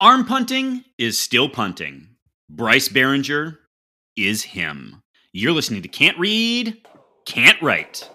[0.00, 2.10] Arm punting is still punting.
[2.48, 3.58] Bryce Baringer
[4.16, 5.02] is him.
[5.32, 6.80] You're listening to Can't Read,
[7.26, 8.08] Can't Write.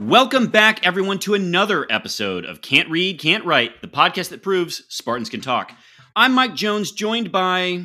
[0.00, 4.82] Welcome back, everyone, to another episode of Can't Read, Can't Write, the podcast that proves
[4.88, 5.70] Spartans can talk.
[6.16, 7.84] I'm Mike Jones, joined by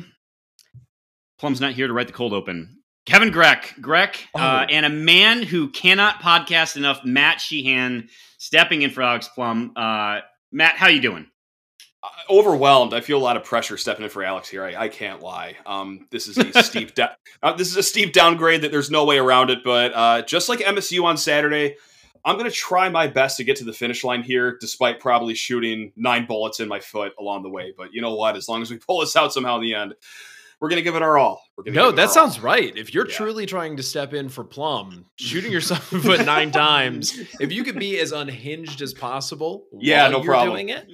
[1.38, 2.79] Plum's not here to write the cold open.
[3.10, 4.72] Kevin Greck, Greck, uh, Oh.
[4.72, 9.72] and a man who cannot podcast enough, Matt Sheehan, stepping in for Alex Plum.
[9.74, 10.20] Uh,
[10.52, 11.26] Matt, how you doing?
[12.04, 12.94] Uh, overwhelmed.
[12.94, 14.64] I feel a lot of pressure stepping in for Alex here.
[14.64, 15.56] I, I can't lie.
[15.66, 17.08] Um, this is a steep da-
[17.42, 19.58] uh, this is a steep downgrade that there's no way around it.
[19.64, 21.76] But uh, just like MSU on Saturday,
[22.24, 25.34] I'm going to try my best to get to the finish line here, despite probably
[25.34, 27.74] shooting nine bullets in my foot along the way.
[27.76, 28.36] But you know what?
[28.36, 29.94] As long as we pull this out somehow in the end,
[30.60, 31.42] we're going to give it our all.
[31.56, 32.76] We're gonna No, that our sounds right.
[32.76, 33.16] If you're Yeah.
[33.16, 37.52] truly trying to step in for Plum, shooting yourself in the foot nine times, if
[37.52, 40.50] you could be as unhinged as possible, Yeah, while no you're problem.
[40.56, 40.86] doing it.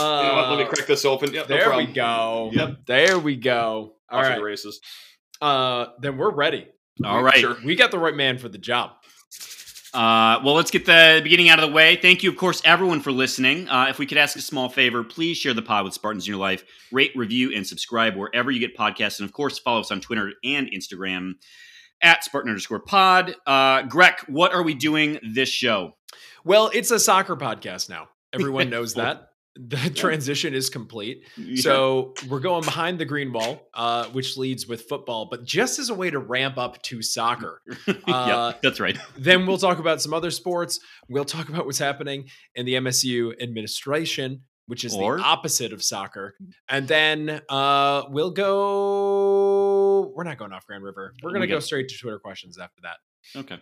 [0.00, 0.22] all.
[0.22, 0.48] You know?
[0.50, 1.32] Let me uh, crack this open.
[1.32, 2.50] Yep, no there we go.
[2.52, 2.76] Yep.
[2.86, 3.94] There we go.
[4.10, 4.36] All Off right.
[4.36, 4.80] the races.
[5.40, 6.68] Uh, then we're ready.
[7.04, 7.38] All right.
[7.38, 7.56] Sure.
[7.64, 8.90] We got the right man for the job.
[9.94, 11.96] Uh, well, let's get the beginning out of the way.
[11.96, 13.68] Thank you, of course, everyone for listening.
[13.68, 16.32] Uh, if we could ask a small favor, please share the pod with Spartans in
[16.32, 16.64] your life.
[16.90, 19.20] Rate, review, and subscribe wherever you get podcasts.
[19.20, 21.34] And of course, follow us on Twitter and Instagram
[22.00, 23.36] at Spartan underscore pod.
[23.46, 25.94] Uh, Greg, what are we doing this show?
[26.44, 28.08] Well, it's a soccer podcast now.
[28.32, 29.31] Everyone knows that.
[29.54, 31.24] The transition is complete.
[31.56, 35.90] So we're going behind the green wall, uh, which leads with football, but just as
[35.90, 37.60] a way to ramp up to soccer.
[37.86, 38.96] yeah, uh, that's right.
[39.18, 40.80] then we'll talk about some other sports.
[41.08, 45.82] We'll talk about what's happening in the MSU administration, which is Or- the opposite of
[45.82, 46.34] soccer.
[46.68, 50.12] And then uh, we'll go.
[50.14, 51.12] We're not going off Grand River.
[51.22, 52.96] We're going to go straight to Twitter questions after that.
[53.38, 53.60] Okay.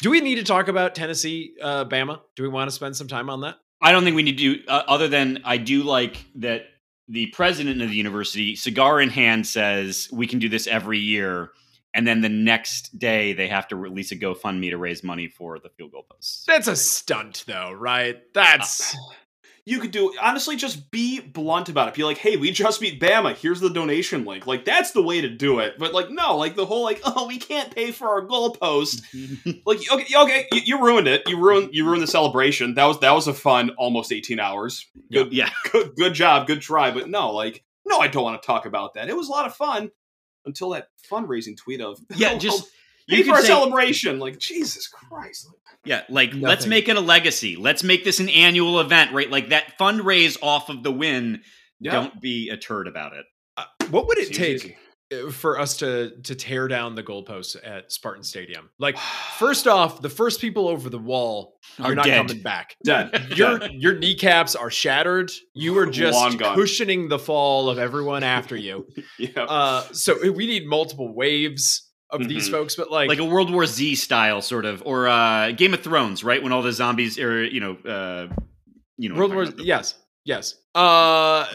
[0.00, 2.20] Do we need to talk about Tennessee, uh, Bama?
[2.36, 3.56] Do we want to spend some time on that?
[3.80, 6.66] I don't think we need to uh, other than I do like that
[7.08, 11.50] the president of the university, cigar in hand, says we can do this every year.
[11.94, 15.58] And then the next day, they have to release a GoFundMe to raise money for
[15.58, 16.44] the field goal posts.
[16.46, 18.22] That's a stunt, though, right?
[18.34, 18.94] That's
[19.68, 21.94] you could do honestly just be blunt about it.
[21.94, 23.34] Be like hey we just beat bama.
[23.34, 24.46] Here's the donation link.
[24.46, 25.78] Like that's the way to do it.
[25.78, 29.02] But like no like the whole like oh we can't pay for our goalpost
[29.66, 31.22] like okay okay you, you ruined it.
[31.28, 32.74] You ruined you ruined the celebration.
[32.74, 34.86] That was that was a fun almost 18 hours.
[35.12, 35.50] Good yeah.
[35.72, 36.46] good good job.
[36.46, 36.90] Good try.
[36.90, 39.08] But no like no i don't want to talk about that.
[39.08, 39.90] It was a lot of fun
[40.46, 42.68] until that fundraising tweet of Yeah, oh, just-
[43.16, 45.48] you for could our say- celebration like jesus christ
[45.84, 47.56] Yeah, like let's make it a legacy.
[47.56, 49.30] Let's make this an annual event, right?
[49.30, 51.42] Like that fundraise off of the win.
[51.80, 53.24] yeah Don't be a turd about it.
[53.90, 54.76] what would it seems take
[55.10, 58.68] uh, for us to to tear down the goalposts at Spartan Stadium?
[58.78, 58.98] Like,
[59.38, 62.26] first off, the first people over the wall Are are not dead.
[62.26, 62.76] coming back.
[62.84, 63.72] dead Your Dead.
[63.72, 65.30] your kneecaps are shattered.
[65.54, 68.86] You are just cushioning the fall of everyone after you.
[69.18, 72.52] yeah Uh, so we need multiple waves of these Mhm.
[72.52, 75.82] folks, but like, Like a World War Z style sort of, or uh, Game of
[75.82, 76.42] Thrones, right?
[76.42, 78.28] When all the zombies, are, you know, uh,
[78.96, 79.44] you know, World War.
[79.58, 80.54] Yes, yes.
[80.74, 81.46] Uh,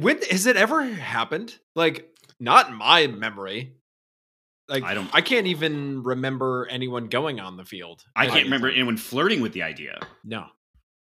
[0.00, 1.58] when has it ever happened?
[1.74, 2.08] Like,
[2.38, 3.74] not in my memory.
[4.68, 8.02] Like, I don't- I can't even remember anyone going on the field.
[8.14, 9.98] I can't remember anyone flirting with the idea.
[10.24, 10.46] No.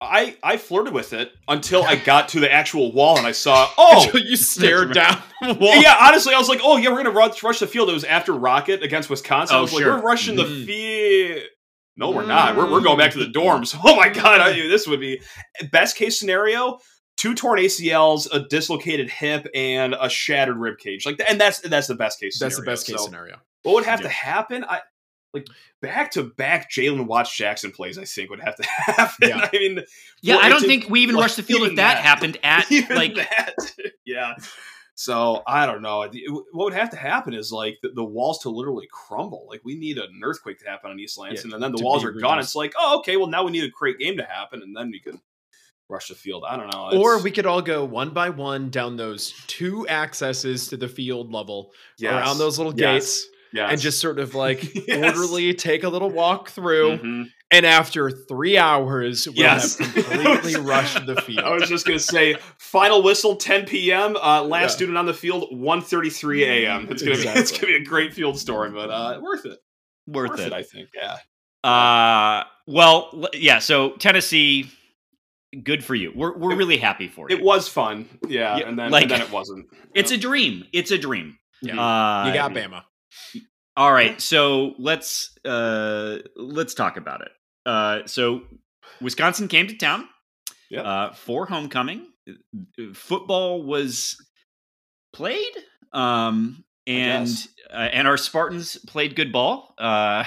[0.00, 3.68] I I flirted with it until I got to the actual wall and I saw
[3.78, 5.74] oh you stared down the wall.
[5.82, 8.04] yeah honestly I was like oh yeah we're gonna rush, rush the field it was
[8.04, 9.96] after Rocket against Wisconsin I Oh, was like sure.
[9.96, 10.66] we're rushing the Mhm.
[10.66, 11.42] field
[11.96, 14.68] no we're not we're, we're going back to the dorms oh my god I knew
[14.68, 15.20] this would be
[15.72, 16.78] best case scenario
[17.16, 21.88] two torn ACLs a dislocated hip and a shattered rib cage like and that's that's
[21.88, 22.72] the best case That's the scenario.
[22.76, 23.36] best case So scenario.
[23.64, 24.06] what would have Yeah.
[24.06, 24.80] to happen I
[25.34, 25.46] like
[25.82, 29.48] back to back Jalen Watts Jackson plays I think would have to happen Yeah.
[29.52, 29.80] I mean
[30.22, 32.04] Yeah, I don't think we even like, rushed the field if that, that.
[32.04, 33.54] happened at like that.
[34.06, 34.34] yeah.
[34.94, 36.00] So I don't know.
[36.00, 39.46] What would have to happen is like the, the walls to literally crumble.
[39.48, 42.04] Like we need an earthquake to happen on East Lansing, Yeah, and then the walls
[42.04, 42.40] are gone.
[42.40, 43.16] It's like, oh, okay.
[43.16, 45.20] Well, now we need a great game to happen, and then we can
[45.88, 46.42] rush the field.
[46.48, 47.00] I don't know.
[47.00, 51.32] Or we could all go one by one down those two accesses to the field
[51.32, 53.70] level yes, around those little yes, gates yes.
[53.72, 55.04] and just sort of like Yes.
[55.16, 56.98] orderly take a little walk through.
[56.98, 57.24] Mhm.
[57.50, 59.78] And after three hours, we'll Yes.
[59.78, 61.40] have completely rushed the field.
[61.46, 64.16] I was just gonna say, final whistle, 10 p.m.
[64.16, 64.76] Uh, last Yeah.
[64.76, 66.88] student on the field, 1:33 a.m.
[66.90, 67.58] It's gonna be it's Exactly.
[67.68, 69.58] gonna be a great field story, but uh, worth it.
[70.06, 70.46] worth, Worth it.
[70.48, 70.90] it, I think.
[70.94, 71.16] Yeah.
[71.68, 73.58] Uh, well, yeah.
[73.60, 74.70] So Tennessee,
[75.64, 76.12] good for you.
[76.14, 77.36] We're we're It- really happy for you.
[77.36, 79.66] It was fun, yeah, Yeah, and then like- and then it wasn't.
[79.94, 80.18] It's Yeah.
[80.18, 80.66] a dream.
[80.72, 81.38] It's a dream.
[81.62, 81.72] Yeah.
[81.80, 82.82] Uh, you got Bama.
[83.76, 87.30] All right, so let's uh, let's talk about it.
[87.64, 88.42] Uh, so
[89.00, 90.08] Wisconsin came to town
[90.70, 90.84] Yep.
[90.84, 92.06] uh, for homecoming.
[92.94, 94.16] Football was
[95.12, 95.52] played,
[95.92, 97.28] um, and
[97.72, 99.74] uh, and our Spartans played good ball.
[99.78, 100.24] Uh,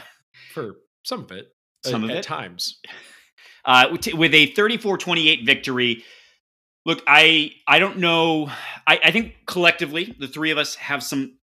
[0.53, 1.47] for some of it.
[1.83, 2.23] Some at, of at it.
[2.23, 2.79] times.
[3.65, 6.03] uh, with- with a 34-28 victory.
[6.85, 8.47] Look, I I don't know.
[8.87, 11.37] I, I think collectively the three of us have some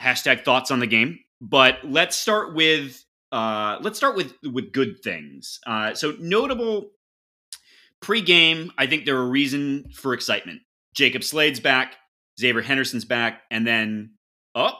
[0.00, 5.02] hashtag thoughts on the game, but let's start with uh, let's start with with good
[5.02, 5.58] things.
[5.66, 6.90] Uh, so notable
[8.00, 10.60] pre-game, I think there are reason for excitement.
[10.94, 11.94] Jacob Slade's back,
[12.38, 14.14] Xavier Henderson's back, and then
[14.54, 14.72] oh,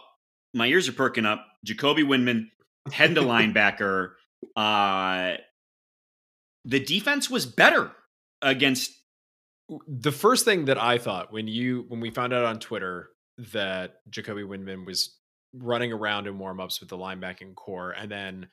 [0.53, 1.47] my ears are perking up.
[1.65, 2.49] Jacoby Windmon
[2.93, 4.13] heading to linebacker.
[4.57, 5.37] Uh,
[6.65, 7.93] the defense was better
[8.43, 8.93] against
[9.89, 13.97] The first thing that I thought when you when we found out on Twitter that
[14.11, 15.19] Jacoby Windmon was
[15.55, 18.49] running around in warmups with the linebacking corps, and then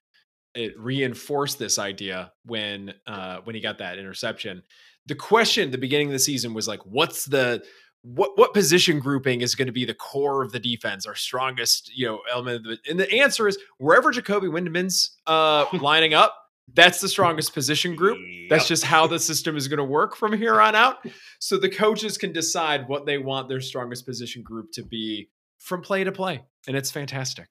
[0.55, 4.63] it reinforced this idea when uh when he got that interception.
[5.05, 7.63] The question at the beginning of the season was like, what's the
[8.01, 11.91] what what position grouping is going to be the core of the defense, our strongest,
[11.95, 16.35] you know, element the, and the answer is wherever Jacoby Windmon's uh lining up,
[16.75, 18.18] that's the strongest position group.
[18.50, 20.98] That's just how the system is going to work from here on out.
[21.39, 25.81] So the coaches can decide what they want their strongest position group to be from
[25.81, 26.44] play to play.
[26.68, 27.48] And it's fantastic.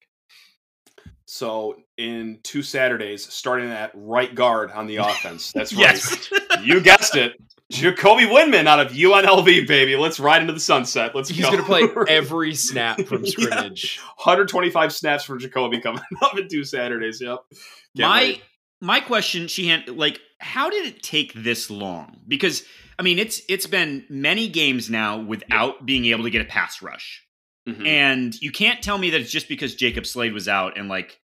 [1.27, 5.53] So in two Saturdays, starting at right guard on the offense.
[5.53, 5.81] That's right.
[5.83, 6.31] yes.
[6.63, 7.35] You guessed it.
[7.71, 9.95] Jacoby Windmon out of UNLV, baby.
[9.95, 11.15] Let's ride into the sunset.
[11.15, 11.51] Let's He's go.
[11.53, 13.31] going to play every snap from Yeah.
[13.31, 14.01] scrimmage.
[14.17, 17.21] 125 snaps for Jacoby coming up in two Saturdays.
[17.21, 17.41] Yep.
[17.53, 18.43] Can't my wait.
[18.81, 22.21] My question, Sheehan, like, how did it take this long?
[22.27, 22.65] Because
[22.99, 26.83] I mean, it's it's been many games now without being able to get a pass
[26.83, 27.25] rush.
[27.69, 27.87] Mhm.
[27.87, 31.21] And you can't tell me that it's just because Jacob Slade was out and like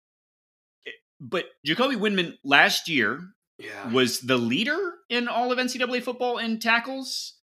[1.19, 3.21] but Jacoby Windmon last year
[3.57, 3.91] yeah.
[3.91, 7.35] was the leader in all of NCAA football in tackles,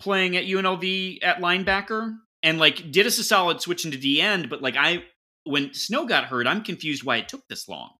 [0.00, 4.48] playing at UNLV at linebacker, and like did us a solid switching to D end.
[4.48, 5.04] But like I,
[5.44, 7.90] when Snow got hurt, I'm confused why it took this long.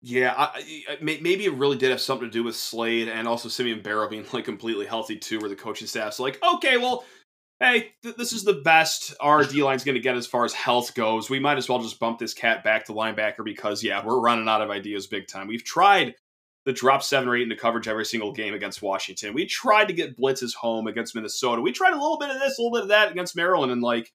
[0.00, 3.48] Yeah, I, I, maybe it really did have something to do with Slade and also
[3.48, 7.04] Simeon Barrow being like completely healthy too, where the coaching staff's like, okay, well,
[7.58, 10.52] hey, th- this is the best our D line's going to get as far as
[10.52, 11.28] health goes.
[11.28, 14.48] We might as well just bump this cat back to linebacker because yeah, we're running
[14.48, 15.48] out of ideas big time.
[15.48, 16.14] We've tried
[16.64, 19.34] the drop seven or eight into coverage every single game against Washington.
[19.34, 21.62] We tried to get blitzes home against Minnesota.
[21.62, 23.82] We tried a little bit of this, a little bit of that against Maryland, and
[23.82, 24.12] like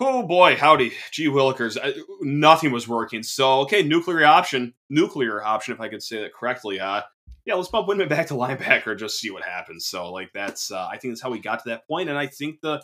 [0.00, 3.22] Oh boy, howdy, gee willikers, uh, nothing was working.
[3.22, 6.80] So okay, nuclear option, nuclear option, if I could say that correctly.
[6.80, 7.02] Uh,
[7.44, 9.86] yeah, let's bump Windmon back to linebacker, just see what happens.
[9.86, 12.26] So like that's, uh, I think that's how we got to that point, and I
[12.26, 12.82] think the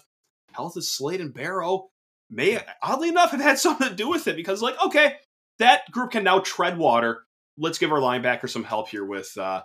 [0.52, 1.90] health of Slade and Barrow
[2.30, 5.16] may, oddly enough, have had something to do with it because like okay,
[5.58, 7.24] that group can now tread water.
[7.58, 9.62] Let's give our linebacker some help here with uh,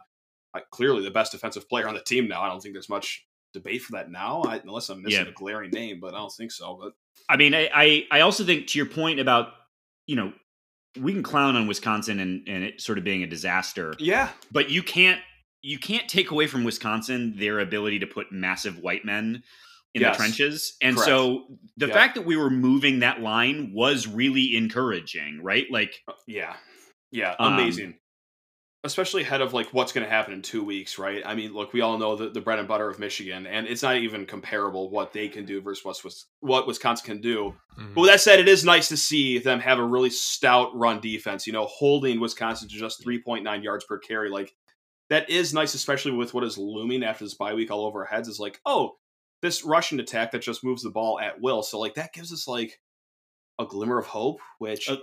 [0.56, 2.42] uh, clearly the best defensive player on the team now.
[2.42, 3.26] I don't think there's much
[3.56, 5.32] debate for that now, I, unless I'm missing Yeah.
[5.32, 6.78] a glaring name, but I don't think so.
[6.82, 6.94] But
[7.28, 9.50] I mean, I, I I also think to your point about
[10.08, 10.32] you know
[11.00, 14.70] we can clown on Wisconsin and and it sort of being a disaster, yeah, but
[14.70, 15.20] you can't
[15.62, 19.42] you can't take away from Wisconsin their ability to put massive white men
[19.96, 20.16] in Yes.
[20.16, 20.78] the trenches.
[20.82, 21.08] And Correct.
[21.08, 21.48] so
[21.78, 21.94] the Yeah.
[21.94, 25.66] fact that we were moving that line was really encouraging, right?
[25.72, 26.56] Like Yeah.
[27.12, 27.34] Yeah.
[27.40, 27.96] Um, Amazing.
[28.86, 31.24] Especially ahead of like what's going to happen in two weeks, right?
[31.26, 33.82] I mean, look, we all know the, the bread and butter of Michigan, and it's
[33.82, 37.56] not even comparable what they can do versus what's, what Wisconsin can do.
[37.78, 41.02] But with that said, it is nice to see them have a really stout run
[41.02, 44.30] defense, you know, holding Wisconsin to just 3.9 yards per carry.
[44.30, 44.54] Like,
[45.10, 48.06] that is nice, especially with what is looming after this bye week all over our
[48.06, 48.28] heads.
[48.28, 48.94] Is like, oh,
[49.42, 51.64] this Russian attack that just moves the ball at will.
[51.64, 52.80] So, like, that gives us like
[53.60, 54.98] a glimmer of hope, which uh,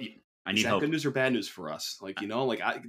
[0.47, 0.81] I is need that help.
[0.81, 1.99] good news or bad news for us?
[2.01, 2.81] Like, you know, like, I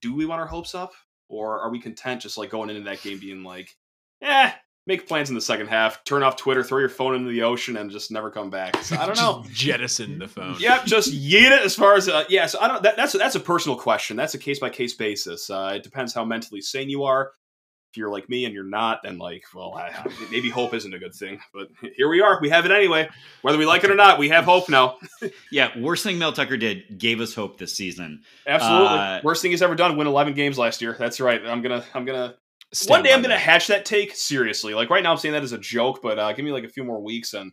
[0.00, 0.92] do we want our hopes up,
[1.28, 3.76] or are we content just like going into that game being like,
[4.22, 4.52] eh,
[4.86, 7.76] make plans in the second half, turn off Twitter, throw your phone into the ocean,
[7.76, 8.76] and just never come back?
[8.82, 9.44] So, I don't know.
[9.50, 10.56] Jettison the phone.
[10.58, 12.46] Yep, just yeet it as far as uh, yeah.
[12.46, 12.82] So I don't.
[12.82, 14.16] That, that's a, that's a personal question.
[14.16, 15.50] That's a case by case basis.
[15.50, 17.32] Uh, it depends how mentally sane you are.
[17.96, 20.98] If you're like me and you're not, then like, well, I, maybe hope isn't a
[20.98, 21.40] good thing.
[21.54, 22.38] But here we are.
[22.42, 23.08] We have it anyway.
[23.40, 24.98] Whether we like it or not, we have hope now.
[25.50, 28.20] Yeah, worst thing Mel Tucker did gave us hope this season.
[28.46, 28.98] Absolutely.
[28.98, 29.96] Uh, Worst thing he's ever done.
[29.96, 30.94] Win 11 games last year.
[30.98, 31.40] That's right.
[31.46, 31.82] I'm gonna.
[31.94, 32.34] I'm gonna.
[32.86, 33.40] One day I'm gonna that.
[33.40, 34.74] hatch that take seriously.
[34.74, 36.68] Like right now, I'm saying that as a joke, but uh, give me like a
[36.68, 37.50] few more weeks, and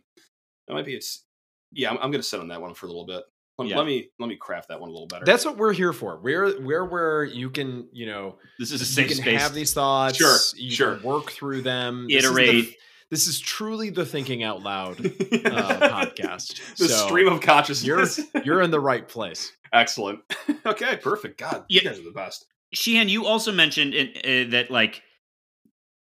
[0.68, 0.94] that might be.
[0.94, 1.24] It's.
[1.72, 3.22] Yeah, I'm, I'm gonna sit on that one for a little bit.
[3.58, 3.76] Let, Yeah.
[3.78, 5.24] let me let me craft that one a little better.
[5.24, 6.18] That's what we're here for.
[6.20, 9.42] We're we're where you can, you know, This is a safe you safe can space.
[9.42, 10.16] have these thoughts.
[10.18, 10.96] Sure, you sure.
[10.96, 12.06] can work through them.
[12.08, 12.76] This is the- Iterate.
[13.10, 16.60] This is truly the thinking out loud uh, podcast.
[16.78, 17.86] the So stream of consciousness.
[17.86, 18.28] You're consciousness.
[18.44, 19.52] you're in the right place.
[19.72, 20.20] Excellent.
[20.66, 21.38] okay, perfect.
[21.38, 21.82] God, Yeah.
[21.82, 22.46] you guys are the best.
[22.72, 24.08] Sheehan, you also mentioned in,
[24.48, 25.02] uh, that, like,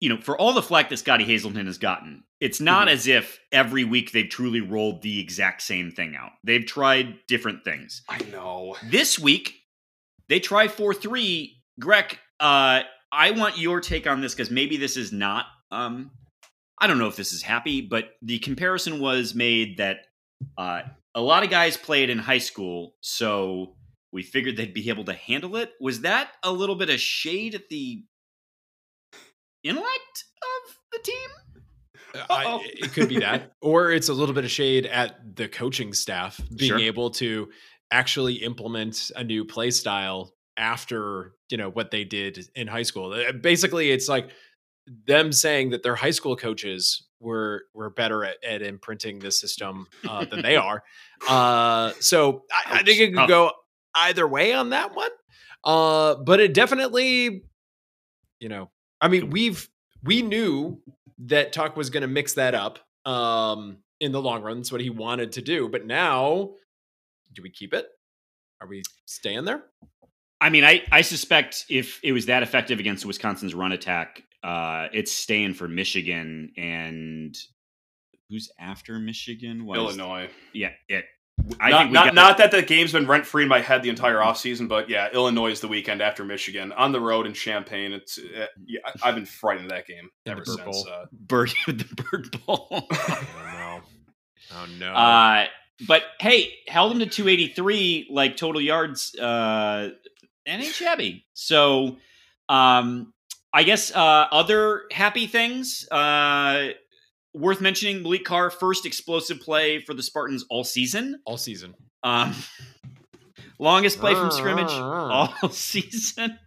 [0.03, 2.91] you know, for all the flack that Scottie Hazelton has gotten, it's not Mhm.
[2.91, 6.31] as if every week they've truly rolled the exact same thing out.
[6.43, 8.01] They've tried different things.
[8.09, 8.75] I know.
[8.83, 9.61] This week,
[10.27, 11.61] they try 4 3.
[11.79, 12.83] Greg, uh,
[13.13, 16.11] I want your take on this because maybe this is not, um,
[16.81, 20.07] I don't know if this is happy, but the comparison was made that
[20.57, 20.81] uh,
[21.15, 23.77] a lot of guys played in high school, so
[24.11, 25.71] we figured they'd be able to handle it.
[25.79, 28.03] Was that a little bit of shade at the
[29.63, 31.29] intellect of the team?
[32.29, 35.93] I, it could be that, or it's a little bit of shade at the coaching
[35.93, 36.79] staff being Sure.
[36.79, 37.49] able to
[37.89, 43.13] actually implement a new play style after you know what they did in high school.
[43.13, 44.29] Uh, Basically, it's like
[45.07, 49.87] them saying that their high school coaches were were better at, at imprinting the system
[50.07, 50.83] uh, than they are.
[51.27, 53.53] Uh, so I, I think it could go
[53.95, 55.09] either way on that one.
[55.63, 57.43] Uh, but it definitely,
[58.41, 58.69] you know,
[59.03, 59.69] I mean, we've
[60.01, 60.81] we knew
[61.25, 64.57] that Tuck was going to mix that up um, in the long run.
[64.57, 65.67] That's what he wanted to do.
[65.67, 66.51] But now,
[67.33, 67.85] do we keep it?
[68.61, 69.61] Are we staying there?
[70.39, 74.87] I mean, I, I suspect if it was that effective against Wisconsin's run attack, uh,
[74.93, 77.37] it's staying for Michigan and
[78.29, 79.65] who's after Michigan?
[79.65, 80.29] Was, Illinois.
[80.53, 81.05] Yeah, it.
[81.59, 83.83] I not, think not, got not that the game's been rent free in my head
[83.83, 87.33] the entire offseason, but yeah, Illinois is the weekend after Michigan on the road in
[87.33, 87.91] Champaign.
[87.91, 90.83] It's uh, yeah, I- I've been frightened of that game In the ever Bird since.
[90.83, 90.87] Bowl.
[90.89, 92.67] Uh, bird the bird ball.
[92.71, 93.81] Oh no!
[94.53, 94.93] Oh no!
[94.93, 95.45] uh,
[95.87, 99.15] but hey, held them to 283 like total yards.
[99.15, 99.89] Uh,
[100.45, 101.25] that ain't shabby.
[101.33, 101.97] So,
[102.47, 103.13] um,
[103.51, 105.87] I guess uh, other happy things.
[105.89, 106.69] Uh,
[107.33, 111.19] worth mentioning: Malik Carr first explosive play for the Spartans all season.
[111.25, 111.75] All season.
[112.03, 112.35] Um,
[113.59, 116.39] longest play from scrimmage all season.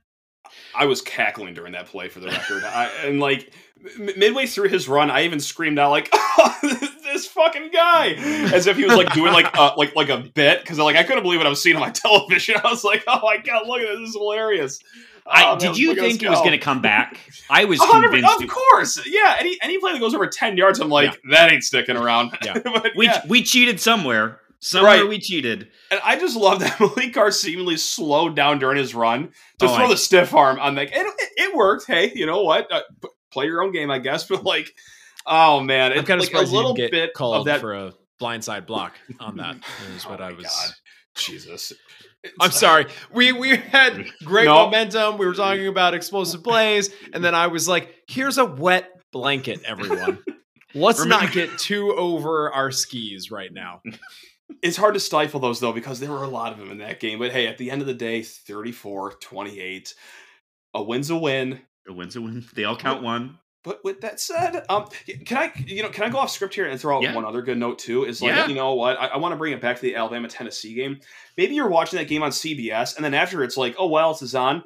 [0.74, 2.64] I was cackling during that play for the record.
[2.64, 3.52] I, and like
[3.98, 6.58] m- midway through his run, I even screamed out like, oh,
[7.04, 8.14] "This fucking guy!"
[8.52, 11.02] As if he was like doing like a, like like a bit because like I
[11.02, 12.56] couldn't believe what I was seeing on my television.
[12.62, 13.98] I was like, "Oh my god, look at this!
[13.98, 14.78] This is hilarious."
[15.28, 17.18] I, Oh, man, did you look at us think it was going to come back?
[17.50, 18.42] I was convinced.
[18.42, 19.36] Of course, yeah.
[19.38, 22.36] Any any play that goes over ten yards, I'm like, that ain't sticking around.
[22.44, 22.58] Yeah.
[22.64, 23.22] but we yeah.
[23.28, 24.40] we cheated somewhere.
[24.58, 25.08] Somewhere Right.
[25.08, 25.68] we cheated.
[25.90, 29.76] And I just love that Malik Carr seemingly slowed down during his run to Oh,
[29.76, 30.58] throw I- the stiff arm.
[30.60, 31.86] I'm like, it, it, it worked.
[31.86, 32.70] Hey, you know what?
[32.72, 32.80] Uh,
[33.30, 34.24] play your own game, I guess.
[34.24, 34.70] But like,
[35.26, 37.60] oh man, it's kind of like a little bit of called that.
[37.60, 39.56] for a blindside block on that.
[39.94, 40.44] Is what Oh I was.
[40.46, 40.70] God.
[41.16, 41.72] Jesus,
[42.40, 42.86] I'm sorry.
[43.12, 44.64] We we had great No.
[44.66, 45.18] momentum.
[45.18, 49.60] We were talking about explosive plays, and then I was like, "Here's a wet blanket,
[49.64, 50.18] everyone.
[50.74, 53.80] Let's Remember- not get too over our skis right now."
[54.62, 57.00] It's hard to stifle those though because there were a lot of them in that
[57.00, 57.18] game.
[57.18, 59.92] But hey, at the end of the day, 34-28.
[60.74, 61.60] A win's a win.
[61.88, 62.44] A win's a win.
[62.54, 63.38] They all count one.
[63.66, 64.86] But with that said, um,
[65.26, 67.14] can I, you know, can I go off script here and throw out Yeah.
[67.14, 68.04] one other good note too?
[68.04, 68.46] Is like, Yeah.
[68.46, 68.96] you know what?
[68.98, 71.00] I, I want to bring it back to the Alabama Tennessee game.
[71.36, 74.34] Maybe you're watching that game on CBS, and then after it's like, oh, well, is
[74.36, 74.62] on.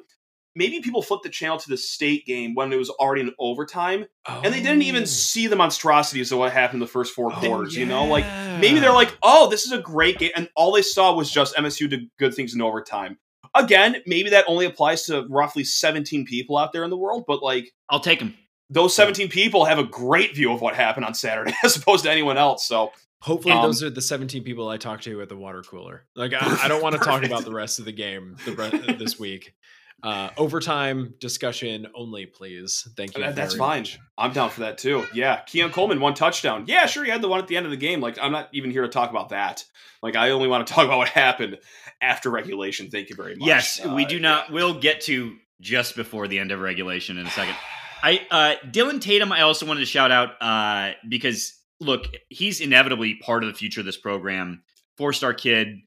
[0.53, 4.05] Maybe people flipped the channel to the state game when it was already in overtime,
[4.27, 5.05] and they didn't even Oh.
[5.05, 7.75] see the monstrosities of what happened in the first four Oh, quarters.
[7.75, 8.25] You know, like
[8.59, 11.55] maybe they're like, oh, this is a great game, and all they saw was just
[11.55, 13.17] MSU did good things in overtime.
[13.55, 17.41] Again, maybe that only applies to roughly 17 people out there in the world, but
[17.41, 18.35] like I'll take them.
[18.71, 22.11] Those 17 people have a great view of what happened on Saturday as opposed to
[22.11, 22.65] anyone else.
[22.65, 22.91] So
[23.23, 26.05] Hopefully, Um, those are the 17 people I talked to at the water cooler.
[26.15, 28.95] Like, I, I don't want to talk about the rest of the game the re-
[28.97, 29.53] this week.
[30.01, 32.87] Uh, overtime discussion only, please.
[32.97, 33.21] Thank you.
[33.23, 33.81] that, that's fine.
[33.81, 33.99] much.
[34.17, 35.05] I'm down for that too.
[35.13, 35.41] Yeah.
[35.45, 36.63] Keon Coleman, one touchdown.
[36.65, 37.03] Yeah, sure.
[37.05, 38.01] He had the one at the end of the game.
[38.01, 39.63] Like, I'm not even here to talk about that.
[40.01, 41.59] Like, I only want to talk about what happened
[42.01, 42.89] after regulation.
[42.89, 43.47] Thank you very much.
[43.47, 44.51] Yes, we Uh, do not.
[44.51, 47.55] We'll get to just before the end of regulation in a second.
[48.03, 49.31] I uh, Dillon Tatum.
[49.31, 53.81] I also wanted to shout out uh, because look, he's inevitably part of the future
[53.81, 54.63] of this program.
[54.97, 55.77] Four star kid.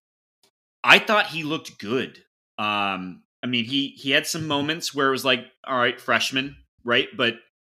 [0.82, 2.18] I thought he looked good.
[2.58, 6.56] Um, I mean, he he had some moments where it was like, all right, freshman,
[6.84, 7.08] right?
[7.16, 7.34] But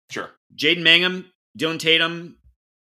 [0.09, 0.29] Sure.
[0.55, 1.25] Jaden Mangham,
[1.57, 2.37] Dillon Tatum,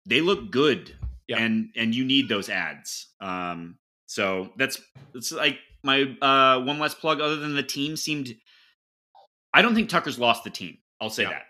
[0.07, 0.95] they look good.
[1.27, 1.39] Yeah.
[1.39, 3.09] And and you need those ads.
[3.21, 4.81] Um so that's
[5.13, 8.35] that's like my uh one last plug other than the team seemed
[9.53, 10.79] I don't think Tucker's lost the team.
[11.05, 11.31] I'll say Yeah.
[11.31, 11.47] that.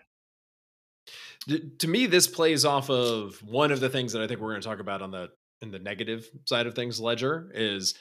[1.47, 4.51] D- to me, this plays off of one of the things that I think we're
[4.51, 5.29] going to talk about on the
[5.61, 6.99] in the negative side of things.
[6.99, 7.93] Ledger is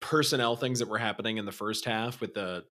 [0.00, 2.64] personnel things that were happening in the first half with the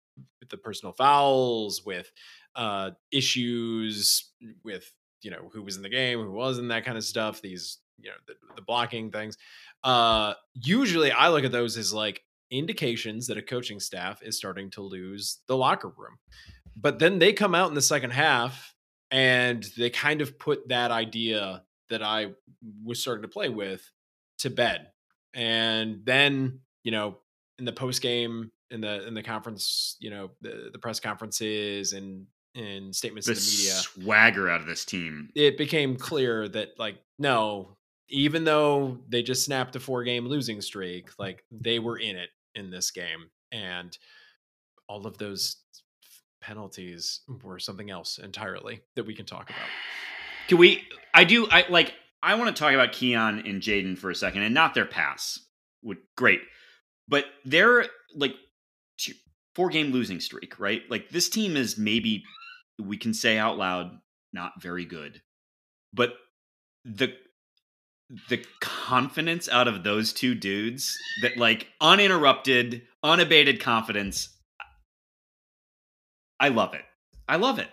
[0.41, 2.11] with the personal fouls, with
[2.57, 4.33] uh, issues
[4.65, 4.91] with
[5.23, 7.41] you know who was in the game, who wasn't, that kind of stuff.
[7.43, 9.37] These you know the, the blocking things.
[9.85, 14.71] Uh, usually, I look at those as like indications that a coaching staff is starting
[14.71, 16.19] to lose the locker room.
[16.77, 18.75] But then they come out in the second half
[19.11, 22.29] and they kind of put that idea that I
[22.85, 23.91] was starting to play with
[24.39, 24.89] to bed.
[25.35, 27.19] And then, you know,
[27.59, 31.93] in the post game, in the in the conference, you know, the, the press conferences
[31.93, 35.31] and and statements the in the media, swagger out of this team.
[35.35, 37.77] it became clear that like no,
[38.09, 42.31] even though they just snapped a four game losing streak, like they were in it
[42.59, 43.97] in this game, and
[44.89, 45.57] all of those
[46.41, 49.69] penalties were something else entirely that we can talk about.
[50.49, 50.83] Can we?
[51.15, 51.49] I do.
[51.51, 51.95] I like.
[52.23, 55.39] I want to talk about Keon and Jayden for a second, and not their pass.
[55.83, 56.41] Would great,
[57.07, 58.35] but they're like
[58.99, 59.13] two,
[59.55, 60.83] four game losing streak, right?
[60.91, 62.25] Like this team is maybe
[62.81, 63.99] we can say out loud
[64.33, 65.23] not very good,
[65.93, 66.15] but
[66.85, 67.15] the
[68.29, 74.31] the confidence out of those two dudes that like uninterrupted, unabated confidence.
[76.41, 76.85] I love it.
[77.29, 77.69] I love it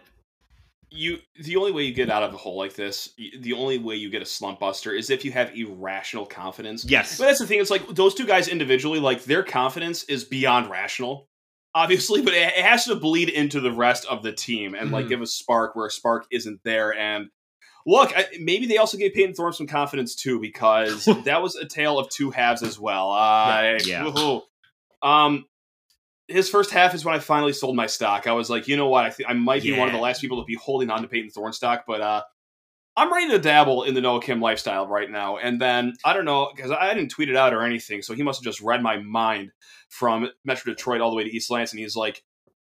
[0.96, 3.96] you the only way you get out of a hole like this the only way
[3.96, 7.48] you get a slump buster is if you have irrational confidence yes but that's the
[7.48, 11.28] thing it's like those two guys individually like their confidence is beyond rational
[11.74, 15.10] obviously but it has to bleed into the rest of the team and like Mhm.
[15.10, 17.30] give a spark where a spark isn't there and
[17.86, 21.66] look I, maybe they also gave payton thorne some confidence too because that was a
[21.66, 24.04] tale of two halves as well uh, Yeah.
[24.06, 24.42] woohoo.
[25.02, 25.46] um
[26.28, 28.26] his first half is when I finally sold my stock.
[28.26, 29.06] I was like, you know what?
[29.06, 31.08] I think I might be one of the last people to be holding on to
[31.08, 32.24] Payton Thorne stock, but uh,
[32.98, 35.38] I'm ready to dabble in the Noah Kim lifestyle right now.
[35.38, 38.24] And then I don't know because I didn't tweet it out or anything, so he
[38.24, 39.52] must have just read my mind
[39.90, 41.78] from Metro Detroit all the way to East Lansing.
[41.78, 42.24] He's like,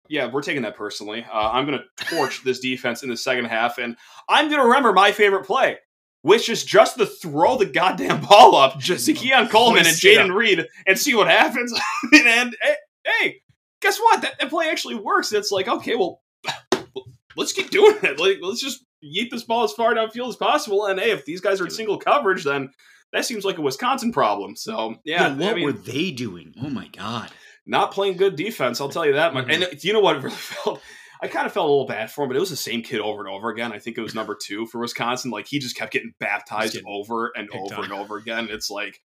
[0.08, 1.24] "Yeah, we're taking that personally.
[1.30, 3.96] Uh, I'm going to torch this defense in the second half, and
[4.28, 5.78] I'm going to remember my favorite play."
[6.22, 10.34] Which is just to throw the goddamn ball up Just to Keon Coleman and Jayden.
[10.34, 11.72] Reed and see what happens.
[12.12, 12.74] and hey,
[13.04, 13.36] hey,
[13.80, 14.22] guess what?
[14.22, 15.32] That, that play actually works.
[15.32, 16.20] It's like, okay, well,
[17.36, 18.18] let's keep doing it.
[18.18, 20.86] Like, let's just yeet this ball as far downfield as possible.
[20.86, 22.70] And hey, if these guys are in single coverage, then
[23.12, 24.56] that seems like a Wisconsin problem.
[24.56, 26.54] So yeah, what I mean, were they doing?
[26.62, 27.30] Oh my god!
[27.68, 28.80] Not playing good defense.
[28.80, 29.46] I'll tell you that much.
[29.46, 29.70] Mhm.
[29.72, 30.16] And you know what?
[30.16, 30.80] It really felt.
[31.20, 33.00] I kind of felt a little bad for him, but it was the same kid
[33.00, 33.72] over and over again.
[33.72, 35.30] I think it was number two for Wisconsin.
[35.32, 37.84] Like he just kept getting baptized getting over and over on.
[37.84, 38.48] and over again.
[38.50, 39.00] It's like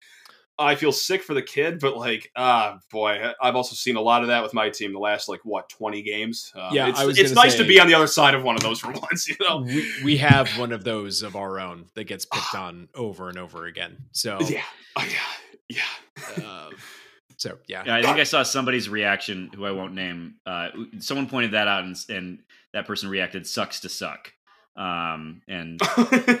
[0.56, 4.22] I feel sick for the kid, but like, ah, boy, I've also seen a lot
[4.22, 6.52] of that with my team the last like what twenty games.
[6.54, 8.62] Um, Yeah, it's, I it's nice to be on the other side of one of
[8.62, 9.28] those for once.
[9.28, 12.88] You know, we, we have one of those of our own that gets picked on
[12.94, 13.96] over and over again.
[14.12, 14.62] So yeah,
[14.94, 15.04] oh,
[15.68, 15.80] yeah,
[16.38, 16.44] yeah.
[16.44, 16.70] uh,
[17.36, 17.82] so yeah.
[17.86, 20.34] Yeah, I think I saw somebody's reaction, who I won't name.
[20.46, 20.68] Uh,
[20.98, 22.38] someone pointed that out, and, and
[22.72, 24.32] that person reacted, "Sucks to suck."
[24.76, 25.80] Um, and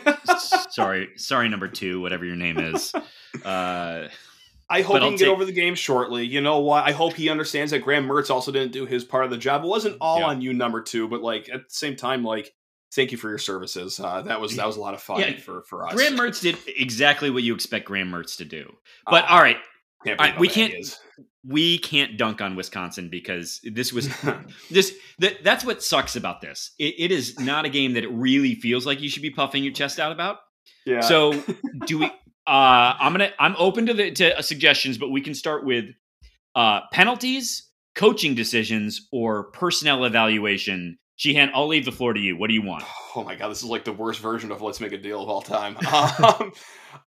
[0.70, 2.92] sorry, sorry, number two, whatever your name is.
[3.44, 4.08] Uh,
[4.70, 6.24] I hope he can get over the game shortly.
[6.24, 6.84] You know what?
[6.88, 9.64] I hope he understands that Graham Mertz also didn't do his part of the job.
[9.64, 10.26] It wasn't all Yeah.
[10.26, 12.54] on you, number two, but like at the same time, like
[12.94, 13.98] thank you for your services.
[13.98, 15.94] Uh, that was that was a lot of fun Yeah, for for us.
[15.94, 18.72] Graham Mertz did exactly what you expect Graham Mertz to do.
[19.04, 19.58] But Uh, all right,
[20.04, 20.98] can't I- we can't-
[21.46, 24.08] we can't dunk on Wisconsin because this was
[24.70, 26.70] this that, that's what sucks about this.
[26.78, 29.62] It, it is not a game that it really feels like you should be puffing
[29.62, 30.38] your chest out about.
[30.86, 31.00] yeah.
[31.00, 31.42] So
[31.86, 32.10] do we?
[32.46, 33.30] Uh, I'm gonna.
[33.38, 35.86] I'm open to the to suggestions, but we can start with
[36.54, 40.98] uh, penalties, coaching decisions, or personnel evaluation.
[41.16, 42.36] Sheehan, I'll leave the floor to you.
[42.36, 42.84] What do you want?
[43.16, 45.28] Oh my god, this is like the worst version of "Let's Make a Deal" of
[45.28, 45.76] all time.
[45.86, 46.52] Um,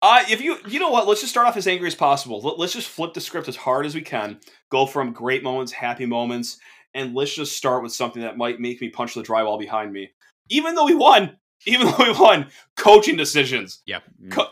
[0.02, 2.42] uh, if you, you know what, let's just start off as angry as possible.
[2.42, 4.40] Let, let's just flip the script as hard as we can.
[4.70, 6.60] Go from great moments, happy moments,
[6.94, 10.12] and let's just start with something that might make me punch the drywall behind me.
[10.50, 13.82] Even though we won, even though we won, coaching decisions.
[14.30, 14.52] Co-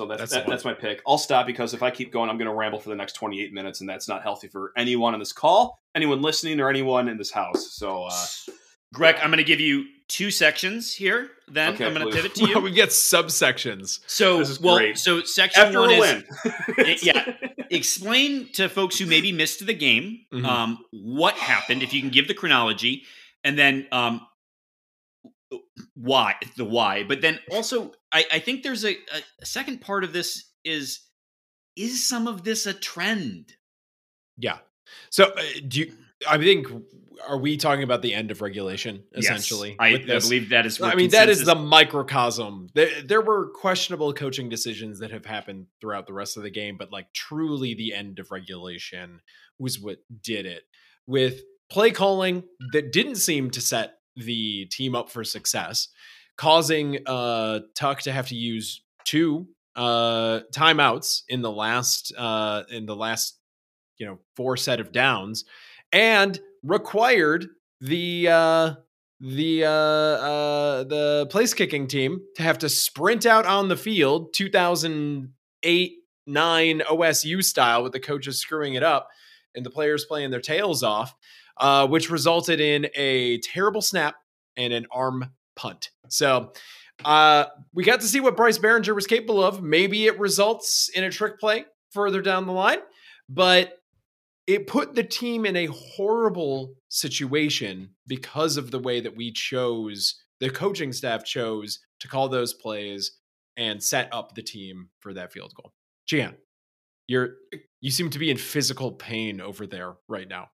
[0.00, 1.02] so that's That's that, that's my pick.
[1.06, 3.52] I'll stop because if I keep going, I'm going to ramble for the next 28
[3.52, 7.16] minutes, and that's not healthy for anyone on this call, anyone listening, or anyone in
[7.18, 7.72] this house.
[7.72, 8.04] So.
[8.04, 8.52] uh
[8.92, 11.30] Greg, I'm going to give you two sections here.
[11.46, 12.58] Then Okay, I'm going to pivot to you.
[12.58, 14.00] we get subsections.
[14.08, 14.98] So, This is well, great.
[14.98, 16.24] so section After one
[16.78, 17.24] is yeah.
[17.70, 20.44] explain to folks who maybe missed the game Mhm.
[20.44, 21.84] um, what happened.
[21.84, 23.04] If you can give the chronology,
[23.44, 24.26] and then um,
[25.94, 27.04] why the why.
[27.04, 28.96] But then also, I, I think there's a,
[29.40, 31.00] a second part of this is
[31.76, 33.54] is some of this a trend?
[34.36, 34.58] Yeah.
[35.10, 35.92] So uh, do you?
[36.28, 36.66] I think
[37.26, 39.70] are we talking about the end of regulation essentially?
[39.70, 40.80] yes, I, I believe that is.
[40.80, 42.68] I mean, that is the microcosm.
[42.74, 46.76] There, there were questionable coaching decisions that have happened throughout the rest of the game,
[46.76, 49.20] but like truly the end of regulation
[49.58, 50.62] was what did it
[51.06, 52.42] with play calling
[52.72, 55.88] that didn't seem to set the team up for success,
[56.40, 62.86] causing uh, Tuck to have to use two uh, timeouts in the last uh, in
[62.86, 63.38] the last
[63.98, 65.44] you know four set of downs,
[65.92, 67.46] and required
[67.82, 68.74] the uh,
[69.20, 74.32] the uh, uh, the place kicking team to have to sprint out on the field
[74.32, 75.92] 2008
[76.26, 79.08] 9 OSU style with the coaches screwing it up
[79.54, 81.14] and the players playing their tails off,
[81.58, 84.14] uh, which resulted in a terrible snap
[84.56, 85.90] and an arm punt.
[86.08, 86.52] So
[87.04, 87.44] uh,
[87.74, 89.62] we got to see what Bryce Baringer was capable of.
[89.62, 92.78] Maybe it results in a trick play further down the line,
[93.28, 93.78] but
[94.46, 100.22] it put the team in a horrible situation because of the way that we chose,
[100.40, 103.12] the coaching staff chose to call those plays
[103.56, 105.72] and set up the team for that field goal.
[106.06, 106.36] Jan,
[107.06, 107.34] you're
[107.80, 110.48] you seem to be in physical pain over there right now.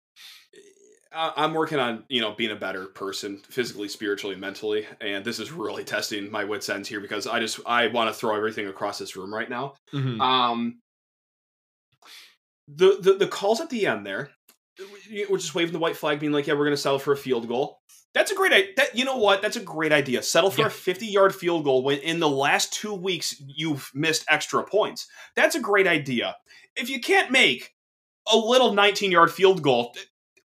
[1.15, 5.51] I'm working on you know being a better person, physically, spiritually, mentally, and this is
[5.51, 8.99] really testing my wits ends here because I just I want to throw everything across
[8.99, 9.75] this room right now.
[9.93, 10.19] Mhm.
[10.19, 10.79] Um,
[12.67, 14.31] the, the the calls at the end there,
[15.29, 17.17] we're just waving the white flag, being like, "Yeah, we're going to settle for a
[17.17, 17.79] field goal."
[18.13, 18.73] That's a great idea.
[18.77, 19.41] That, you know what?
[19.41, 20.23] That's a great idea.
[20.23, 20.67] Settle for Yeah.
[20.67, 25.07] a 50 yard field goal when in the last two weeks you've missed extra points.
[25.35, 26.35] That's a great idea.
[26.77, 27.73] If you can't make
[28.31, 29.93] a little 19 yard field goal,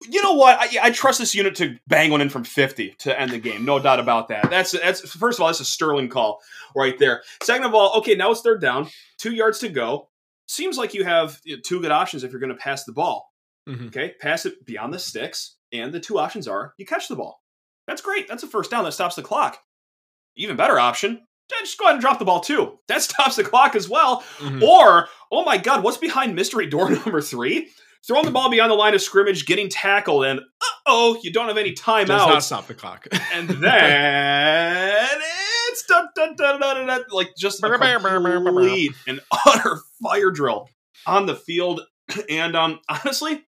[0.08, 0.58] you know what?
[0.58, 3.64] I, I trust this unit to bang one in from 50 to end the game.
[3.64, 4.48] No doubt about that.
[4.50, 6.40] That's that's first of all, that's a sterling call
[6.74, 7.22] right there.
[7.42, 10.08] Second of all, okay, now it's third down, two yards to go.
[10.46, 12.92] Seems like you have you know, two good options if you're going to pass the
[12.92, 13.32] ball.
[13.68, 13.88] Mhm.
[13.88, 17.42] Okay, pass it beyond the sticks, and the two options are you catch the ball.
[17.86, 18.26] That's great.
[18.28, 19.58] That's a first down that stops the clock.
[20.36, 21.26] Even better option,
[21.60, 22.78] just go ahead and drop the ball too.
[22.88, 24.22] That stops the clock as well.
[24.38, 24.62] Mhm.
[24.62, 27.68] Or, oh my God, what's behind mystery door number three?
[28.06, 31.48] Throwing the ball beyond the line of scrimmage, getting tackled, and uh oh, you don't
[31.48, 31.72] have any
[32.06, 33.06] Does not stop the clock.
[33.34, 35.18] And then
[35.70, 40.68] it's dun, dun, dun, dun, dun, dun, like just a complete and utter fire drill
[41.06, 41.82] on the field.
[42.28, 43.44] And um, honestly,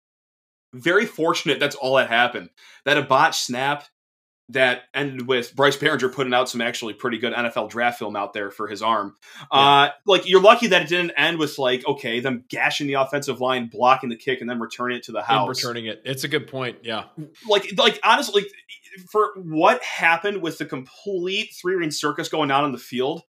[0.72, 2.50] very fortunate that's all that happened.
[2.84, 3.86] That a botch snap
[4.48, 8.32] that ended with Bryce Baringer putting out some actually pretty good NFL draft film out
[8.34, 9.16] there for his arm.
[9.50, 13.40] Uh, like you're lucky that it didn't end with like okay them gashing the offensive
[13.40, 15.48] line, blocking the kick, and then returning it to the and house.
[15.48, 16.02] returning it.
[16.04, 16.78] It's a good point.
[16.82, 17.04] Yeah.
[17.48, 18.44] Like like honestly,
[19.10, 23.22] for what happened with the complete three ring circus going on in the field.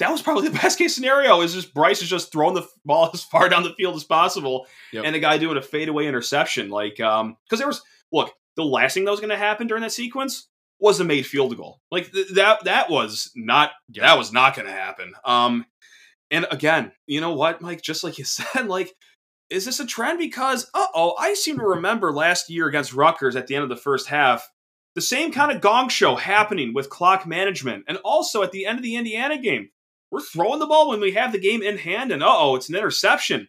[0.00, 1.40] That was probably the best case scenario.
[1.40, 4.66] Is just Bryce is just throwing the ball as far down the field as possible,
[4.92, 5.04] Yep.
[5.04, 6.68] and the guy doing a fadeaway interception.
[6.70, 9.82] Like, um, because there was look, the last thing that was going to happen during
[9.82, 10.48] that sequence
[10.84, 11.80] was a made field goal.
[11.90, 15.14] Like th- that that was not that was not going to happen.
[15.24, 15.64] Um,
[16.30, 17.80] and again, you know what, Mike?
[17.80, 18.92] Just like you said, like,
[19.48, 20.18] is this a trend?
[20.18, 23.70] Because uh oh, I seem to remember last year against Rutgers at the end of
[23.70, 24.46] the first half,
[24.94, 28.78] the same kind of gong show happening with clock management, and also at the end
[28.78, 29.70] of the Indiana game,
[30.10, 32.68] we're throwing the ball when we have the game in hand, and uh oh, it's
[32.68, 33.48] an interception.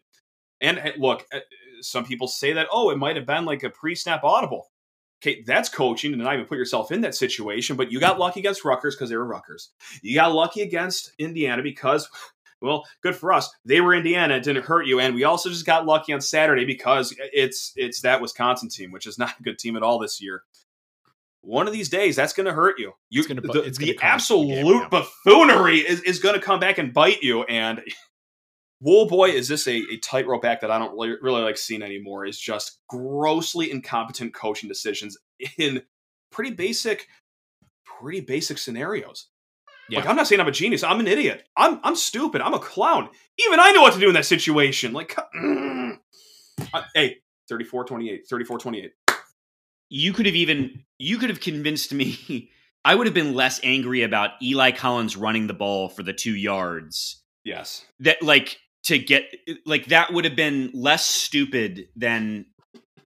[0.62, 1.40] And look, uh,
[1.82, 4.70] some people say that oh, it might have been like a pre-snap audible.
[5.26, 7.76] Okay, that's coaching, and not even put yourself in that situation.
[7.76, 9.72] But you got lucky against Rutgers because they were Rutgers.
[10.04, 12.08] You got lucky against Indiana because,
[12.62, 13.50] well, good for us.
[13.66, 15.00] They were Indiana; it didn't hurt you.
[15.00, 19.08] And we also just got lucky on Saturday because it's it's that Wisconsin team, which
[19.08, 20.44] is not a good team at all this year.
[21.42, 22.94] One of these days, that's going to hurt you.
[23.10, 24.88] You It's gonna the, it's the you the game, absolute yeah.
[24.90, 27.44] buffoonery is, is going to come back and bite you.
[27.44, 27.82] And
[28.80, 31.82] Whoa, boy, is this a, a tightrope act that I don't really, really like seeing
[31.82, 32.26] anymore.
[32.26, 35.18] Is just grossly incompetent coaching decisions
[35.58, 35.82] in
[36.32, 37.08] pretty basic,
[37.86, 39.28] pretty basic scenarios.
[39.90, 40.84] Like I'm not saying I'm a genius.
[40.84, 41.48] I'm an idiot.
[41.56, 42.42] I'm I'm stupid.
[42.42, 43.10] I'm a clown.
[43.38, 44.94] Even I know what to do in that situation.
[44.94, 45.98] Like, mm.
[46.74, 47.18] Uh, hey,
[47.50, 48.92] 34 28, 34 28.
[49.90, 52.50] you could have even you could have convinced me
[52.86, 56.36] I would have been less angry about Eli Collins running the ball for the 2
[56.36, 57.24] yards.
[57.44, 57.84] Yes.
[58.00, 59.24] That like to get
[59.66, 62.46] like that would have been less stupid than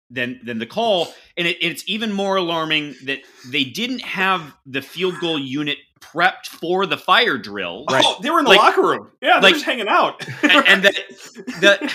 [0.10, 3.20] than than the call and it, it's even more alarming that
[3.52, 8.39] they didn't have the field goal unit prepped for the fire drill Oh, they were
[8.39, 9.12] in the Like- locker room.
[9.22, 10.26] Yeah, they're like- just hanging out.
[10.44, 10.96] and, and that
[11.62, 11.94] the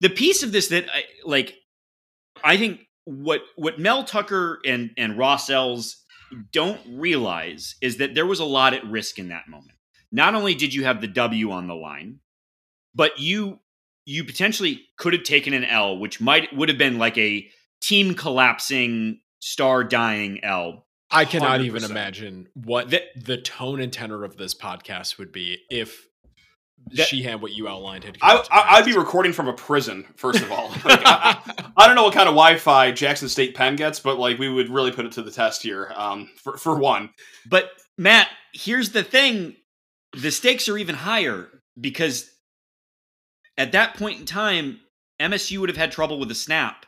[0.00, 1.54] the piece of this that I like
[2.44, 6.04] I think what what Mel Tucker and and Ross Els
[6.52, 9.72] don't realize is that there was a lot at risk in that moment.
[10.12, 12.20] Not only did you have the W on the line,
[12.94, 13.60] but you
[14.06, 17.48] you potentially could have taken an L, which might would have been like a
[17.80, 20.86] team collapsing, star dying L.
[21.10, 21.90] I cannot even 100%.
[21.90, 26.06] imagine what The- the tone and tenor of this podcast would be if
[26.92, 28.16] that, Sheehan what you outlined had.
[28.22, 30.68] I, I, would be recording from a prison, first of all.
[30.84, 31.38] like, I,
[31.76, 34.70] I, don't know what kind of Wi-Fi Jackson State Penn gets, but like we would
[34.70, 35.92] really put it to the test here.
[35.94, 37.10] Um, for for one,
[37.46, 39.56] but Matt, here's the thing:
[40.16, 41.48] the stakes are even higher
[41.78, 42.30] because
[43.60, 44.80] at that point in time,
[45.20, 46.86] MSU would have had trouble with the snap,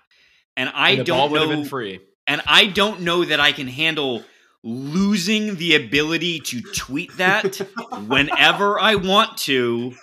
[0.57, 1.65] and I and don't know.
[1.65, 2.01] free.
[2.27, 4.25] And I don't know that I can handle
[4.65, 7.57] losing the ability to tweet that
[8.07, 9.95] whenever I want to.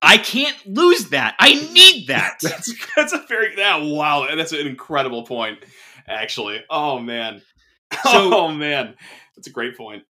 [0.00, 1.34] I can't lose that.
[1.38, 2.38] I need that.
[2.42, 4.28] that's that's a very that wow.
[4.34, 5.58] That's an incredible point.
[6.06, 7.42] Actually, oh man,
[8.04, 8.94] so, oh man,
[9.36, 10.04] that's a great point.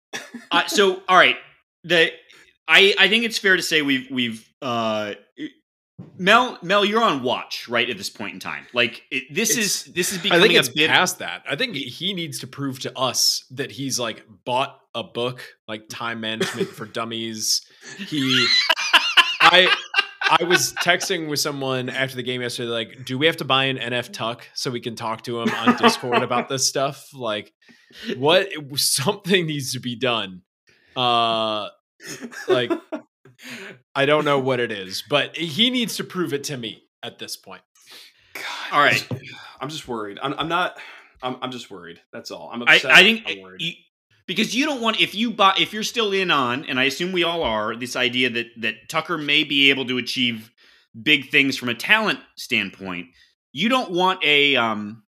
[0.53, 1.37] uh, so all right,
[1.83, 2.13] the
[2.69, 5.15] I I think it's fair to say we've we've uh
[6.17, 8.67] Mel, Mel, you're on watch right at this point in time.
[8.73, 11.43] Like it, this it's, is this is becoming I think it's a bit past that.
[11.49, 15.89] I think he needs to prove to us that he's like bought a book like
[15.89, 17.63] Time Management for Dummies.
[17.99, 18.47] He,
[19.41, 19.73] I,
[20.29, 22.69] I was texting with someone after the game yesterday.
[22.69, 25.51] Like, do we have to buy an NF Tuck so we can talk to him
[25.51, 27.09] on Discord about this stuff?
[27.15, 27.53] Like,
[28.17, 28.49] what?
[28.77, 30.43] Something needs to be done.
[30.97, 31.69] Uh,
[32.49, 32.73] like
[33.95, 37.19] I don't know what it is, but he needs to prove it to me at
[37.19, 37.63] this point.
[38.35, 39.07] God, all right,
[39.61, 40.19] I'm just worried.
[40.23, 40.79] I'm, I'm not.
[41.23, 42.01] I'm, I'm, just worried.
[42.13, 42.49] That's all.
[42.53, 42.93] I'm upset.
[42.93, 43.73] I, I think you,
[44.27, 47.11] because you don't want if you buy if you're still in on, and I assume
[47.13, 50.53] we all are, this idea that that Tucker may be able to achieve
[51.01, 53.09] big things from a talent standpoint.
[53.53, 55.03] You don't want a um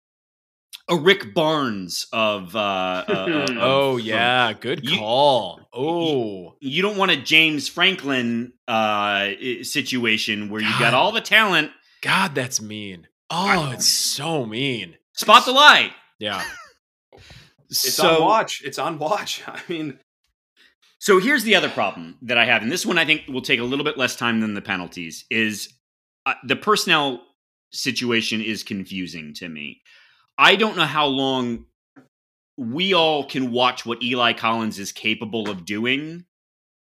[0.90, 2.56] a Rick Barnes of.
[2.56, 5.60] Uh, uh, of oh yeah, good call.
[5.60, 9.30] You, oh, you, you, don't want a James Franklin uh,
[9.64, 11.72] situation where you got all the talent.
[12.02, 13.08] God, that's mean.
[13.30, 14.96] Oh, it's so mean.
[15.14, 15.92] Spot the lie.
[16.20, 16.44] Yeah.
[17.70, 18.62] it's so, on watch.
[18.64, 19.44] It's on watch.
[19.48, 20.00] I mean.
[21.00, 23.60] So here's the other problem that I have, and this one I think will take
[23.60, 25.26] a little bit less time than the penalties.
[25.30, 25.74] Is
[26.26, 27.22] uh, the personnel
[27.72, 29.82] situation is confusing to me.
[30.38, 31.66] I don't know how long
[32.58, 36.26] we all can watch what Eli Collins is capable of doing.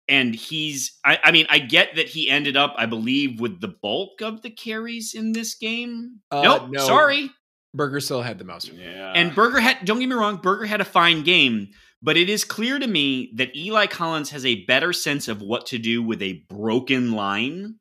[0.09, 3.75] And he's, I, I, mean, I get that he ended up, I believe, with the
[3.83, 6.21] bulk of the carries in this game.
[6.31, 7.31] Uh, nope, no, sorry.
[7.73, 8.71] Berger still had the most.
[8.73, 9.12] Yeah.
[9.14, 11.69] And Berger had, don't get me wrong, Berger had a fine game,
[12.03, 15.67] but it is clear to me that Eli Collins has a better sense of what
[15.67, 17.77] to do with a broken line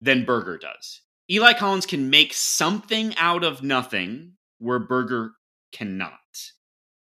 [0.00, 1.02] than Berger does.
[1.30, 5.32] Eli Collins can make something out of nothing where Berger
[5.72, 6.12] cannot.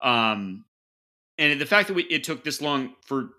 [0.01, 0.65] Um,
[1.37, 3.29] and the fact that we, it took this long for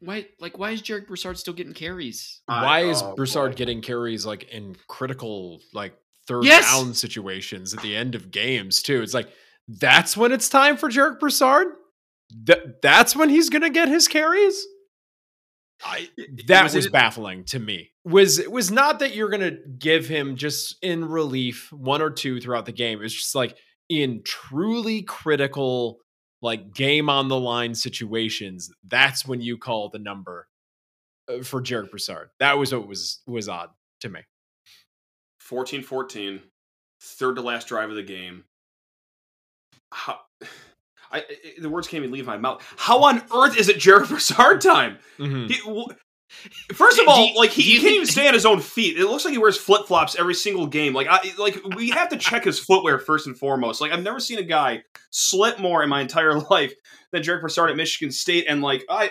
[0.00, 2.40] why, like, why is Jarek Broussard still getting carries?
[2.46, 3.56] Why is oh, Broussard boy.
[3.56, 5.94] getting carries like in critical, like
[6.26, 6.70] third yes!
[6.72, 9.00] down situations at the end of games too?
[9.02, 9.28] It's like
[9.68, 11.68] that's when it's time for Jarek Broussard.
[12.44, 14.66] That that's when he's gonna get his carries.
[15.84, 16.08] I,
[16.46, 17.90] that was, was baffling to me.
[18.04, 22.40] Was it was not that you're gonna give him just in relief one or two
[22.40, 23.02] throughout the game.
[23.02, 23.56] It's just like
[23.88, 25.98] in truly critical,
[26.40, 28.70] like game on the line situations.
[28.84, 30.48] That's when you call the number
[31.28, 32.30] uh, for Jarek Broussard.
[32.38, 34.20] That was what was was odd to me.
[35.42, 36.40] 14-14,
[37.00, 38.44] third to last drive of the game.
[39.92, 40.20] How,
[41.12, 41.24] I,
[41.58, 42.64] the words can't even leave my mouth.
[42.76, 44.98] How on earth is it Jarek Broussard time?
[45.18, 45.46] Mm-hmm.
[45.46, 45.94] He,
[46.72, 48.98] First of all, like he, he can't even stay on his own feet.
[48.98, 50.94] It looks like he wears flip flops every single game.
[50.94, 53.80] Like, I like we have to check his footwear first and foremost.
[53.80, 56.72] Like, I've never seen a guy slip more in my entire life
[57.12, 58.46] than Jarek Broussard at Michigan State.
[58.48, 59.10] And like, I,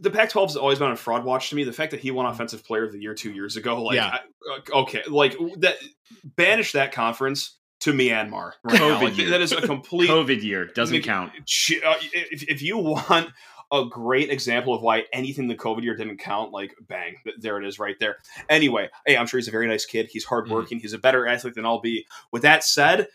[0.00, 1.64] the Pac-12 has always been a fraud watch to me.
[1.64, 4.08] The fact that he won Offensive Player of the Year two years ago, like, yeah.
[4.08, 4.18] I,
[4.54, 5.76] uh, okay, like that,
[6.24, 8.52] banish that conference to Myanmar.
[8.62, 9.30] Right COVID like, year.
[9.30, 10.66] That is a complete COVID year.
[10.66, 11.32] Doesn't count.
[11.32, 13.30] Uh, if, if you want
[13.72, 17.66] a great example of why anything the COVID year didn't count, like bang, there it
[17.66, 18.16] is right there.
[18.48, 20.08] Anyway, hey, I'm sure he's a very nice kid.
[20.10, 20.78] He's hardworking.
[20.78, 20.82] Mm.
[20.82, 22.06] He's a better athlete than I'll be.
[22.32, 23.08] With that said,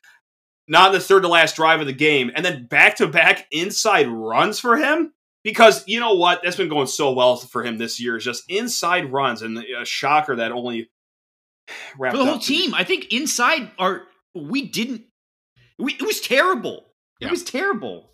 [0.67, 3.47] not in the third to last drive of the game, and then back to back
[3.51, 5.13] inside runs for him.
[5.43, 8.17] Because you know what, that's been going so well for him this year.
[8.17, 10.89] Is just inside runs, and a shocker that only
[11.97, 12.73] for the whole team.
[12.73, 14.03] I think inside are
[14.35, 15.03] we didn't.
[15.79, 16.85] We, it was terrible.
[17.19, 17.27] Yeah.
[17.27, 18.11] It was terrible.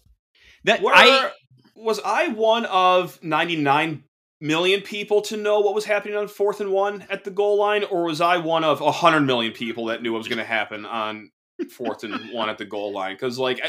[0.64, 1.32] That Where, I
[1.76, 4.04] was I one of ninety nine
[4.40, 7.84] million people to know what was happening on fourth and one at the goal line,
[7.84, 10.86] or was I one of hundred million people that knew what was going to happen
[10.86, 11.32] on
[11.72, 13.16] fourth and one at the goal line?
[13.16, 13.62] Because like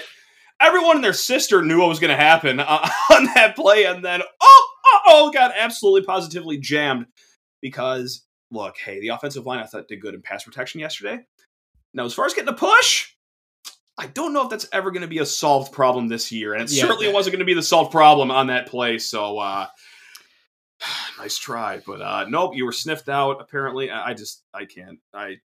[0.61, 4.05] everyone and their sister knew what was going to happen uh, on that play, and
[4.05, 4.69] then oh,
[5.07, 7.07] oh, got absolutely positively jammed
[7.61, 11.21] because look, hey, the offensive line I thought did good in pass protection yesterday.
[11.95, 13.11] Now, as far as getting a push,
[13.99, 16.63] I don't know if that's ever going to be a solved problem this year, and
[16.63, 18.99] it yeah, certainly that, wasn't going to be the solved problem on that play.
[18.99, 19.67] So, uh,
[21.19, 23.41] Nice try, but uh, nope, you were sniffed out.
[23.41, 24.99] Apparently, I, I just I can't.
[25.15, 25.37] I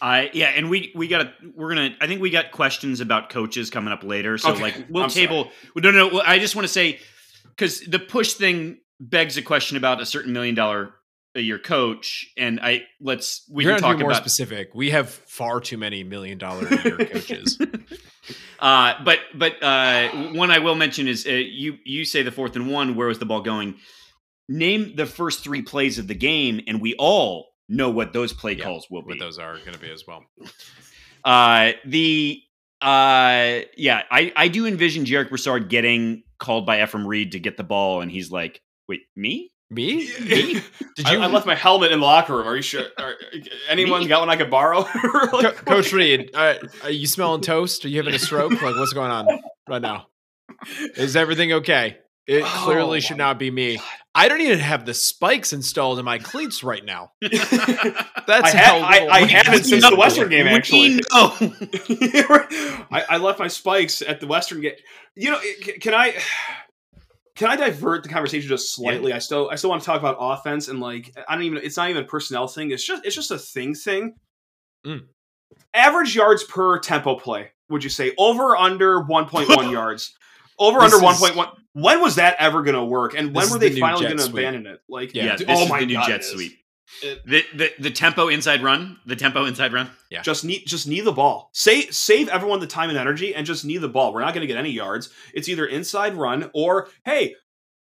[0.00, 1.96] I yeah, and we we got we're gonna.
[2.00, 4.38] I think we got questions about coaches coming up later.
[4.38, 5.50] So Okay, like we'll I'm table.
[5.74, 6.20] No, no, no.
[6.20, 7.00] I just want to say
[7.44, 10.94] because the push thing begs a question about a certain million dollar
[11.36, 14.22] a year coach, and I let's we You're can talk more about.
[14.22, 14.74] specific.
[14.74, 17.58] We have far too many million dollar a year coaches.
[18.58, 22.56] uh, but but uh, one I will mention is uh, you you say the fourth
[22.56, 22.94] and one.
[22.96, 23.76] Where was the ball going?
[24.48, 28.52] Name the first three plays of the game, and we all know what those play
[28.54, 29.18] Yeah, calls will what be.
[29.18, 30.24] those are going to be as well.
[31.24, 32.40] Uh, the
[32.80, 37.56] uh, yeah, I I do envision Jarek Broussard getting called by Effrem Reed to get
[37.56, 39.50] the ball, and he's like, "Wait, me?
[39.70, 40.06] Me?
[40.18, 40.62] Did
[40.96, 42.46] Did you, I left my helmet in the locker room.
[42.46, 42.84] Are you sure?
[42.98, 43.14] Are,
[43.68, 44.06] anyone Me?
[44.08, 44.84] got one I could borrow?
[44.84, 46.30] Co- Coach Reed?
[46.34, 47.84] Uh, are you smelling toast?
[47.84, 48.52] Are you having a stroke?
[48.52, 49.26] Like, what's going on
[49.68, 50.06] right now?
[50.96, 51.98] Is everything okay?
[52.28, 53.78] It Oh, clearly should not be me.
[54.14, 57.12] I don't even have the spikes installed in my cleats right now.
[57.20, 57.34] That's
[58.54, 59.90] I, how had, I, I haven't since know.
[59.90, 60.46] the Western game.
[60.46, 61.32] We Actually, know.
[62.90, 64.74] I, I left my spikes at the Western game.
[65.14, 65.40] You know,
[65.80, 66.14] can I
[67.36, 69.12] can I divert the conversation just slightly?
[69.12, 71.58] I still I still want to talk about offense and like I don't even.
[71.62, 72.70] It's not even a personnel thing.
[72.72, 74.14] It's just it's just a thing thing.
[74.86, 75.04] Mm.
[75.74, 77.50] Average yards per tempo play.
[77.68, 80.14] Would you say over under one point one yards?
[80.58, 81.48] Over This under is- point one.
[81.74, 83.12] When was that ever going to work?
[83.14, 84.80] And when were they new finally going to abandon it?
[84.88, 86.58] Like, Yeah, Yeah, d- this oh is my the new God, jet sweep.
[87.02, 89.90] It- The, the the tempo inside run, the tempo inside run.
[90.10, 90.22] Yeah.
[90.22, 91.50] Just need just need the ball.
[91.52, 94.12] Say save everyone the time and energy and just need the ball.
[94.14, 95.10] We're not going to get any yards.
[95.34, 97.34] It's either inside run or hey,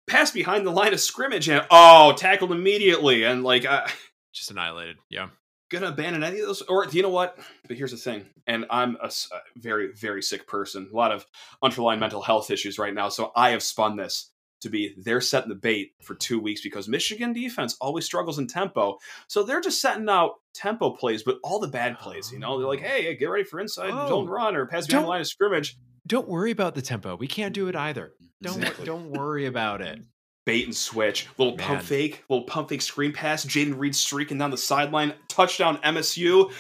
[0.08, 3.88] pass behind the line of scrimmage and oh, tackled immediately and like uh,
[4.34, 4.98] just annihilated.
[5.10, 5.30] Yeah.
[5.72, 6.62] gonna abandon any of those.
[6.64, 7.38] Or do you know what?
[7.68, 9.12] But here's the thing, and I'm a
[9.56, 10.90] very very sick person.
[10.92, 11.26] A lot of
[11.62, 13.10] underlying mental health issues right now.
[13.10, 14.32] So I have spun this
[14.66, 18.48] to be they're setting the bait for two weeks because Michigan defense always struggles in
[18.48, 18.98] tempo.
[19.28, 22.32] So they're just setting out tempo plays, but all the bad plays.
[22.32, 22.88] You know, they're like, oh.
[22.88, 24.08] hey, get ready for inside Oh.
[24.10, 25.78] zone run or pass behind Don't- the line of scrimmage.
[26.08, 27.16] Don't worry about the tempo.
[27.16, 28.14] We can't do it either.
[28.44, 28.86] Don't Exactly.
[28.86, 30.00] don't worry about it.
[30.46, 33.44] Bait and switch, little pump fake, little pump fake screen pass.
[33.44, 36.52] Jayden Reed streaking down the sideline, touchdown MSU.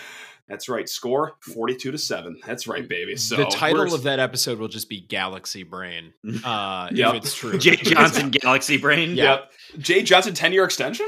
[0.47, 2.39] That's right, score forty-two to seven.
[2.45, 3.15] That's right, baby.
[3.15, 6.13] So the title of that episode will just be Galaxy Brain.
[6.43, 7.09] Uh, Yep.
[7.09, 7.57] if it's true.
[7.57, 9.15] Jay Johnson Galaxy Brain.
[9.15, 9.23] Yeah.
[9.23, 9.51] Yep.
[9.79, 11.07] Jay Johnson ten year extension.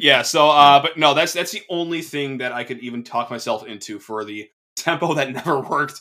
[0.00, 0.22] Yeah.
[0.22, 3.66] So, uh, but no, that's that's the only thing that I could even talk myself
[3.66, 6.00] into for the tempo that never worked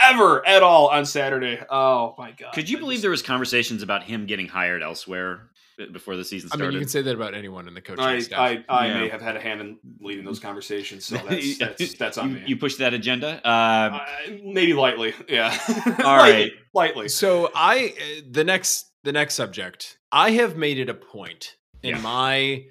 [0.00, 1.58] ever at all on Saturday.
[1.70, 2.52] Oh my god!
[2.54, 5.50] Could you believe there was conversations about him getting hired elsewhere
[5.92, 6.64] before the season I started?
[6.68, 8.38] mean, you can say that about anyone in the coaching I staff.
[8.40, 9.00] I, I Yeah.
[9.00, 12.34] may have had a hand in leading those conversations, so that's that's, that's on you,
[12.36, 12.42] me.
[12.46, 13.40] you push that agenda.
[13.46, 14.06] Uh, Uh,
[14.42, 15.56] maybe lightly, yeah.
[16.04, 17.08] All right, lightly, lightly.
[17.08, 19.98] So I uh, the next the next subject.
[20.12, 22.00] I have made it a point in Yeah.
[22.00, 22.64] my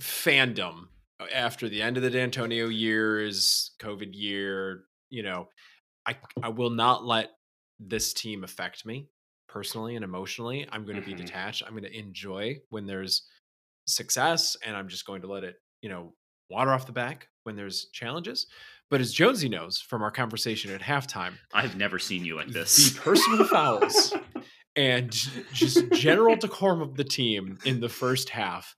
[0.00, 0.88] fandom
[1.20, 5.48] uh, after the end of the D'Antonio years, COVID year, you know,
[6.06, 7.30] I I will not let
[7.78, 9.08] this team affect me
[9.56, 10.66] personally and emotionally.
[10.70, 11.06] I'm going to Mhm.
[11.06, 11.62] be detached.
[11.64, 13.26] I'm going to enjoy when there's
[13.86, 16.12] success and I'm just going to let it, you know,
[16.50, 18.48] water off the back when there's challenges.
[18.90, 22.92] But as Jonesy knows from our conversation at halftime, I've never seen you like this.
[22.92, 24.12] the personal fouls
[24.76, 25.10] and
[25.54, 28.76] just general decorum of the team in the first half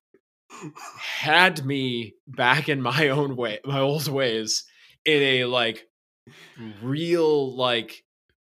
[1.01, 4.65] had me back in my own way, my old ways,
[5.05, 5.89] in a like
[6.83, 8.05] real like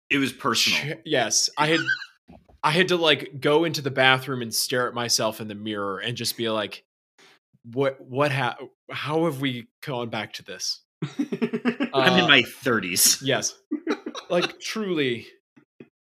[0.10, 0.96] It was personal.
[0.96, 1.80] ch- yes, I had
[2.64, 6.00] I had to like go into the bathroom and stare at myself in the mirror
[6.00, 6.84] and just be like,
[7.64, 8.58] what what ha-
[8.92, 10.82] how have we gone back to this?
[11.18, 13.22] I'm in Uh, my 30s.
[13.24, 13.56] Yes.
[14.30, 15.26] like truly,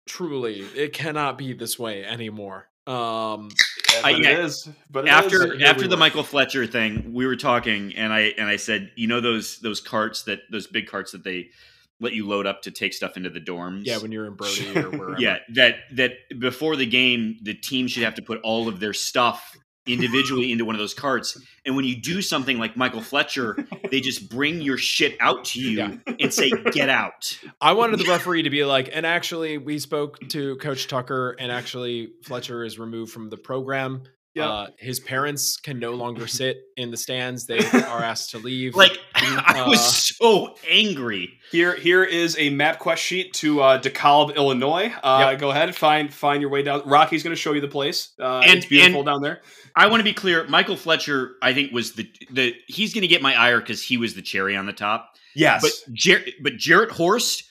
[0.06, 2.68] truly, it cannot be this way anymore.
[2.86, 3.50] Um
[3.92, 4.30] Yeah, Uh, but yeah.
[4.30, 4.68] it is.
[4.90, 5.62] But it after is.
[5.62, 6.00] After we the were.
[6.00, 9.80] Michael Fletcher thing, we were talking, and I and I said, you know those those
[9.80, 11.50] carts that those big carts that they
[12.00, 13.82] let you load up to take stuff into the dorms.
[13.84, 15.16] yeah, when you're in Brody or wherever.
[15.20, 18.92] yeah, that that before the game, the team should have to put all of their
[18.94, 19.56] stuff
[19.86, 21.40] individually into one of those carts.
[21.64, 23.56] And when you do something like Michael Fletcher,
[23.90, 25.96] they just bring your shit out to you Yeah.
[26.20, 30.18] and say, "Get out." I wanted the referee to be like, and actually we spoke
[30.28, 34.02] to Coach Tucker and actually Fletcher is removed from the program.
[34.34, 34.48] Yeah.
[34.48, 37.46] Uh, his parents can no longer sit in the stands.
[37.46, 38.76] They are asked to leave.
[38.76, 38.96] Like
[39.46, 41.34] I was Uh, so angry.
[41.50, 44.92] Here, here is a map quest sheet to uh, DeKalb, Illinois.
[45.02, 46.82] Uh, Go ahead, find find your way down.
[46.86, 48.10] Rocky's going to show you the place.
[48.20, 49.40] Uh, And- it's beautiful and- down there.
[49.76, 50.46] I want to be clear.
[50.48, 53.96] Michael Fletcher, I think, was the the he's going to get my ire because he
[53.96, 55.10] was the cherry on the top.
[55.36, 57.44] Yes, But Jer- but Jarrett Horst,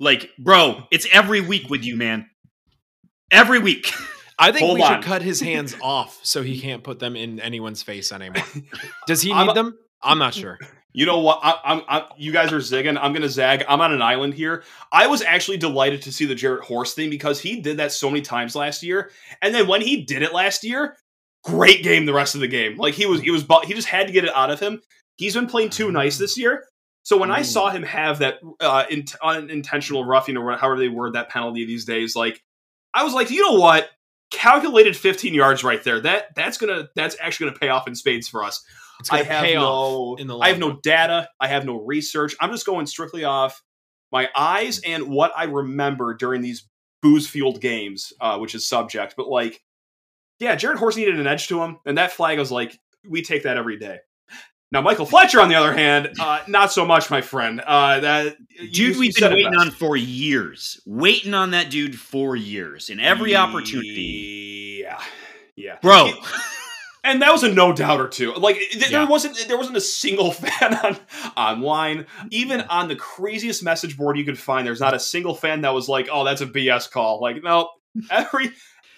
[0.00, 2.26] like, bro, it's every week with you, man.
[3.30, 3.92] Every week.
[4.38, 4.94] I think Hold we on.
[4.94, 8.42] should cut his hands off so he can't put them in anyone's face anymore.
[9.06, 9.78] Does he I'm need them?
[10.02, 10.58] I'm not sure.
[10.96, 11.40] You know what?
[11.42, 12.02] I, I'm, I'm.
[12.16, 12.96] You guys are zigging.
[13.00, 13.64] I'm gonna zag.
[13.68, 14.62] I'm on an island here.
[14.92, 18.08] I was actually delighted to see the Jarrett Horst thing because he did that so
[18.08, 19.10] many times last year,
[19.42, 20.96] and then when he did it last year,
[21.42, 22.06] great game.
[22.06, 24.24] The rest of the game, like he was, he was, he just had to get
[24.24, 24.80] it out of him.
[25.16, 26.64] He's been playing too nice this year.
[27.02, 31.12] So when I saw him have that uh, in, unintentional roughing or however they word
[31.12, 32.42] that penalty these days, like
[32.94, 33.90] I was like, you know what?
[34.30, 36.00] Calculated 15 yards right there.
[36.00, 38.64] That that's gonna that's actually gonna pay off in spades for us.
[39.00, 41.28] It's I have pay no, off in the I have no data.
[41.40, 42.34] I have no research.
[42.40, 43.62] I'm just going strictly off
[44.12, 46.68] my eyes and what I remember during these
[47.02, 49.14] booze fueled games, uh, which is subject.
[49.16, 49.60] But like,
[50.38, 52.78] yeah, Jarrett Horst needed an edge to him, and that flag was like,
[53.08, 53.98] we take that every day.
[54.72, 57.60] Now, Michael Fletcher, on the other hand, uh, not so much, my friend.
[57.60, 60.80] Uh, that Dude, you we've said been waiting on for years.
[60.84, 62.90] Waiting on that dude for years.
[62.90, 64.80] In every opportunity.
[64.82, 65.00] Yeah,
[65.54, 66.10] yeah, Bro.
[67.04, 68.32] And that was a no doubter too.
[68.34, 68.98] Like th- Yeah.
[69.00, 70.96] there wasn't there wasn't a single fan on
[71.36, 74.66] online, even on the craziest message board you could find.
[74.66, 77.68] There's not a single fan that was like, "Oh, that's a BS call." Like, no,
[78.10, 78.50] every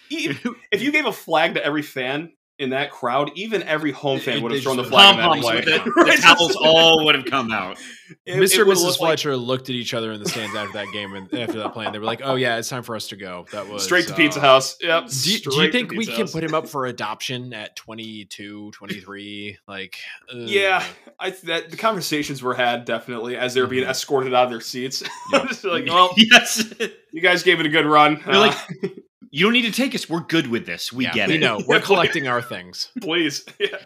[0.08, 4.42] if you gave a flag to every fan in that crowd, even every home fan
[4.42, 7.26] would have thrown the flag in Pom that poms the, the towels all would have
[7.26, 7.78] come out.
[8.24, 8.60] It- Mr.
[8.60, 8.76] it and Mrs.
[8.76, 11.58] look like Fletcher looked at each other in the stands after that game and after
[11.58, 11.90] that plan.
[11.92, 14.12] They were like, "Oh yeah, it's time for us to go." That was straight to
[14.12, 14.76] uh, Pizza House.
[14.80, 15.08] Yep.
[15.08, 16.32] Do you, do you think we Pizza can House.
[16.32, 19.58] put him up for adoption at 22, 23?
[19.66, 19.96] Like,
[20.30, 20.36] ugh.
[20.38, 20.84] Yeah,
[21.18, 23.90] I that the conversations were had definitely as they were being Mhm.
[23.90, 25.02] escorted out of their seats.
[25.32, 25.46] Yeah.
[25.46, 26.64] Just like, well, yes.
[27.10, 28.22] you guys gave it a good run.
[28.24, 28.88] They're like, Uh,
[29.36, 30.08] You don't need to take us.
[30.08, 30.90] We're good with this.
[30.92, 31.40] We Yeah, get we it.
[31.40, 31.60] know.
[31.66, 32.88] We're collecting our things.
[33.02, 33.44] please.
[33.60, 33.76] Yeah.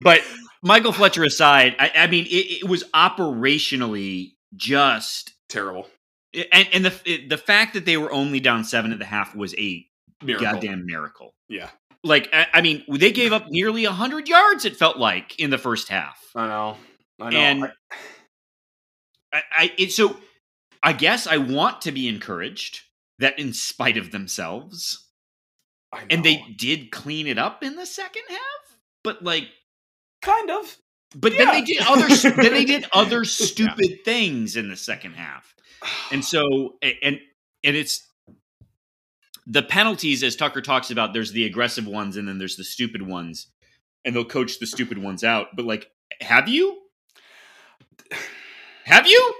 [0.00, 0.22] But
[0.62, 5.86] Michael Fletcher aside, I, I mean, it, it was operationally just, Terrible.
[6.52, 9.34] and, and the it, the fact that they were only down seven at the half
[9.36, 9.86] was a
[10.22, 10.46] Miracle.
[10.52, 11.34] goddamn miracle.
[11.48, 11.68] Yeah.
[12.04, 14.64] Like, I, I mean, they gave up nearly hundred yards.
[14.64, 16.20] It felt like in the first half.
[16.34, 16.76] I know.
[17.20, 17.38] I know.
[17.38, 17.70] And- I-
[19.32, 20.16] I, I it, so
[20.82, 22.80] I guess I want to be encouraged
[23.18, 25.06] that in spite of themselves,
[26.10, 29.48] and they did clean it up in the second half, but like,
[30.22, 30.76] kind of.
[31.16, 31.38] but Yeah.
[31.38, 35.54] then they did other then they did other stupid things in the second half,
[36.12, 37.20] and so and
[37.64, 38.06] and it's
[39.46, 41.12] the penalties as Tucker talks about.
[41.14, 43.46] There's the aggressive ones, and then there's the stupid ones,
[44.04, 45.56] and they'll coach the stupid ones out.
[45.56, 45.90] But like,
[46.20, 46.82] have you?
[48.84, 49.34] Have you?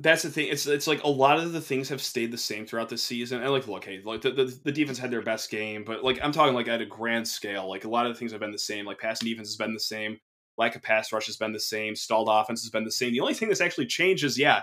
[0.00, 0.48] That's the thing.
[0.50, 3.40] It's it's like a lot of the things have stayed the same throughout the season.
[3.40, 6.18] And like, look, hey, like the, the, the defense had their best game, but like
[6.22, 7.68] I'm talking like at a grand scale.
[7.68, 8.86] Like a lot of the things have been the same.
[8.86, 10.18] Like passing defense has been the same.
[10.58, 11.94] Lack of pass rush has been the same.
[11.94, 13.12] Stalled offense has been the same.
[13.12, 14.62] The only thing that's actually changed is yeah,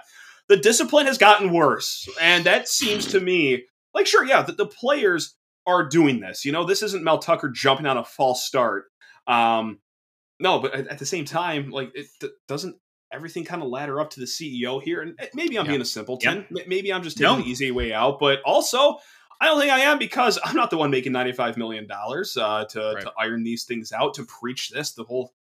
[0.49, 3.63] the discipline has gotten worse, and that seems to me
[3.93, 6.45] like sure, yeah, that the players are doing this.
[6.45, 8.86] You know, this isn't Mel Tucker jumping on a false start.
[9.27, 9.79] Um,
[10.39, 12.07] no, but at, the same time, like it
[12.47, 12.75] doesn't
[13.12, 15.01] everything kind of ladder up to the CEO here.
[15.01, 15.72] And eh, maybe I'm Yeah.
[15.72, 16.45] being a simpleton.
[16.49, 17.43] M- Maybe I'm just taking No.
[17.43, 18.20] the easy way out.
[18.20, 18.97] But also,
[19.39, 22.66] I don't think I am because I'm not the one making 95 million dollars uh,
[22.66, 23.01] to Right.
[23.03, 24.91] to iron these things out to preach this.
[24.91, 25.34] The whole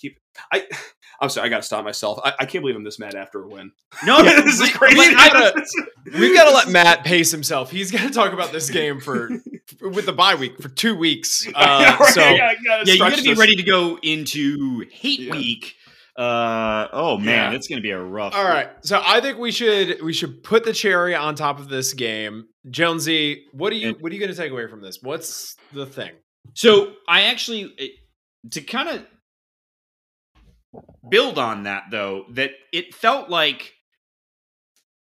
[0.00, 0.18] keep.
[0.52, 0.66] I
[1.20, 1.46] I'm sorry.
[1.46, 2.20] I got to stop myself.
[2.22, 3.72] I, I can't believe I'm this mad after a win.
[4.06, 4.96] No, this is crazy.
[4.98, 5.66] we gotta-
[6.14, 7.70] We've got to let Matt pace himself.
[7.70, 9.28] He's got to talk about this game for
[9.82, 11.46] with the bye week for two weeks.
[11.54, 13.38] Uh, Yeah, right, so yeah, gotta yeah, you stretch got to be this.
[13.38, 15.32] ready to go into hate Yeah.
[15.32, 15.74] week.
[16.18, 17.56] Uh, oh man, Yeah.
[17.56, 18.34] it's going to be a rough.
[18.34, 21.68] all right, so I think we should we should put the cherry on top of
[21.68, 22.46] this game.
[22.68, 24.98] Jonesy, what are you And- what are you going to take away from this?
[25.00, 26.10] What's the thing?
[26.54, 27.88] So I actually eh,
[28.50, 29.06] to kind of
[31.08, 33.74] build on that though, that it felt like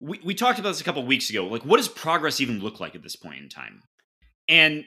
[0.00, 1.44] we we talked about this a couple weeks ago.
[1.46, 3.82] Like, what does progress even look like at this point in time?
[4.48, 4.84] And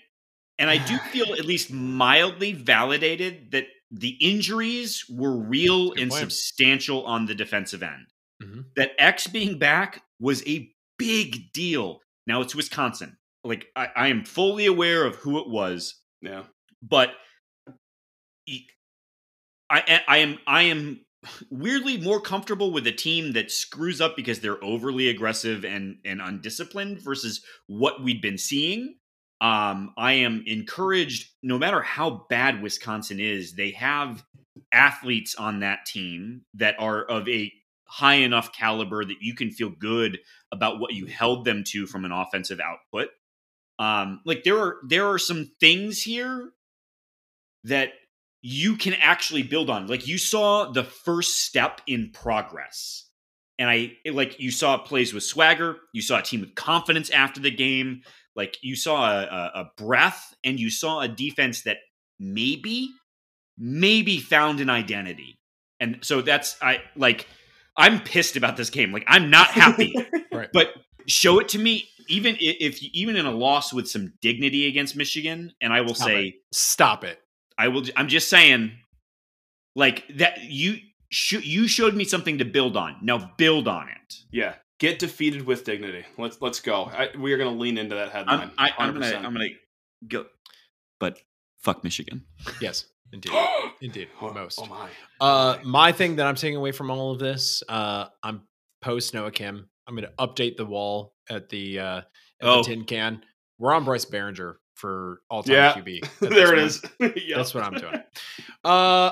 [0.58, 6.22] and I do feel at least mildly validated that the injuries were real and point.
[6.22, 8.08] substantial on the defensive end.
[8.44, 8.66] Mhm.
[8.76, 12.02] That X being back was a big deal.
[12.28, 13.18] Now it's Wisconsin.
[13.44, 16.44] Like I, I am fully aware of who it was Yeah.
[16.82, 17.12] but
[18.48, 18.68] e-
[19.70, 21.02] I, I am I am
[21.50, 26.22] weirdly more comfortable with a team that screws up because they're overly aggressive and and
[26.22, 28.96] undisciplined versus what we'd been seeing.
[29.42, 34.24] Um, I am encouraged, no matter how bad Wisconsin is, they have
[34.72, 37.52] athletes on that team that are of a
[37.88, 40.20] high enough caliber that you can feel good
[40.52, 43.10] about what you held them to from an offensive output.
[43.78, 46.52] Um, like there are there are some things here
[47.66, 47.90] that
[48.42, 49.88] you can actually build on.
[49.88, 53.10] Like you saw the first step in progress.
[53.58, 57.40] And I like you saw plays with swagger, you saw a team with confidence after
[57.40, 58.02] the game.
[58.36, 61.78] Like you saw a, a, a breath and you saw a defense that
[62.20, 62.90] maybe,
[63.58, 65.40] maybe found an identity.
[65.80, 67.28] And so that's I like
[67.78, 68.92] I'm pissed about this game.
[68.92, 69.94] Like I'm not happy.
[70.32, 70.50] Right.
[70.52, 70.74] But
[71.08, 74.98] show it to me even i- if even in a loss with some dignity against
[74.98, 77.20] Michigan and I will Stop say Stop it.
[77.58, 78.74] I will I'm just saying
[79.76, 80.78] like that you
[81.10, 82.98] sh- you showed me something to build on.
[83.02, 84.16] Now build on it.
[84.32, 86.06] Yeah, get defeated with dignity.
[86.18, 86.86] Let's let's go.
[86.86, 88.40] I, we are going to lean into that headline.
[88.40, 89.50] I'm, I, I'm gonna I'm gonna
[90.08, 90.26] go
[91.00, 91.20] but
[91.60, 92.24] fuck Michigan.
[92.62, 93.32] Yes, indeed.
[93.82, 94.08] Indeed.
[94.22, 94.60] oh, Most.
[94.62, 94.90] Oh my.
[95.20, 98.44] Uh, my thing that I'm taking away from all of this, uh, I'm
[98.82, 99.68] post Noah Kim.
[99.88, 102.06] I'm going to update the wall at the uh, at
[102.42, 102.58] Oh.
[102.64, 103.22] the tin can.
[103.60, 105.74] We're on Bryce Baringer for all time Yeah.
[105.74, 106.20] QB.
[106.30, 106.90] there it this is.
[107.28, 107.38] Yep.
[107.38, 108.02] That's what I'm doing.
[108.64, 108.68] Uh,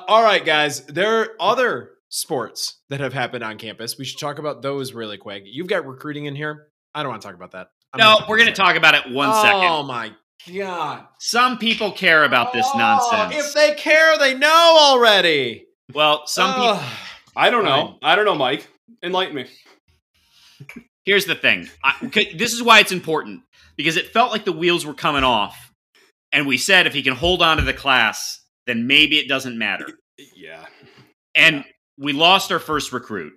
[0.07, 0.85] all right, guys.
[0.85, 3.97] There are other sports that have happened on campus.
[3.97, 5.43] We should talk about those really quick.
[5.47, 6.67] You've got recruiting in here.
[6.93, 7.69] I don't want to talk about that.
[7.91, 9.63] I'm No, gonna we're gonna talk about it one second.
[9.63, 10.11] Oh my
[10.55, 11.05] god!
[11.19, 13.47] Some people care about this Oh, nonsense.
[13.47, 15.65] If they care, they know already.
[15.93, 16.79] well, some people
[17.35, 17.87] I don't know.
[17.87, 17.97] Fine.
[18.03, 18.67] I don't know, Mike.
[19.03, 19.45] Enlighten me.
[21.05, 21.67] Here's the thing.
[21.83, 21.95] I,
[22.35, 23.41] this is why it's important
[23.75, 25.71] because it felt like the wheels were coming off,
[26.31, 29.57] and we said if he can hold on to the class, then maybe it doesn't
[29.57, 29.87] matter.
[30.35, 30.63] Yeah.
[31.35, 31.65] And
[31.97, 33.33] we lost our first recruit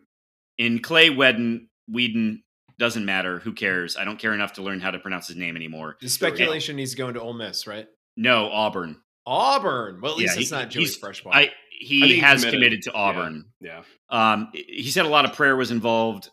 [0.59, 1.69] in Clay Wedden.
[1.89, 2.43] Whedon
[2.79, 3.39] doesn't matter.
[3.41, 3.97] Who cares?
[3.97, 5.97] I don't care enough to learn how to pronounce his name anymore.
[6.01, 7.87] The speculation he's going to Ole Miss, right?
[8.17, 8.97] No, Auburn.
[9.27, 10.01] Auburn.
[10.01, 11.35] Well, at least Yeah, it's he- not Joey's he's- freshman.
[11.35, 12.61] I I he think he has committed.
[12.61, 13.45] committed, to Auburn.
[13.61, 13.83] Yeah.
[14.09, 16.31] Um, he said a lot of prayer was involved.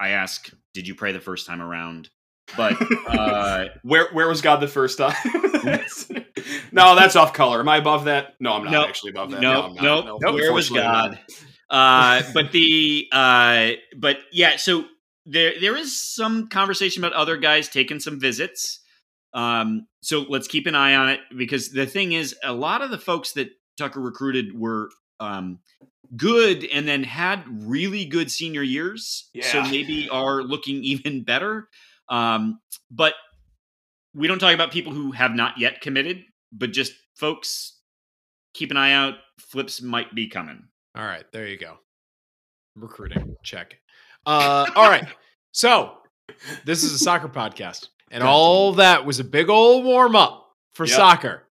[0.00, 2.08] I ask, did you pray the first time around?
[2.56, 5.14] But uh, Where where was God the first time?
[6.72, 7.60] no, that's off color.
[7.60, 8.34] Am I above that?
[8.40, 8.84] No, I'm not No.
[8.84, 9.40] actually above that.
[9.40, 9.82] no, I'm not.
[9.82, 11.18] no, No, where was God?
[11.70, 14.84] Uh, but the uh, but yeah, so
[15.26, 18.80] there there is some conversation about other guys taking some visits.
[19.32, 22.90] Um, so let's keep an eye on it because the thing is, a lot of
[22.90, 24.90] the folks that Tucker recruited were
[25.20, 25.60] um,
[26.16, 29.30] good and then had really good senior years.
[29.42, 31.68] So maybe are looking even better.
[32.08, 32.60] Um,
[32.90, 33.14] but
[34.14, 37.78] we don't talk about people who have not yet committed, but just folks
[38.54, 39.14] keep an eye out.
[39.38, 40.64] Flips might be coming.
[40.96, 41.76] All right, there you go.
[42.76, 43.78] Recruiting check.
[44.26, 45.06] Uh, all right,
[45.52, 45.94] so
[46.64, 50.86] this is a soccer podcast, and all that was a big old warm up for
[50.86, 50.96] Yep.
[50.96, 51.48] soccer.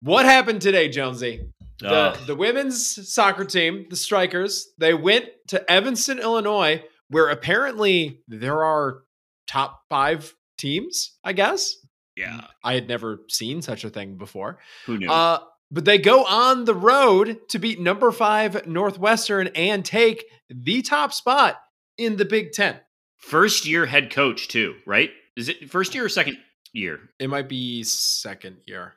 [0.00, 1.46] What happened today, Jonesy?
[1.80, 2.26] The, Ugh.
[2.26, 9.02] the women's soccer team, the Strikers, they went to Evanston, Illinois, where apparently there are
[9.46, 11.74] top five teams, I guess.
[12.16, 14.60] yeah, I had never seen such a thing before.
[14.86, 15.10] who knew?
[15.10, 15.40] Uh,
[15.74, 21.12] but they go on the road to beat number five Northwestern and take the top
[21.12, 21.60] spot
[21.98, 22.80] in the Big Ten.
[23.16, 25.10] first year head coach too, right?
[25.36, 26.38] Is it first year or second
[26.72, 27.00] year?
[27.18, 28.94] It might be second year.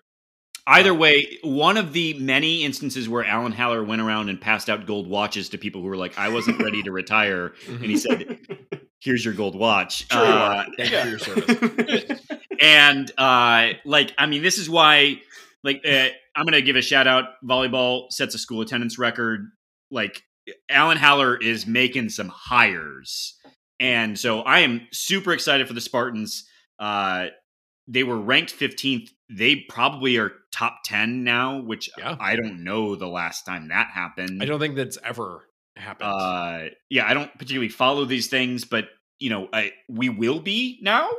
[0.68, 4.86] Either way, one of the many instances where Alan Haller went around and passed out
[4.86, 8.38] gold watches to people who were like, "I wasn't ready to retire," and he said,
[9.00, 12.22] "Here's your gold watch." Uh, Thank you for your service.
[12.62, 15.22] and uh like i mean this is why
[15.68, 19.42] like uh, i'm gonna give a shout out volleyball sets a school attendance record.
[19.92, 20.24] Like
[20.70, 23.36] alan haller is making some hires.
[23.80, 26.48] And so i am super excited for the spartans.
[26.80, 27.28] Uh
[27.88, 32.16] they were ranked 15th they probably are top 10 now which Yeah.
[32.20, 34.42] i don't know the last time that happened.
[34.42, 36.10] I don't think that's ever happened.
[36.10, 36.60] uh
[36.90, 38.86] yeah i don't particularly follow these things but
[39.20, 41.10] you know I, we will be now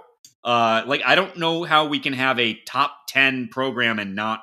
[0.44, 4.40] uh like i don't know how we can have a top 10 program and not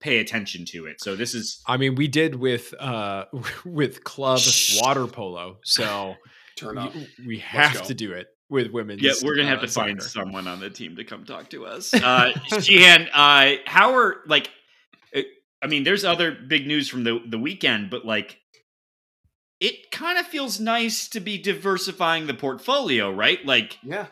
[0.00, 3.24] pay attention to it so this is I mean, we did with uh
[3.64, 4.78] with club Shh.
[4.80, 6.14] water polo, so
[6.56, 6.94] Turn up.
[6.94, 9.02] y- we have to do it with women's.
[9.02, 11.64] yeah we're gonna have uh, to find someone on the team to come talk to
[11.66, 14.50] us uh Sheehan, uh how are like
[15.16, 15.20] uh,
[15.62, 18.38] i mean there's other big news from the the weekend but like
[19.60, 24.06] it kind of feels nice to be diversifying the portfolio right like Yeah.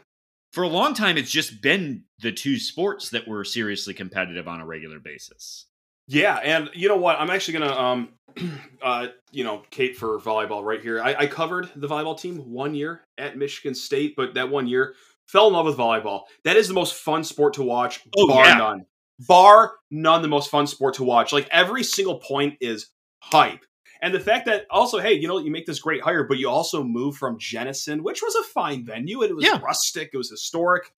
[0.59, 4.61] For a long time it's just been the two sports that were seriously competitive on
[4.61, 5.67] a regular basis
[6.09, 7.21] Yeah, and you know what?
[7.21, 8.09] I'm actually gonna, um,
[8.83, 11.01] uh, you know, Kate for volleyball right here.
[11.01, 14.95] I, I covered the volleyball team one year at Michigan State, but that one year
[15.27, 16.23] fell in love with volleyball.
[16.45, 18.57] That is the most fun sport to watch, Oh, bar yeah.
[18.57, 18.87] none.
[19.29, 21.33] Bar none, the most fun sport to watch.
[21.33, 22.89] Like every single point is
[23.21, 23.65] hype.
[24.03, 26.49] And the fact that also, hey, you know, you make this great hire, but you
[26.49, 29.23] also move from Jenison, which was a fine venue.
[29.23, 29.61] It was Yeah.
[29.61, 30.93] rustic, it was historic.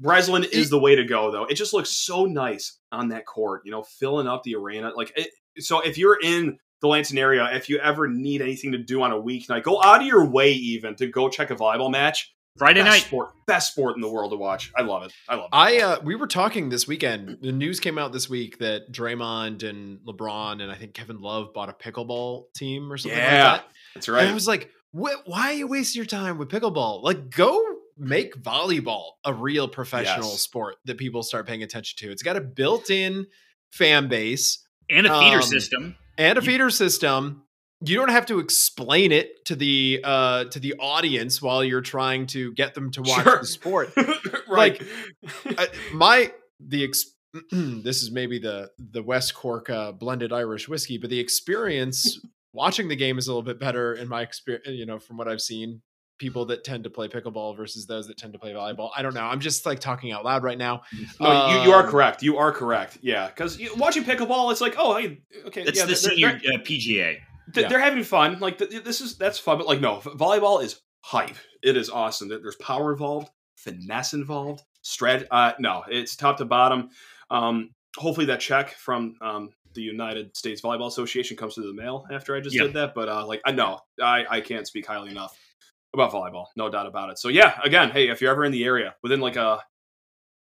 [0.00, 1.44] Breslin is the way to go, though.
[1.44, 4.92] It just looks so nice on that court, you know, filling up the arena.
[4.96, 8.78] Like, it, so if you're in the Lansing area, if you ever need anything to
[8.78, 11.90] do on a weeknight, go out of your way even to go check a volleyball
[11.90, 12.32] match.
[12.58, 13.02] Friday best night.
[13.06, 14.70] sport, best sport in the world to watch.
[14.76, 15.12] I love it.
[15.28, 15.56] I love it.
[15.56, 17.38] I uh, we were talking this weekend.
[17.40, 21.52] The news came out this week that Draymond and LeBron and I think Kevin Love
[21.54, 23.68] bought a pickleball team or something Yeah, like that.
[23.94, 27.02] That's And I was like, why are you wasting your time with pickleball?
[27.02, 27.62] Like, go
[27.96, 30.40] make volleyball a real professional Yes.
[30.40, 32.12] sport that people start paying attention to.
[32.12, 33.26] It's got a built-in
[33.72, 35.96] fan base and a feeder Um, system.
[36.16, 37.42] and a You- feeder system.
[37.80, 42.26] You don't have to explain it to the uh to the audience while you're trying
[42.28, 43.38] to get them to watch Sure.
[43.38, 43.92] the sport.
[44.48, 44.82] right.
[45.46, 47.14] I- my the ex-
[47.52, 52.20] this is maybe the the West Cork uh, blended Irish whiskey, but the experience
[52.52, 54.66] watching the game is a little bit better in my experience.
[54.68, 55.80] You know, from what I've seen,
[56.18, 58.90] people that tend to play pickleball versus those that tend to play volleyball.
[58.96, 59.22] I don't know.
[59.24, 60.82] I'm just like talking out loud right now.
[61.20, 62.22] no, you, you are Um, correct.
[62.24, 62.98] You are correct.
[63.02, 66.54] Yeah, because watching pickleball, it's like, oh, hey, okay, It's yeah, the they're- senior they're-
[66.54, 67.18] uh, PGA.
[67.54, 67.68] Th- Yeah.
[67.68, 68.38] they're having fun.
[68.40, 71.36] Like th- this is that's fun, but like no, volleyball is hype.
[71.62, 72.28] It is awesome.
[72.28, 75.26] There's power involved, finesse involved, strat.
[75.30, 76.90] Uh, no, it's top to bottom.
[77.30, 82.04] Um, hopefully that check from um, the United States Volleyball Association comes through the mail
[82.12, 82.64] after I just Yeah.
[82.64, 82.94] did that.
[82.94, 85.36] But uh, like I know I I can't speak highly enough
[85.94, 86.46] about volleyball.
[86.56, 87.18] No doubt about it.
[87.18, 89.62] So yeah, again, hey, if you're ever in the area within like a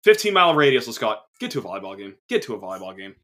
[0.04, 2.16] 15 mile radius, let's call it, get to a volleyball game.
[2.28, 3.14] Get to a volleyball game.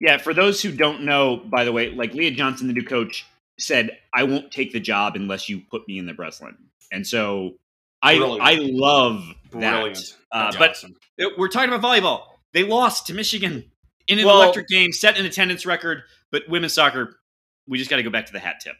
[0.00, 3.24] Yeah, for those who don't know, by the way, like Leah Johnson, the new coach,
[3.58, 6.56] said, "I won't take the job unless you put me in the Breslin."
[6.92, 7.54] And so,
[8.02, 8.42] I Brilliant.
[8.42, 9.96] I love Brilliant.
[9.96, 10.36] that.
[10.36, 10.94] Uh, but awesome.
[11.16, 12.26] it- we're talking about volleyball.
[12.52, 13.70] They lost to Michigan
[14.06, 16.02] in an Well- electric game, set an attendance record.
[16.30, 17.18] But women's soccer,
[17.66, 18.76] we just got to go back to the hat tip.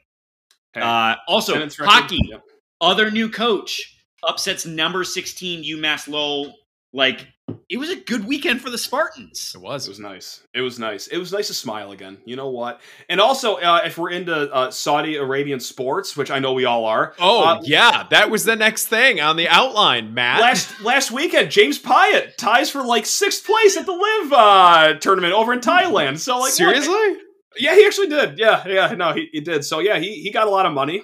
[0.74, 2.18] Hey, Uh, also, attendance hockey.
[2.28, 2.42] yep.
[2.80, 6.54] Other new coach upsets number sixteen UMass Lowell.
[6.92, 7.26] Like
[7.68, 9.52] it was a good weekend for the Spartans.
[9.54, 9.86] It was.
[9.86, 10.00] It was.
[10.00, 10.42] nice.
[10.54, 11.06] It was nice.
[11.08, 12.18] It was nice to smile again.
[12.24, 12.80] You know what?
[13.08, 16.84] And also, uh, if we're into uh, Saudi Arabian sports, which I know we all
[16.84, 20.40] are, Oh Uh, yeah, that was the next thing on the outline, Matt.
[20.40, 25.32] last last weekend, James Piot ties for like sixth place at the LIV uh, tournament
[25.34, 26.18] over in Thailand.
[26.18, 27.16] So, like, look- seriously?
[27.58, 28.38] yeah, he actually did.
[28.38, 29.64] Yeah, yeah, no, he, he did.
[29.64, 31.02] So, yeah, he, he got a lot of money.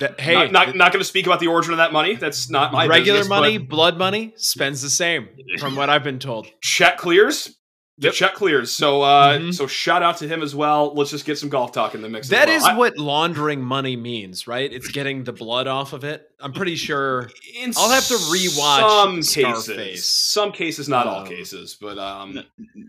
[0.00, 2.14] That- hey, not not, not going to speak about the origin of that money.
[2.14, 5.28] That's not my regular business, money, blood money spends the same,
[5.58, 6.46] from what I've been told.
[6.62, 7.56] Check clears.
[7.98, 8.14] The Yep.
[8.14, 8.72] check clears.
[8.72, 9.54] So, uh, Mhm.
[9.54, 10.94] so shout out to him as well.
[10.94, 12.28] Let's just get some golf talk in the mix.
[12.30, 12.68] That as is.
[12.68, 14.72] I- what laundering money means, right?
[14.72, 16.26] It's getting the blood off of it.
[16.40, 17.30] I'm pretty sure.
[17.54, 19.66] in I'll have to rewatch some Scarface.
[19.76, 20.08] cases.
[20.08, 22.42] Some cases, not all Um, cases, but um,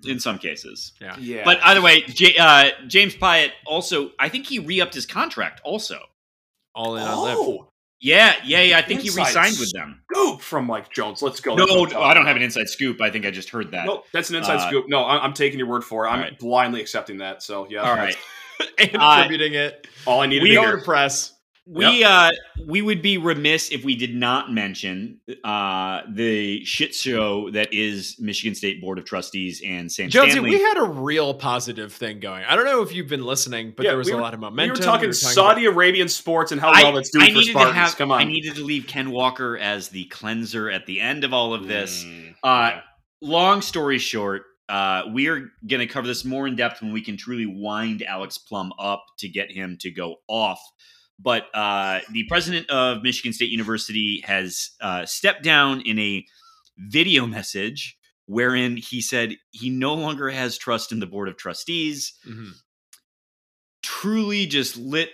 [0.07, 0.93] in some cases.
[1.01, 1.15] Yeah.
[1.19, 1.41] yeah.
[1.43, 5.59] But either way, J- uh, James Piot also, I think he re-upped his contract.
[5.65, 5.99] Also,
[6.75, 7.37] All in on LIV.
[7.39, 7.67] oh,
[7.99, 8.77] yeah, yeah, yeah.
[8.77, 10.01] I think he Inside re-signed with them.
[10.11, 11.21] scoop from Mike Jones.
[11.21, 11.55] Let's go.
[11.55, 12.99] No, I'm no, I don't have an inside scoop.
[13.01, 13.85] I think I just heard that.
[13.85, 14.85] No, that's an inside Uh, scoop.
[14.89, 16.09] No, I- I'm taking your word for it.
[16.09, 16.37] I'm right.
[16.39, 17.41] blindly accepting that.
[17.43, 18.15] So yeah, All right,
[18.77, 19.87] and Uh, attributing it.
[20.05, 21.32] all I need we Going press.
[21.65, 22.31] We uh,
[22.67, 28.17] we would be remiss if we did not mention uh, the shit show that is
[28.19, 30.49] Michigan State Board of Trustees and Sam Jonesy, Stanley.
[30.51, 32.43] we had a real positive thing going.
[32.43, 34.33] I don't know if you've been listening, but Yeah, there was we a were- lot
[34.33, 34.73] of momentum.
[34.73, 37.39] We were talking about- Saudi Arabian sports and how I, well it's doing I for
[37.39, 37.75] needed Spartans.
[37.75, 37.97] to have.
[37.97, 38.19] Come on.
[38.19, 41.67] I needed to leave Ken Walker as the cleanser at the end of all of
[41.67, 42.03] this.
[42.03, 42.81] Mm, Uh, yeah.
[43.21, 47.01] long story short, uh, we are going to cover this more in depth when we
[47.01, 50.59] can truly wind Alex Plum up to get him to go off.
[51.19, 56.25] But uh, the president of Michigan State University has uh, stepped down in a
[56.77, 62.13] video message wherein he said he no longer has trust in the board of trustees.
[62.27, 62.51] Mhm.
[63.81, 65.09] Truly, just lit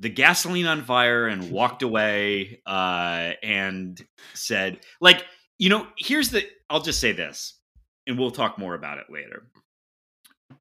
[0.00, 4.00] the gasoline on fire and walked away uh, and
[4.34, 5.24] said, like,
[5.58, 6.46] you know, here's the.
[6.68, 7.58] I'll just say this,
[8.06, 9.44] and we'll talk more about it later.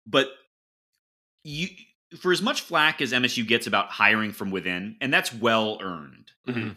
[0.05, 0.29] But
[1.43, 1.67] you,
[2.20, 6.32] for as much flack as MSU gets about hiring from within, and that's well earned.
[6.47, 6.76] Mhm.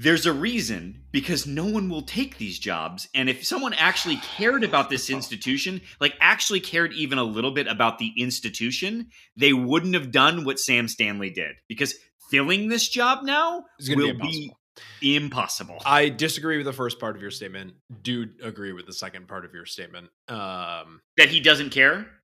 [0.00, 3.08] There's a reason because no one will take these jobs.
[3.16, 7.66] And if someone actually cared about this institution, like actually cared even a little bit
[7.66, 11.56] about the institution, they wouldn't have done what Sam Stanley did.
[11.68, 11.96] Because
[12.30, 14.58] filling this job now gonna be will impossible.
[15.00, 15.82] be impossible.
[15.84, 17.74] I disagree with the first part of your statement.
[18.02, 20.10] Do agree with the second part of your statement.
[20.28, 22.17] Um, that he doesn't care.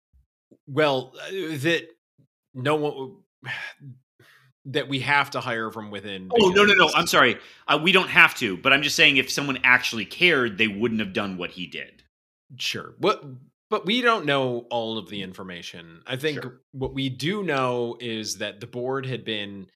[0.66, 1.86] Well, uh, that
[2.54, 3.16] no one
[4.66, 6.30] that we have to hire from within.
[6.40, 6.90] Oh no no no!
[6.94, 7.38] I'm sorry.
[7.68, 11.00] Uh, we don't have to, but I'm just saying if someone actually cared, they wouldn't
[11.00, 12.02] have done what he did.
[12.58, 12.94] Sure.
[12.98, 13.24] What
[13.70, 16.02] but we don't know all of the information.
[16.06, 16.60] I think Sure.
[16.72, 19.66] what we do know is that the board had been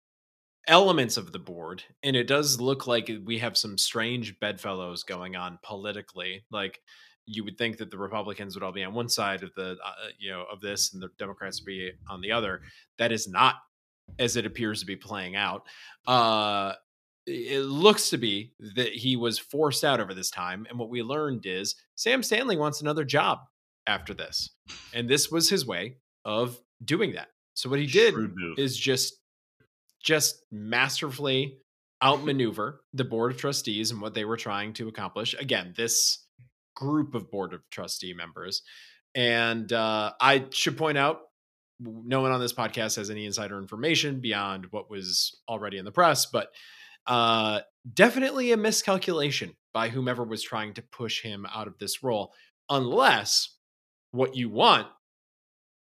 [0.67, 5.35] elements of the board and it does look like we have some strange bedfellows going
[5.35, 6.45] on politically.
[6.51, 6.81] Like
[7.29, 10.09] you would think that the Republicans would all be on one side of the uh,
[10.19, 12.63] you know of this and the Democrats would be on the other.
[12.99, 13.57] That is not
[14.19, 15.63] as it appears to be playing out.
[16.07, 16.73] Uh
[17.27, 20.67] it looks to be that he was forced out over this time.
[20.71, 23.41] And what we learned is Sam Stanley wants another job
[23.87, 24.51] after this.
[24.95, 27.29] And this was his way of doing that.
[27.55, 28.15] So what he did
[28.57, 29.15] is just
[30.03, 31.59] just masterfully
[32.03, 35.35] outmaneuver the board of trustees and what they were trying to accomplish.
[35.39, 36.25] Again, this
[36.79, 38.63] group of board of trustee members.
[39.13, 41.23] And uh, I should point out
[41.81, 45.91] no one on this podcast has any insider information beyond what was already in the
[45.91, 46.53] press, but
[47.07, 47.61] uh,
[47.93, 52.33] definitely a miscalculation by whomever was trying to push him out of this role,
[52.71, 53.57] unless
[54.13, 54.87] what you want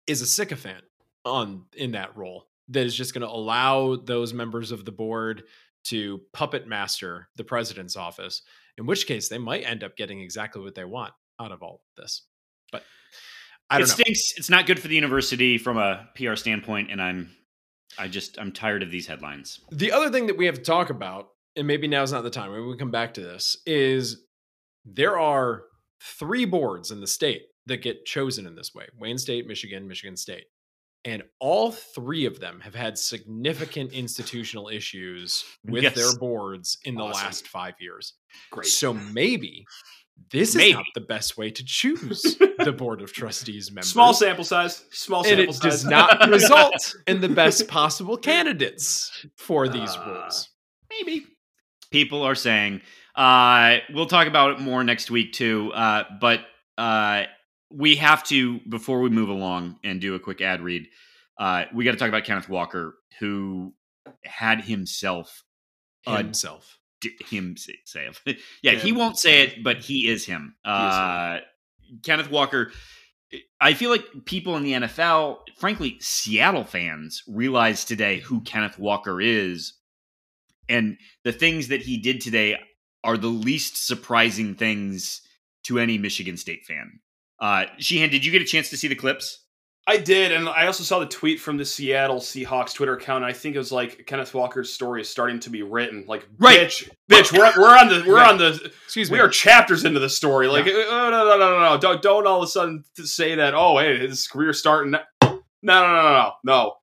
[0.07, 0.85] is a sycophant
[1.25, 5.43] on in that role that is just going to allow those members of the board
[5.85, 8.43] to puppet master the president's office
[8.79, 11.75] in which case they might end up getting exactly what they want out of all
[11.75, 12.23] of this
[12.73, 12.83] but
[13.69, 17.31] I it stinks it's not good for the university from a pr standpoint and i'm
[17.99, 19.61] i just i'm tired of these headlines.
[19.71, 22.53] The other thing that we have to talk about and maybe now's not the time
[22.53, 24.25] maybe we come back to this is
[24.85, 25.65] there are
[26.01, 30.17] three boards in the state that get chosen in this way wayne state michigan michigan
[30.17, 30.47] state
[31.09, 35.95] and all three of them have had significant institutional issues with yes.
[35.95, 37.25] their boards in the awesome.
[37.25, 38.13] last five years.
[38.51, 38.67] Great.
[38.67, 39.65] So maybe
[40.31, 40.71] this maybe.
[40.71, 43.91] is not the best way to choose the board of trustees members.
[43.91, 44.85] Small sample size.
[44.91, 45.63] Small sample and it size.
[45.63, 50.51] does not result in the best possible candidates for these uh, roles.
[50.91, 51.25] Maybe
[51.91, 52.83] people are saying.
[53.15, 55.73] Uh, we'll talk about it more next week too.
[55.73, 56.41] Uh, but
[56.77, 57.25] uh,
[57.71, 60.89] we have to before we move along and do a quick ad read.
[61.39, 63.75] Uh, we got to talk about Kenneth Walker, who
[64.25, 65.45] had himself
[66.07, 68.39] himself uh, him say, say it.
[68.63, 70.57] yeah, he won't say it, but he is him.
[70.65, 71.39] Uh,
[72.03, 72.73] Kenneth Walker.
[73.61, 79.21] I feel like people in the NFL, frankly, Seattle fans, realize today who Kenneth Walker
[79.21, 79.75] is,
[80.69, 82.59] and the things that he did today
[83.05, 85.21] are the least surprising things
[85.65, 87.01] to any Michigan State fan.
[87.41, 89.45] Uh, Sheehan, did you get a chance to see the clips?
[89.87, 93.25] I did, and I also saw the tweet from the Seattle Seahawks Twitter account.
[93.25, 96.05] I think it was like Kenneth Walker's story is starting to be written.
[96.07, 96.61] Like, right.
[96.61, 98.29] bitch, bitch, we're, we're on the we're right.
[98.31, 100.47] on the excuse me, we are chapters into the story.
[100.47, 100.85] Like, yeah.
[100.89, 103.55] oh, no, no, no, no, no, don't don't all of a sudden say that.
[103.55, 104.91] Oh, hey, his career starting.
[104.91, 106.75] No, no, no, no, no, no.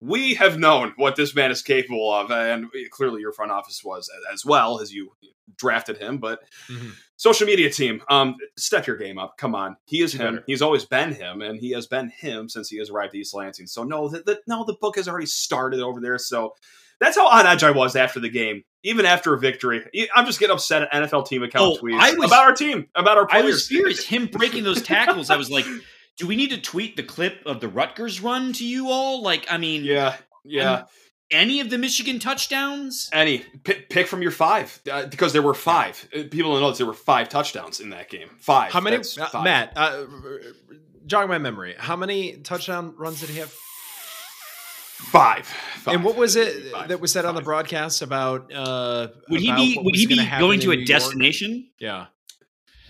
[0.00, 4.10] We have known what this man is capable of, and clearly your front office was
[4.32, 5.12] as well as you
[5.56, 6.18] drafted him.
[6.18, 6.40] But
[6.70, 9.36] mm-hmm social media team, um, step your game up.
[9.36, 10.42] Come on, he is him.
[10.46, 13.34] He's always been him, and he has been him since he has arrived at East
[13.34, 13.66] Lansing.
[13.66, 16.16] So no, the, the, no, the book has already started over there.
[16.16, 16.54] So
[16.98, 19.84] that's how on edge I was after the game, even after a victory.
[20.16, 23.18] I'm just getting upset at NFL team account oh, tweets was, about our team, about
[23.18, 23.44] our players.
[23.44, 24.06] I was furious.
[24.06, 25.28] Him breaking those tackles.
[25.28, 25.66] I was like.
[26.18, 29.22] Do we need to tweet the clip of the Rutgers run to you all?
[29.22, 30.84] Like, I mean, yeah, yeah
[31.30, 33.10] any of the Michigan touchdowns?
[33.12, 36.08] Any pick, pick from your five uh, because there were five.
[36.14, 38.30] Uh, people don't know that there were five touchdowns in that game.
[38.38, 38.72] Five.
[38.72, 38.96] How many?
[38.96, 40.06] Uh, Matt, uh,
[41.06, 41.74] jog my memory.
[41.78, 43.50] How many touchdown runs did he have?
[43.50, 45.46] Five.
[45.46, 45.94] five.
[45.94, 46.88] And what was it five.
[46.88, 47.30] that was said five.
[47.30, 48.52] on the broadcast about?
[48.52, 49.78] Uh, would he be?
[49.80, 51.68] Would he be going to a destination?
[51.78, 52.06] Yeah.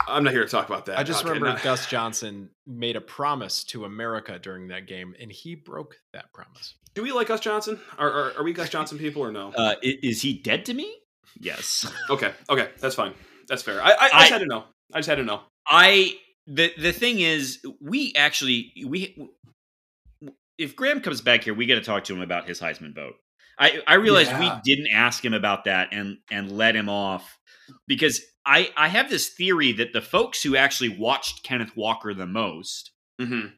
[0.07, 0.99] I'm not here to talk about that.
[0.99, 1.63] I just okay, remember no.
[1.63, 6.75] Gus Johnson made a promise to America during that game, and he broke that promise.
[6.95, 7.79] Do we like Gus Johnson?
[7.99, 9.53] Are, are, are we Gus Johnson people or no?
[9.59, 10.95] Uh, is he dead to me?
[11.39, 11.91] Yes.
[12.11, 12.33] okay.
[12.49, 12.71] Okay.
[12.79, 13.15] That's fine.
[13.49, 13.83] That's fair.
[13.83, 14.65] I, I, I, I just had to know.
[14.93, 15.41] I just had to know.
[15.67, 16.15] I
[16.47, 19.17] the the thing is, we actually we
[20.59, 23.15] if Graham comes back here, we got to talk to him about his Heisman vote.
[23.59, 24.41] I I realized yeah.
[24.41, 27.39] we didn't ask him about that and and let him off
[27.87, 32.27] because I I have this theory that the folks who actually watched Kenneth Walker the
[32.27, 33.49] most, mm-hmm.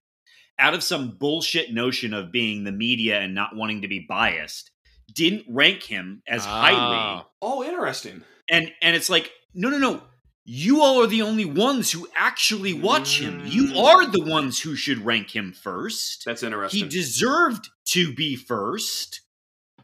[0.59, 4.71] out of some bullshit notion of being the media and not wanting to be biased,
[5.15, 6.77] didn't rank him as highly.
[6.79, 7.27] Ah.
[7.41, 8.25] Oh, interesting.
[8.51, 10.03] And and it's like no no no.
[10.45, 13.43] You all are the only ones who actually watch him.
[13.45, 13.79] You mm.
[13.81, 16.25] are the ones who should rank him first.
[16.27, 16.81] That's interesting.
[16.81, 19.21] He deserved to be first.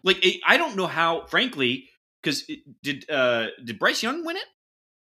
[0.02, 1.88] Like I don't know how, frankly,
[2.20, 2.50] because
[2.82, 4.46] did uh did Bryce Young win it?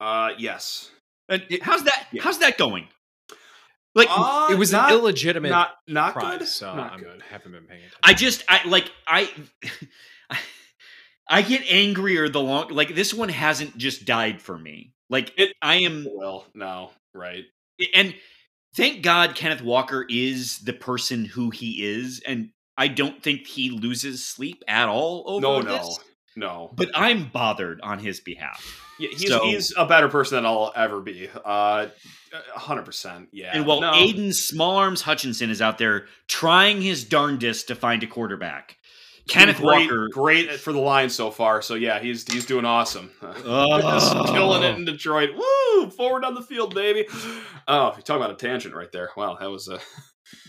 [0.00, 0.90] Uh, yes.
[1.28, 2.06] And how's that?
[2.12, 2.22] Yeah.
[2.22, 2.88] How's that going?
[3.94, 6.48] Like uh, it was not, an illegitimate, not not prize, good.
[6.48, 7.22] So not I'm, good.
[7.28, 7.98] Haven't been paying attention.
[8.02, 9.30] I just I like I.
[11.32, 14.94] I get angrier the long like this one hasn't just died for me.
[15.08, 17.44] Like it, I am well, no, right.
[17.94, 18.14] And
[18.76, 23.70] thank God Kenneth Walker is the person who he is, and I don't think he
[23.70, 26.00] loses sleep at all over no, this.
[26.36, 26.70] No.
[26.74, 28.64] But I'm bothered on his behalf.
[28.98, 31.28] Yeah, he's, so, he's a better person than I'll ever be.
[31.44, 31.86] Uh,
[32.54, 33.28] hundred percent.
[33.32, 33.50] Yeah.
[33.52, 34.30] And while no.
[34.30, 38.76] Small Arms Hutchinson is out there trying his darndest to find a quarterback,
[39.28, 40.08] Kenneth great, Walker.
[40.12, 41.62] great for the Lions so far.
[41.62, 43.10] So yeah, he's he's doing awesome.
[43.22, 44.24] Oh.
[44.32, 45.30] killing it in Detroit.
[45.34, 45.90] Woo!
[45.90, 47.06] Forward on the field, baby.
[47.66, 49.08] Oh, you talk about a tangent right there.
[49.16, 49.68] Wow, that was.
[49.68, 49.78] Uh,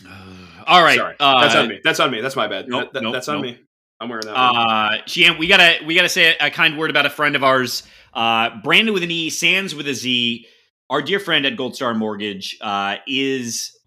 [0.66, 0.98] All right.
[0.98, 1.80] sorry, uh, that's on me.
[1.82, 2.20] That's on me.
[2.20, 2.68] That's my bad.
[2.68, 3.44] nope, That- that- nope, that's on nope.
[3.44, 3.60] me.
[4.02, 4.36] I'm wearing that.
[4.36, 4.98] Uh,
[5.38, 7.84] we gotta we gotta say a kind word about a friend of ours,
[8.14, 10.44] uh, Brandon with an E, Sands with a Z.
[10.90, 13.78] Our dear friend at Gold Star Mortgage uh, is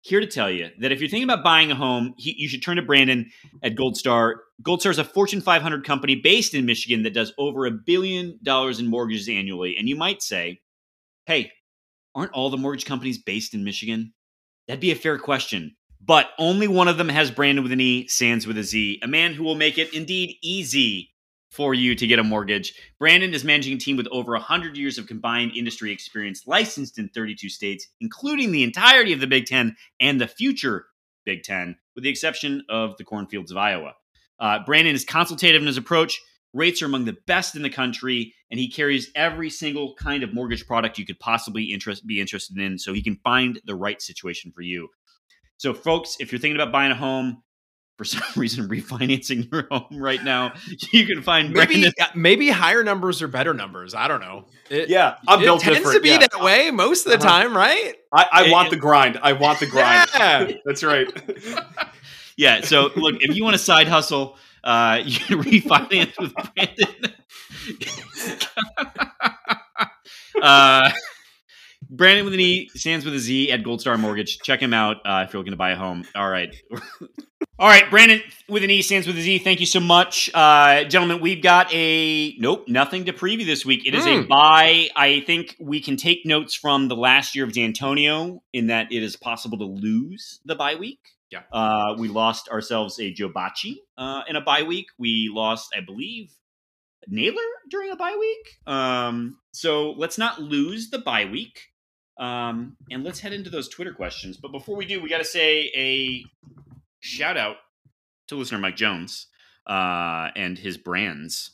[0.00, 2.62] here to tell you that if you're thinking about buying a home, he, you should
[2.62, 3.30] turn to Brandon
[3.62, 4.40] at Gold Star.
[4.62, 8.38] Gold Star is a Fortune 500 company based in Michigan that does over a billion
[8.42, 9.76] dollars in mortgages annually.
[9.76, 10.62] And you might say,
[11.26, 11.52] "Hey,
[12.14, 14.14] aren't all the mortgage companies based in Michigan?"
[14.66, 15.76] That'd be a fair question.
[16.08, 19.06] But only one of them has Brandon with an E, Sands with a Z, a
[19.06, 21.10] man who will make it indeed easy
[21.50, 22.72] for you to get a mortgage.
[22.98, 27.10] Brandon is managing a team with over 100 years of combined industry experience, licensed in
[27.10, 30.86] 32 states, including the entirety of the Big Ten and the future
[31.26, 33.92] Big Ten, with the exception of the cornfields of Iowa.
[34.40, 36.22] Uh, Brandon is consultative in his approach.
[36.54, 40.32] Rates are among the best in the country, and he carries every single kind of
[40.32, 44.00] mortgage product you could possibly interest, be interested in so he can find the right
[44.00, 44.88] situation for you.
[45.58, 47.42] So, folks, if you're thinking about buying a home,
[47.98, 50.54] for some reason refinancing your home right now,
[50.92, 51.92] you can find Maybe Brandon.
[52.14, 53.92] maybe higher numbers are better numbers.
[53.94, 54.46] I don't know.
[54.70, 55.96] It, yeah, I'm it built tends different.
[55.96, 56.18] to be yeah.
[56.18, 57.28] that way most of the Uh-huh.
[57.42, 57.94] time, right?
[58.12, 59.18] I, I It- want the grind.
[59.22, 60.08] I want the grind.
[60.14, 60.52] Yeah.
[60.64, 61.08] That's right.
[62.36, 62.60] Yeah.
[62.60, 67.14] So, look, if you want a side hustle, uh, you can refinance with Brandon.
[70.40, 70.90] uh,
[71.90, 74.38] Brandon with an E, Sands with a Z at Gold Star Mortgage.
[74.38, 76.04] Check him out uh, if you're looking to buy a home.
[76.14, 76.54] All right.
[77.60, 79.38] All right, Brandon with an E, Sands with a Z.
[79.40, 81.20] Thank you so much, uh, gentlemen.
[81.20, 83.84] We've got a nope, nothing to preview this week.
[83.86, 84.28] It is a Hmm.
[84.28, 84.88] buy.
[84.94, 89.02] I think we can take notes from the last year of D'Antonio in that it
[89.02, 91.00] is possible to lose the bye week.
[91.30, 91.42] Yeah.
[91.52, 94.86] Uh, we lost ourselves a Joe Bachie uh, in a bye week.
[94.96, 96.30] We lost, I believe,
[97.08, 98.72] Nailor during a bye week.
[98.72, 101.60] Um, so let's not lose the bye week.
[102.18, 104.36] Um, and let's head into those Twitter questions.
[104.36, 106.24] But before we do, we got to say a
[107.00, 107.56] shout out
[108.28, 109.28] to listener Mike Jones
[109.66, 111.52] uh, and his brands.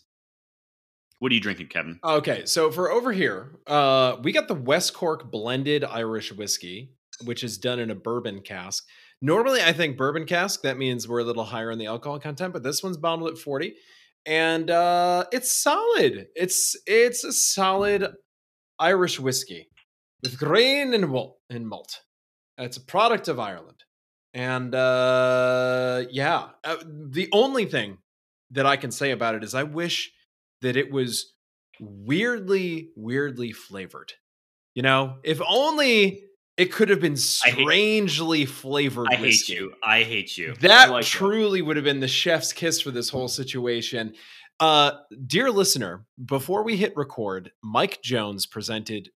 [1.19, 2.01] What are you drinking, Kevin?
[2.03, 6.91] Okay, so for over here, uh, we got the West Cork blended Irish whiskey,
[7.25, 8.85] which is done in a bourbon cask.
[9.23, 12.53] Normally, I think bourbon cask that means we're a little higher in the alcohol content,
[12.53, 13.75] but this one's bottled at forty,
[14.27, 16.27] and uh, it's solid.
[16.35, 18.09] It's it's a solid
[18.79, 19.69] Irish whiskey
[20.25, 21.39] with grain and malt.
[21.51, 22.01] And malt.
[22.59, 23.85] It's a product of Ireland,
[24.33, 27.99] and uh, yeah, uh, the only thing
[28.51, 30.12] that I can say about it is I wish
[30.62, 31.33] that it was
[31.81, 34.12] weirdly, weirdly flavored.
[34.75, 36.25] You know, if only
[36.57, 39.09] it could have been strangely flavored.
[39.11, 39.75] I hate you.
[39.83, 40.55] I hate you.
[40.61, 41.11] That like that.
[41.11, 44.14] truly would have been the chef's kiss for this whole situation.
[44.61, 44.93] Uh,
[45.27, 49.11] dear listener, before we hit record, Mike Jones presented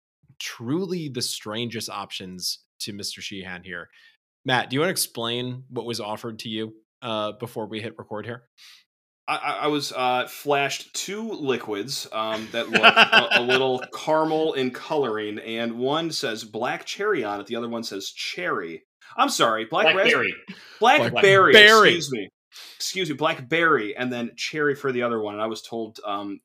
[0.45, 3.19] truly the strangest options to Mr.
[3.19, 3.89] Sheehan here.
[4.45, 7.97] Matt, do you want to explain what was offered to you uh, before we hit
[7.97, 8.43] record here?
[9.27, 14.53] I, I I was uh, flashed two liquids um, that look a, a little caramel
[14.53, 17.47] in coloring, and one says black cherry on it.
[17.47, 18.83] The other one says cherry.
[19.17, 20.35] I'm sorry, black raspberry,
[20.79, 21.09] Blackberry.
[21.09, 21.51] blackberry.
[21.53, 21.95] Blackberry.
[21.95, 22.29] Excuse me,
[22.75, 25.33] excuse me, blackberry, and then cherry for the other one.
[25.33, 26.39] And I was told um,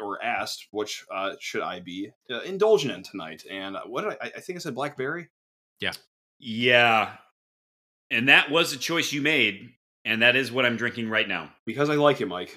[0.00, 4.12] or asked which uh, should I be uh, indulgent in tonight, and uh, what did
[4.20, 5.28] I, I think I said blackberry.
[5.80, 5.92] Yeah.
[6.38, 7.12] Yeah.
[8.10, 9.70] And that was a choice you made.
[10.04, 11.50] And that is what I'm drinking right now.
[11.66, 12.56] Because I like you, Mike.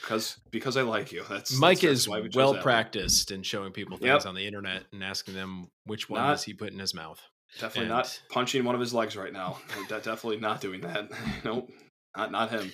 [0.00, 1.24] Because because I like you.
[1.28, 4.26] That's Mike that's, is that's why we well practiced in showing people things Yep.
[4.26, 7.20] on the internet and asking them which one Not- does he put in his mouth.
[7.58, 9.58] Definitely And- not punching one of his legs right now.
[9.88, 11.10] De- definitely not doing that.
[11.44, 11.70] nope,
[12.16, 12.72] not not him.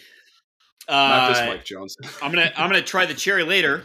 [0.88, 1.96] Not this Uh, Mike Jones.
[2.22, 3.84] I'm gonna I'm gonna try the cherry later.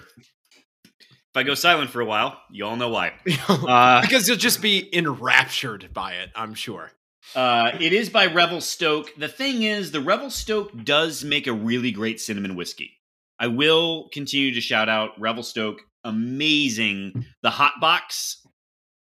[0.86, 3.14] If I go silent for a while, you all know why.
[3.50, 6.92] Uh, because you'll just be enraptured by it, I'm sure.
[7.36, 9.10] uh, it is by Revel Stoke.
[9.18, 12.92] The thing is, the Revel Stoke does make a really great cinnamon whiskey.
[13.40, 17.26] I will continue to shout out Revel Stoke, amazing.
[17.44, 18.46] The Hot Box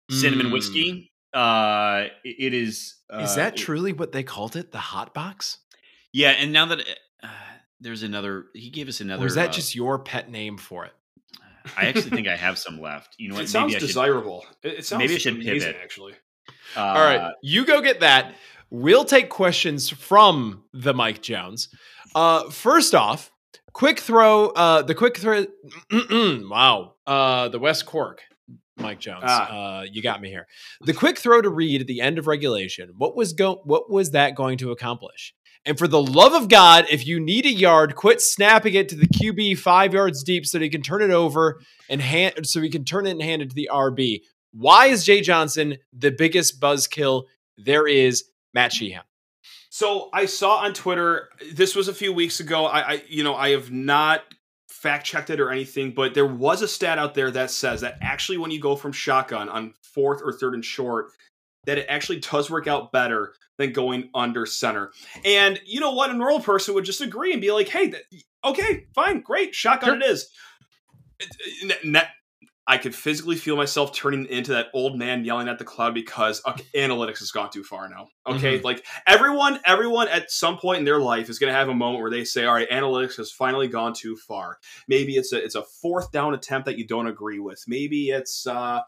[0.10, 0.54] cinnamon Mm.
[0.54, 1.12] whiskey.
[1.34, 2.96] Uh, it- it is.
[3.12, 4.72] Uh, Is that it- truly what they called it?
[4.72, 5.58] The hot box?
[6.14, 6.80] Yeah, and now that
[7.24, 7.28] uh,
[7.84, 9.24] there's another, he gave us another.
[9.24, 10.94] Or is that uh, just your pet name for it?
[11.78, 13.16] I actually think I have some left.
[13.18, 13.44] You know what?
[13.46, 13.88] it sounds maybe I should.
[13.88, 14.46] desirable.
[14.64, 15.78] It, it sounds maybe I should amazing, pivot.
[15.82, 16.14] Actually,
[16.76, 18.34] Uh, All right, you go get that.
[18.70, 21.70] We'll take questions from the Mike Jones.
[22.16, 23.32] Uh, first off,
[23.74, 24.48] quick throw.
[24.50, 25.46] Uh, the quick throw.
[26.12, 26.96] wow.
[27.06, 28.22] Uh, the West Cork.
[28.78, 29.80] Mike Jones, Ah.
[29.80, 30.48] uh, you got me here.
[30.82, 32.90] The quick throw to read at the end of regulation.
[32.98, 33.62] What was go?
[33.66, 35.36] What was that going to accomplish?
[35.66, 38.96] And for the love of God, if you need a yard, quit snapping it to
[38.96, 42.62] the QB five yards deep so that he can turn it over and hand so
[42.62, 44.22] he can turn it and hand it to the RB.
[44.52, 47.24] Why is Jay Johnson the biggest buzzkill
[47.58, 48.26] there is?
[48.54, 49.04] Matt Sheehan.
[49.70, 51.30] So I saw on Twitter.
[51.54, 52.66] This was a few weeks ago.
[52.66, 54.22] I, I you know, I have not
[54.70, 57.98] fact checked it or anything, but there was a stat out there that says that
[58.02, 61.12] actually when you go from shotgun on fourth or third and short,
[61.66, 64.92] that it actually does work out better than going under center.
[65.24, 66.10] And you know what?
[66.10, 69.90] A normal person would just agree and be like, hey, th- okay, fine, great, shotgun
[69.90, 69.98] sure.
[69.98, 70.30] it is.
[72.66, 76.42] I could physically feel myself turning into that old man yelling at the cloud because
[76.48, 78.08] okay, analytics has gone too far now.
[78.26, 78.66] Okay, mm-hmm.
[78.66, 82.02] like everyone, everyone at some point in their life is going to have a moment
[82.02, 85.56] where they say, "All right, analytics has finally gone too far." Maybe it's a it's
[85.56, 87.62] a fourth down attempt that you don't agree with.
[87.68, 88.82] Maybe it's uh,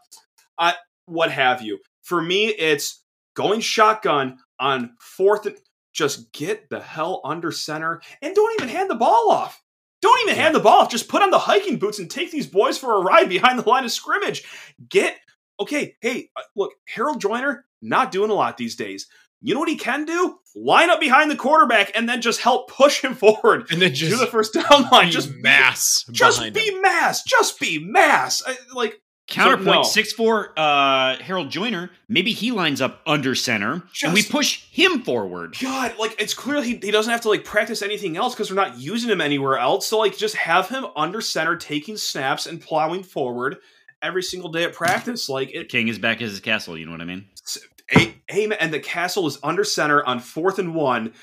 [0.56, 0.72] uh
[1.04, 1.78] what have you.
[2.06, 3.02] For me, it's
[3.34, 5.56] going shotgun on fourth and
[5.92, 9.60] just get the hell under center and don't even hand the ball off.
[10.02, 10.90] Don't even hand the ball off.
[10.90, 13.68] Just put on the hiking boots and take these boys for a ride behind the
[13.68, 14.44] line of scrimmage.
[14.88, 15.16] Get
[15.58, 15.96] okay.
[16.00, 19.08] Hey, uh, look, Harold Joyner not doing a lot these days.
[19.42, 20.38] You know what he can do?
[20.54, 23.66] Line up behind the quarterback and then just help push him forward.
[23.72, 25.10] And then just do the first down line.
[25.10, 26.04] Just mass.
[26.12, 26.82] Just be him.
[26.82, 27.24] mass.
[27.24, 28.44] Just be mass.
[28.46, 30.24] I, like Counterpoint, six so, no.
[30.24, 31.90] four uh, Harold Joyner.
[32.08, 35.56] Maybe he lines up under center, just, and we push him forward.
[35.60, 38.56] God, like it's clear he, he doesn't have to like practice anything else because we're
[38.56, 39.88] not using him anywhere else.
[39.88, 43.56] So like, just have him under center, taking snaps and plowing forward
[44.00, 45.28] every single day at practice.
[45.28, 46.78] Like, it, King is back as his castle.
[46.78, 47.26] You know what I mean?
[48.32, 48.58] Amen.
[48.60, 51.14] And the castle is under center on fourth and one.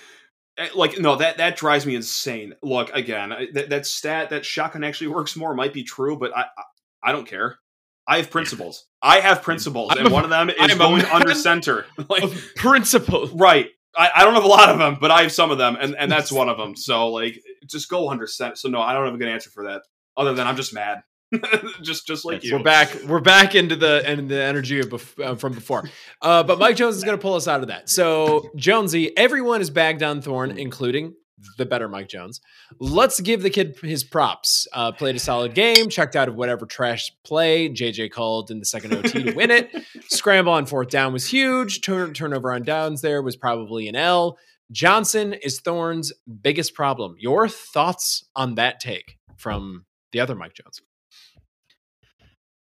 [0.57, 2.53] Eh, like no, that that drives me insane.
[2.61, 6.41] Look again, that, that stat that shotgun actually works more might be true, but I,
[6.41, 6.63] I
[7.01, 7.59] I don't care.
[8.07, 8.85] I have principles.
[9.01, 11.85] I have principles, I'm and a, one of them is I'm going under center.
[12.09, 12.23] like
[12.55, 13.69] principles, right?
[13.95, 15.95] I, I, don't have a lot of them, but I have some of them, and,
[15.95, 16.75] and that's one of them.
[16.75, 18.55] So like, just go under center.
[18.55, 19.83] So no, I don't have a good answer for that.
[20.17, 21.03] Other than I'm just mad.
[21.81, 22.57] just just like you.
[22.57, 22.95] We're back.
[23.07, 25.83] We're back into the and the energy of bef- uh, from before.
[26.21, 27.89] Uh, but Mike Jones is going to pull us out of that.
[27.89, 31.15] So Jonesy, everyone is bagged on Thorne, including
[31.57, 32.41] the better Mike Jones.
[32.79, 34.67] Let's give the kid his props.
[34.73, 38.65] Uh, played a solid game, checked out of whatever trash play JJ called in the
[38.65, 39.71] second OT to win it.
[40.09, 41.81] Scramble on fourth down was huge.
[41.81, 44.37] Turn, turnover on downs there was probably an L.
[44.71, 47.15] Johnson is Thorne's biggest problem.
[47.19, 50.81] Your thoughts on that take from the other Mike Jones?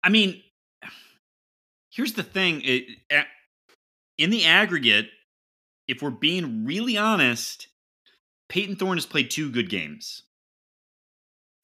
[0.03, 0.41] I mean,
[1.91, 2.61] here's the thing.
[2.63, 2.85] It,
[4.17, 5.07] in the aggregate,
[5.87, 7.67] if we're being really honest,
[8.49, 10.23] Payton Thorne has played two good games.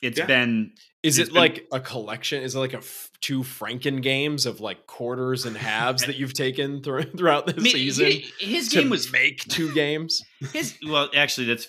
[0.01, 0.25] It's yeah.
[0.25, 0.71] been.
[1.03, 2.43] Is it been, like a collection?
[2.43, 6.33] Is it like a f- two Franken games of like quarters and halves that you've
[6.33, 8.07] taken th- throughout the season?
[8.07, 10.23] He, his game was make two games.
[10.53, 11.67] His well, actually, that's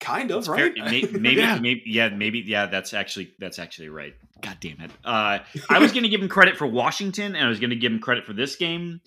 [0.00, 0.72] kind of right.
[0.76, 1.58] Maybe, maybe, yeah.
[1.58, 2.66] maybe, yeah, maybe, yeah.
[2.66, 4.14] That's actually that's actually right.
[4.40, 4.90] God damn it!
[5.04, 5.38] Uh,
[5.70, 7.92] I was going to give him credit for Washington, and I was going to give
[7.92, 9.00] him credit for this game.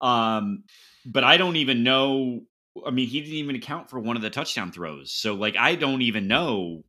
[0.00, 0.64] Um,
[1.06, 2.42] but I don't even know
[2.86, 5.12] I mean, he didn't even account for one of the touchdown throws.
[5.12, 6.84] So, like, I don't even know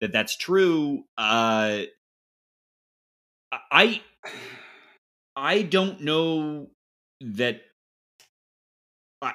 [0.00, 1.04] that that's true.
[1.16, 1.82] Uh,
[3.70, 4.02] I
[5.36, 6.68] I don't know
[7.20, 7.60] that.
[9.22, 9.32] I,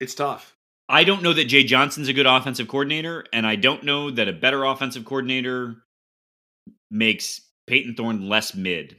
[0.00, 0.54] it's tough.
[0.88, 4.28] I don't know that Jay Johnson's a good offensive coordinator, and I don't know that
[4.28, 5.76] a better offensive coordinator
[6.90, 8.96] makes Payton Thorne less mid.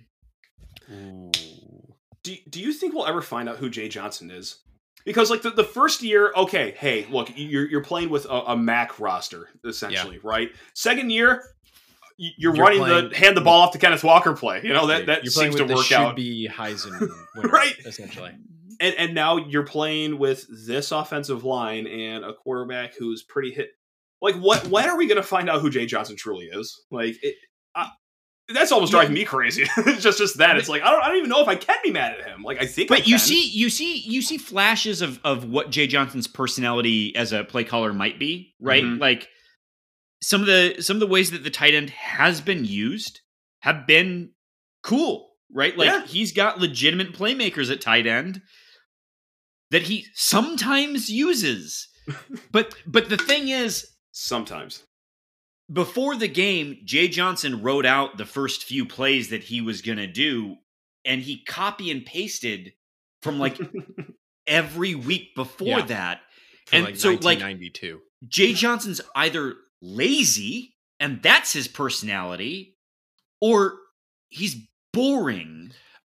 [0.87, 4.59] Do, do you think we'll ever find out who Jay Johnson is?
[5.05, 8.57] Because like the, the first year okay hey look you're, you're playing with a, a
[8.57, 10.29] mac roster essentially yeah.
[10.29, 11.43] right second year
[12.19, 14.59] you're, you're running the hand the ball off to Kenneth Walker play.
[14.61, 16.17] You know that that seems to work out.
[16.17, 16.99] Be Heisen,
[17.35, 17.73] winner, right?
[17.85, 18.31] Essentially,
[18.81, 23.69] and and now you're playing with this offensive line and a quarterback who's pretty hit.
[24.21, 24.67] Like, what?
[24.67, 26.83] When are we going to find out who Jay Johnson truly is?
[26.91, 27.35] Like, it,
[28.53, 29.63] that's almost driving me crazy.
[29.77, 30.57] it's just just that.
[30.57, 32.43] It's like I don't, I don't even know if I can be mad at him.
[32.43, 35.87] Like I think, but you see, you see, you see flashes of of what Jay
[35.87, 38.83] Johnson's personality as a play caller might be, right?
[38.83, 38.99] Mm-hmm.
[38.99, 39.27] Like
[40.21, 43.21] some of the some of the ways that the tight end has been used
[43.59, 44.31] have been
[44.83, 45.77] cool, right?
[45.77, 46.05] Like yeah.
[46.05, 48.41] he's got legitimate playmakers at tight end
[49.71, 51.87] that he sometimes uses.
[52.51, 54.83] but but the thing is, sometimes
[55.71, 59.97] before the game, Jay Johnson wrote out the first few plays that he was going
[59.97, 60.57] to do,
[61.05, 62.73] and he copy and pasted
[63.21, 63.59] from like
[64.47, 65.85] every week before yeah.
[65.85, 66.21] that.
[66.71, 67.39] and like so, like,
[68.27, 72.75] Jay Johnson's either lazy, and that's his personality,
[73.39, 73.75] or
[74.29, 74.55] he's
[74.93, 75.71] boring.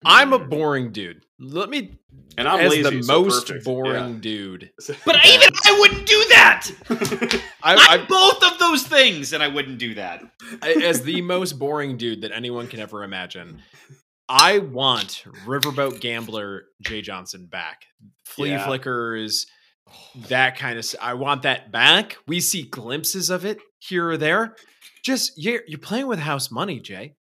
[0.05, 1.24] I'm a boring dude.
[1.38, 1.98] Let me
[2.38, 3.64] and I'm as lazy, the so most perfect.
[3.64, 4.70] boring dude.
[4.88, 4.94] Yeah.
[5.05, 6.70] But even I wouldn't do that.
[7.62, 10.22] I, I'm I, both of those things, and I wouldn't do that.
[10.62, 13.61] as the most boring dude that anyone can ever imagine.
[14.28, 17.84] I want Riverboat Gambler Jay Johnson back.
[18.24, 18.66] Flea Yeah.
[18.66, 19.46] flickers,
[20.28, 20.86] that kind of.
[21.00, 22.16] I want that back.
[22.26, 24.57] We see glimpses of it here or there.
[25.05, 27.14] Just you're you're playing with house money, Jay.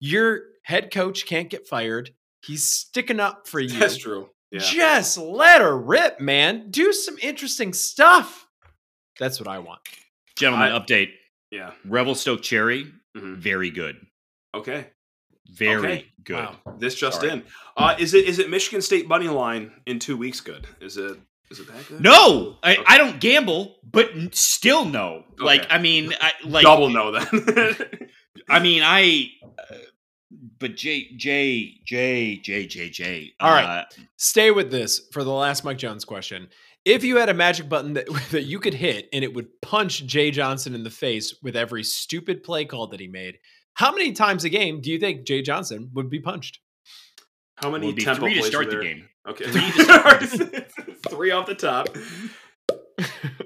[0.00, 2.10] Your head coach can't get fired.
[2.44, 3.68] He's sticking up for you.
[3.78, 4.30] That's true.
[4.50, 4.60] Yeah.
[4.60, 6.70] Just let her rip, man.
[6.70, 8.46] Do some interesting stuff.
[9.18, 9.80] That's what I want.
[10.36, 11.10] Gentlemen, I- update.
[11.50, 11.72] Yeah.
[11.84, 12.86] Revelstoke Cherry,
[13.16, 13.36] Mhm.
[13.36, 13.96] very good.
[14.54, 14.86] Okay.
[15.52, 16.06] Very Okay.
[16.24, 16.36] good.
[16.36, 16.60] Wow.
[16.78, 17.32] This just Sorry.
[17.32, 17.44] in.
[17.76, 20.40] Uh, is it is it Michigan State money line in two weeks?
[20.40, 20.66] Good.
[20.80, 21.18] Is it
[21.50, 22.00] is it that good?
[22.00, 22.84] No, I, Okay.
[22.86, 25.24] I don't gamble, but still no.
[25.38, 28.08] Like, I mean, I, like, Double no then.
[28.48, 29.32] I mean, I.
[30.58, 33.32] But J J J J J J.
[33.40, 33.80] All right.
[33.80, 33.84] uh,
[34.16, 36.48] Stay with this for the last Mike Jones question.
[36.84, 40.06] If you had a magic button that, that you could hit and it would punch
[40.06, 43.38] Jay Johnson in the face with every stupid play call that he made,
[43.74, 46.60] how many times a game do you think Jay Johnson would be punched?
[47.56, 49.08] How many would be tempo three to start the game.
[49.28, 49.44] Okay.
[49.50, 50.60] Three
[51.10, 51.88] Three off the top.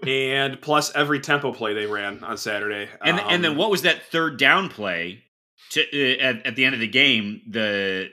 [0.06, 2.88] and plus every tempo play they ran on Saturday.
[3.02, 5.23] And and then Um, what was that third down play?
[5.74, 8.10] To uh, at, at the end of the game, the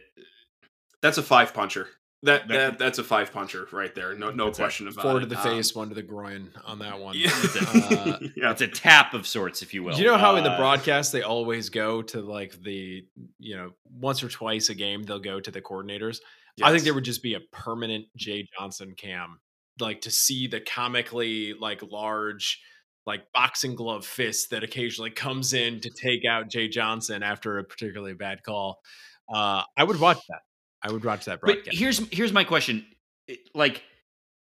[1.01, 1.87] That's a five puncher.
[2.23, 4.13] That, That- that that's a five puncher right there.
[4.15, 5.21] No no question about Four it.
[5.21, 7.15] to the Um, face, one to the groin on that one.
[7.17, 7.31] Yeah.
[7.73, 8.51] Uh, yeah.
[8.51, 9.97] it's a tap of sorts, if you will.
[9.97, 13.03] you know how in the Uh, broadcast they always go to like the,
[13.39, 16.19] you know, once or twice a game they'll go to the coordinators?
[16.61, 19.39] I think there would just be a permanent Jay Johnson cam,
[19.79, 22.59] like to see the comically like large,
[23.05, 27.63] like boxing glove fist that occasionally comes in to take out Jay Johnson after a
[27.63, 28.79] particularly bad call.
[29.33, 30.41] Uh, I would watch that.
[30.83, 31.77] I would watch that But broadcast.
[31.77, 32.85] here's here's my question:
[33.53, 33.83] like,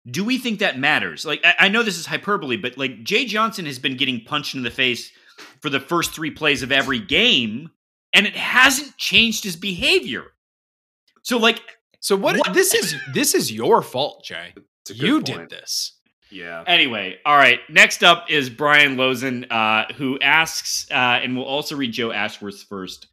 [0.10, 1.26] do we think that matters?
[1.26, 4.56] Like, I, I know this is hyperbole, but like Jay Johnson has been getting punched
[4.56, 5.12] in the face
[5.62, 7.70] for the first three plays of every game,
[8.14, 10.26] and it hasn't changed his behavior.
[11.24, 11.62] So, like,
[12.00, 14.54] so what, what- This is this is your fault, Jay.
[14.84, 15.50] It's a good You point.
[15.50, 15.99] did this.
[16.32, 16.64] Yeah.
[16.68, 17.60] Anyway, all right.
[17.70, 22.64] Next up is Brian Lozen, uh, who asks, uh, and we'll also read Joe Ashworth's
[22.64, 23.08] first.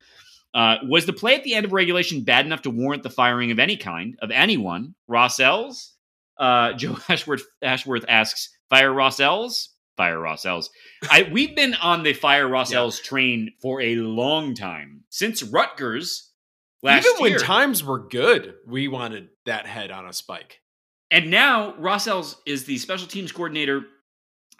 [0.54, 3.50] Uh, was the play at the end of regulation bad enough to warrant the firing
[3.50, 4.94] of any kind of anyone?
[5.06, 5.94] Ross Els?
[6.38, 9.70] Uh, Joe Ashworth Ashworth asks, "Fire Ross Els?
[9.96, 10.70] Fire Ross Els?"
[11.10, 12.78] I we've been on the fire Ross Yeah.
[12.78, 16.32] Els train for a long time since Rutgers
[16.82, 20.60] last Even when times were good, we wanted that head on a spike.
[21.16, 23.86] And now Ross Els is the special teams coordinator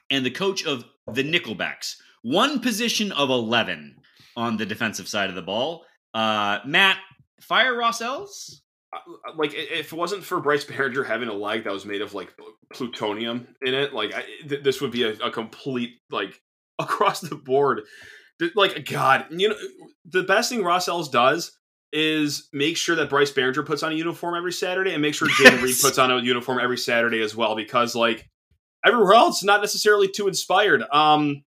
[0.09, 3.95] and the coach of the Nickelbacks, one position of 11
[4.39, 5.85] on the defensive side of the ball.
[6.15, 6.97] Uh, Matt,
[7.43, 8.63] fire Ross Els?
[8.91, 12.15] Uh, like if it wasn't for Bryce Baringer having a leg that was made of
[12.15, 12.33] like
[12.73, 16.41] plutonium in it, like I, th- this would be a, a complete like
[16.79, 17.83] across the board.
[18.55, 19.57] Like God, you know,
[20.07, 21.53] the best thing Ross Ells does
[21.97, 25.29] is make sure that Bryce Baringer puts on a uniform every Saturday, and make sure
[25.29, 28.29] Jayden Reed puts on a uniform every Saturday as well, because like
[28.85, 30.83] everywhere else, not necessarily too inspired.
[30.93, 31.43] Um,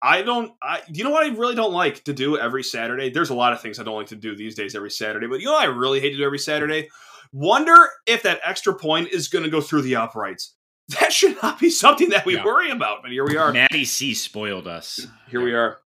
[0.00, 0.52] I don't.
[0.62, 3.10] I you know what I really don't like to do every Saturday.
[3.10, 5.40] There's a lot of things I don't like to do these days every Saturday, but
[5.40, 6.88] you know what I really hate to do every Saturday.
[7.32, 7.74] Wonder
[8.06, 10.54] if that extra point is going to go through the uprights.
[11.00, 12.44] That should not be something that we Yeah.
[12.44, 13.02] worry about.
[13.02, 13.52] But here we are.
[13.52, 15.06] Matty C spoiled us.
[15.30, 15.78] Here we are.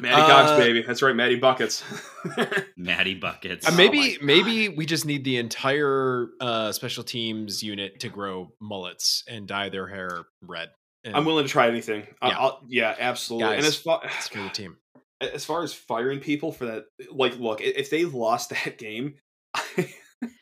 [0.00, 0.82] Matty Uh, Cox, baby.
[0.82, 1.82] That's right, Matty Buckets.
[2.76, 3.66] Matty Buckets.
[3.66, 4.22] Uh, Oh maybe my God.
[4.24, 9.68] maybe we just need the entire uh, special teams unit to grow mullets and dye
[9.68, 10.68] their hair red.
[11.04, 12.06] And I'm willing to try anything.
[12.20, 12.38] I- Yeah.
[12.38, 13.56] I'll, yeah, absolutely.
[13.56, 14.76] and as far it's for the team.
[15.20, 19.14] as far as firing people for that, like, look, if they lost that game,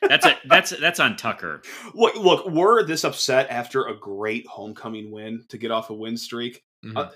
[0.01, 1.61] That's a that's that's on Tucker.
[1.93, 6.17] look, look, we're this upset after a great homecoming win to get off a win
[6.17, 6.63] streak.
[6.83, 6.97] Mhm.
[6.97, 7.09] Uh,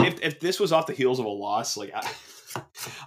[0.00, 2.10] if if this was off the heels of a loss, like I,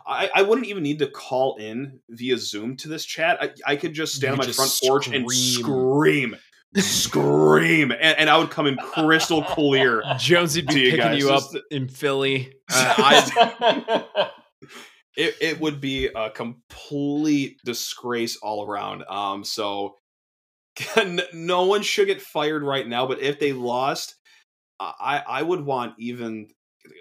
[0.06, 3.38] I, I wouldn't even need to call in via Zoom to this chat.
[3.42, 6.36] I, I could just stand You on my just front porch and scream.
[6.36, 6.36] scream,
[6.76, 10.04] scream, and, and I would come in crystal clear.
[10.20, 12.54] Jonesy would be picking guys, you up just- in Philly.
[12.72, 14.06] Uh, I,
[15.18, 19.04] it, it would be a complete disgrace all around.
[19.10, 19.96] Um, so
[21.34, 23.08] no one should get fired right now.
[23.08, 24.16] But if they lost,
[24.80, 26.50] I I would want even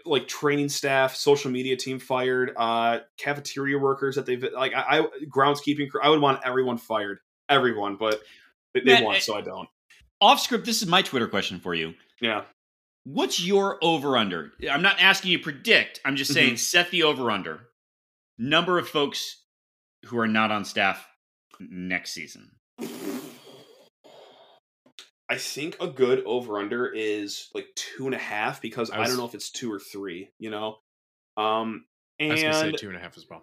[0.05, 5.07] like training staff, social media team fired, uh, cafeteria workers that they've like I, I
[5.27, 6.01] groundskeeping crew.
[6.03, 7.19] I would want everyone fired,
[7.49, 7.97] everyone.
[7.97, 8.21] But
[8.75, 9.69] they, they want, eh, so I don't.
[10.21, 11.95] Off script, this is my Twitter question for you.
[12.21, 12.43] Yeah.
[13.05, 14.53] What's your over under?
[14.71, 16.01] I'm not asking you to predict.
[16.05, 17.69] I'm just saying set the over under.
[18.39, 19.43] Number of folks
[20.07, 21.07] who are not on staff
[21.61, 22.51] next season?
[25.29, 29.07] I think a good over under is like two and a half because I, I
[29.07, 30.31] don't know if it's two or three.
[30.39, 30.79] You know,
[31.37, 31.85] um,
[32.21, 33.43] I was gonna say and two and a half as well.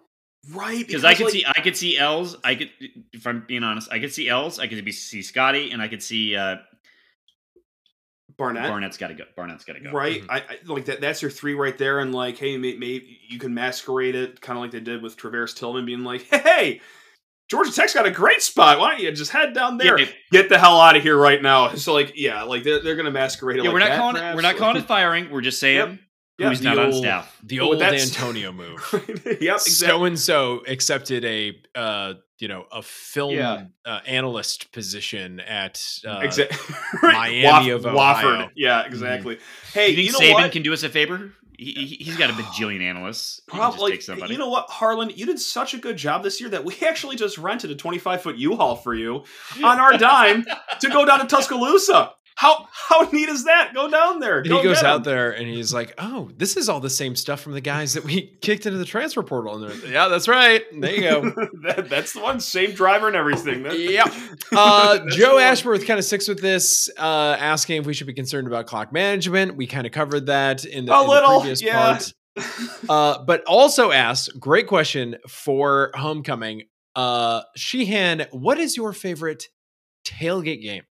[0.52, 2.36] right Because I could like, see, I could see Els.
[2.42, 2.70] I could,
[3.12, 4.58] if I'm being honest, I could see Els.
[4.58, 6.56] I could be see Scottie, and I could see uh,
[8.36, 8.68] Barnett.
[8.68, 9.24] Barnett's got to go.
[9.36, 9.90] Barnett's got to go.
[9.92, 10.26] Right, Mhm.
[10.30, 11.00] I, I like that.
[11.00, 14.56] That's your three right there, and like, hey, maybe, maybe you can masquerade it, kind
[14.58, 16.80] of like they did with Traverse Tillman, being like, hey,
[17.50, 18.78] Georgia Tech's got a great spot.
[18.78, 19.98] Why don't you just head down there?
[19.98, 21.74] Yeah, Get the hell out of here right now.
[21.74, 24.34] So, like, yeah, like they're, they're gonna masquerade yeah, like we're not that, calling it.
[24.34, 25.30] We're not calling it firing.
[25.30, 25.98] We're just saying
[26.38, 26.48] Yep.
[26.48, 27.38] who's The not on old- staff.
[27.44, 28.80] The old that's- Dantonio move.
[29.40, 29.58] yep, exactly.
[29.70, 33.66] So and so accepted a uh, you know a film Yeah.
[33.84, 36.74] uh, analyst position at uh, Exactly.
[37.02, 38.50] Miami of Ohio.
[38.56, 39.38] Yeah, exactly.
[39.72, 40.52] Hey, you you, think know Saban what?
[40.52, 41.32] can do us a favor?
[41.58, 43.40] He, he's got a bajillion analysts.
[43.46, 43.92] Probably.
[44.32, 45.10] You know what, Harlon?
[45.14, 48.22] You did such a good job this year that we actually just rented a 25
[48.22, 49.24] foot U-Haul for you
[49.62, 50.44] on our dime
[50.80, 52.12] to go down to Tuscaloosa.
[52.36, 53.72] How how neat is that?
[53.74, 54.38] Go down there.
[54.38, 57.14] And Go he goes out there and he's like, "Oh, this is all the same
[57.14, 60.08] stuff from the guys that we kicked into the transfer portal." And they're like, "Yeah,
[60.08, 60.64] that's right.
[60.72, 61.20] There you go."
[61.62, 62.40] that, that's the one.
[62.40, 63.62] Same driver and everything.
[63.62, 64.12] That- Yep.
[64.56, 65.38] Uh, Joe.
[65.38, 68.92] Ashworth kind of sticks with this, uh, asking if we should be concerned about clock
[68.92, 69.56] management.
[69.56, 71.98] We kind of covered that in the, A in the little, previous yeah.
[71.98, 72.12] part.
[72.88, 76.64] Uh, but also asks, great question for homecoming.
[76.94, 79.48] Uh, Sheehan, what is your favorite
[80.04, 80.82] tailgate game?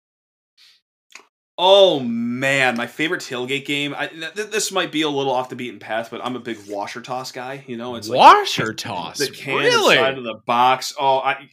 [1.56, 3.94] Oh man, my favorite tailgate game.
[3.96, 6.40] I, th- th- this might be a little off the beaten path, but I'm a
[6.40, 7.64] big washer toss guy.
[7.68, 9.18] You know, it's like Washer toss.
[9.18, 9.96] the can really?
[9.96, 10.94] inside of the box.
[10.98, 11.48] Oh, I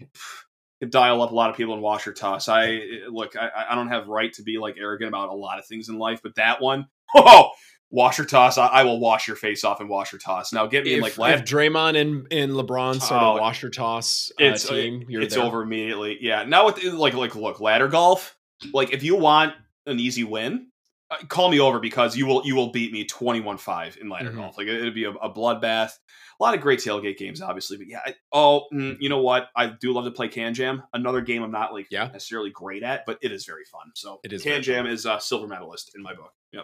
[0.80, 2.50] could dial up a lot of people in washer toss.
[2.50, 5.68] I look, I, I don't have right to be like arrogant about a lot of
[5.68, 7.52] things in life, but that one, oh,
[7.92, 8.58] washer toss.
[8.58, 10.52] I, I will wash your face off in washer toss.
[10.52, 13.42] Now get me in If, like if lad, Draymond and, and LeBron start Oh, a
[13.42, 15.44] washer toss uh, it's team, you're it's there.
[15.44, 16.18] over immediately.
[16.22, 16.44] Yeah.
[16.44, 18.36] Now with like like look ladder golf.
[18.74, 19.54] Like if you want
[19.86, 20.68] an easy win.
[21.10, 24.36] Uh, call me over because you will you will beat me 21-5 in ladder Mhm.
[24.36, 25.92] golf like it, it'd be a, a bloodbath
[26.40, 29.50] a lot of great tailgate games obviously but yeah I, oh mm, you know what
[29.54, 32.08] i do love to play can jam another game i'm not like Yeah.
[32.14, 34.94] necessarily great at but it is very fun so It is can jam fun.
[34.94, 36.64] is a silver medalist in my book yep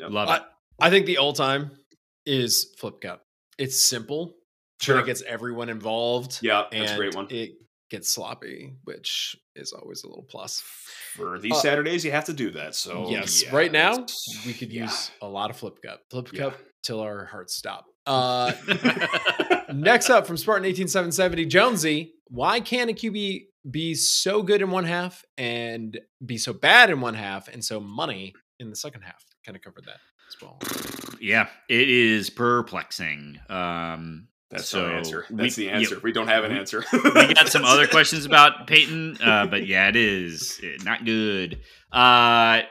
[0.00, 0.42] Love I, it.
[0.78, 1.70] I think the all time
[2.26, 3.22] is Flip Cup.
[3.56, 4.36] It's simple,
[4.82, 4.98] Sure.
[4.98, 6.40] it gets everyone involved.
[6.42, 7.52] yeah and that's a great one It
[7.90, 10.60] gets sloppy, which is always a little plus.
[11.14, 14.04] for these Uh, saturdays you have to do that so yes, yeah, right now
[14.44, 14.82] we could yeah.
[14.82, 16.00] use a lot of Flip Cup.
[16.10, 16.40] Flip Yeah.
[16.50, 17.86] Cup till our hearts stop.
[18.06, 18.52] Uh,
[19.72, 22.12] next up from Spartan 18770, Jonesy.
[22.28, 27.00] Why can a QB be so good in one half and be so bad in
[27.00, 29.24] one half and so money in the second half?
[29.44, 29.98] Kind of covered that
[30.28, 30.58] as well.
[31.20, 33.40] yeah, it is perplexing.
[33.48, 36.58] Um, that's So, our answer we- that's the yeah, answer we don't have an we-
[36.58, 41.04] answer we got some other questions about Payton, uh, but yeah, it is eh, not
[41.04, 41.60] good.
[41.92, 42.62] Uh,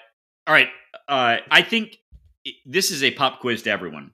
[0.47, 0.69] all right,
[1.07, 1.97] uh, I think
[2.65, 4.11] this is a pop quiz to everyone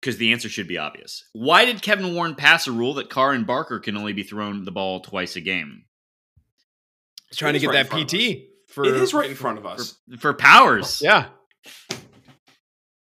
[0.00, 1.24] because the answer should be obvious.
[1.32, 4.64] Why did Kevin Warren pass a rule that Carr and Barker can only be thrown
[4.64, 5.84] the ball twice a game?
[7.32, 10.16] Trying to get right that PT for it is right in front of us For,
[10.18, 11.26] for powers, Yeah.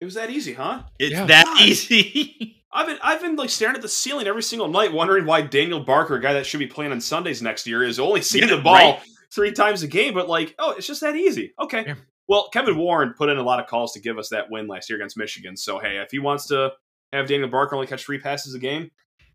[0.03, 1.25] It was that easy huh it's Yeah.
[1.25, 1.61] that God.
[1.61, 2.59] easy.
[2.75, 5.79] I've been I've been like staring at the ceiling every single night, wondering why Daniel
[5.79, 8.55] Barker, a guy that should be playing on Sundays next year, is only seeing Yeah,
[8.55, 8.99] the ball right.
[9.33, 10.13] three times a game.
[10.15, 11.53] But like, oh, it's just that easy.
[11.61, 11.83] Okay.
[11.85, 11.95] Yeah.
[12.27, 14.89] Well, Kevin Warren put in a lot of calls to give us that win last
[14.89, 15.55] year against Michigan.
[15.55, 16.71] So hey, if he wants to
[17.13, 18.89] have Daniel Barker only catch three passes a game,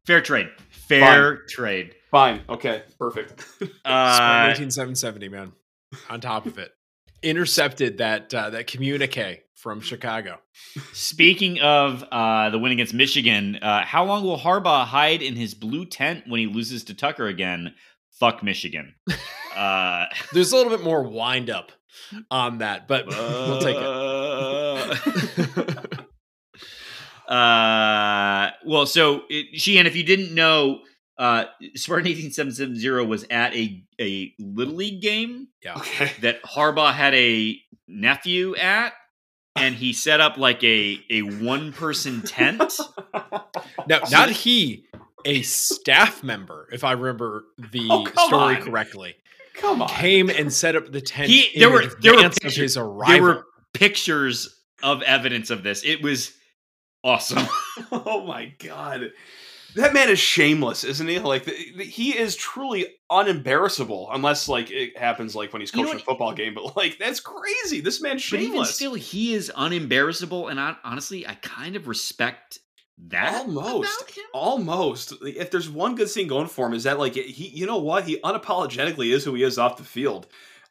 [0.05, 0.49] Fair trade.
[0.70, 1.95] Fair trade.
[2.11, 2.40] fine.
[2.49, 3.45] Okay, perfect.
[3.85, 5.53] Uh, 18770, man.
[6.11, 6.73] On top of it.
[7.23, 10.39] Intercepted that uh, that communique from Chicago.
[10.93, 15.55] Speaking of uh, the win against Michigan, uh, how long will Harbaugh hide in his
[15.55, 17.74] blue tent when he loses to Tucker again?
[18.18, 18.94] Fuck Michigan.
[19.56, 21.72] Uh, There's a little bit more wind up
[22.30, 23.82] on that, but we'll take it.
[27.28, 30.82] uh, well, so it, Sheehan, if you didn't know,
[31.18, 36.12] uh, Spartan eighteen seven seven zero was at a a little league game okay.
[36.20, 37.59] that Harbaugh had a
[37.89, 38.93] nephew at,
[39.60, 42.72] and he set up like a a one person tent.
[43.86, 44.86] now, not he,
[45.24, 48.62] a staff member, if I remember the Oh, story on.
[48.62, 49.16] correctly,
[49.55, 49.89] Come on.
[49.89, 51.28] came and set up the tent.
[51.30, 55.51] He- in there were- there were advance of pictures- his there were pictures of evidence
[55.51, 55.82] of this.
[55.85, 56.32] It was
[57.05, 57.47] awesome.
[57.93, 59.12] oh my god.
[59.74, 61.19] That man is shameless, isn't he?
[61.19, 65.82] Like the, the- he is truly unembarrassable, unless like it happens like when he's You
[65.82, 66.55] know coaching a football game.
[66.55, 67.81] But like that's crazy.
[67.81, 68.74] This man's But even shameless.
[68.74, 72.59] still, he is unembarrassable, and I, honestly, I kind of respect
[73.09, 74.19] that Almost.
[74.35, 75.15] Almost.
[75.23, 78.05] If there's one good thing going for him, is that like he, you know what,
[78.05, 80.27] he unapologetically is who he is off the field.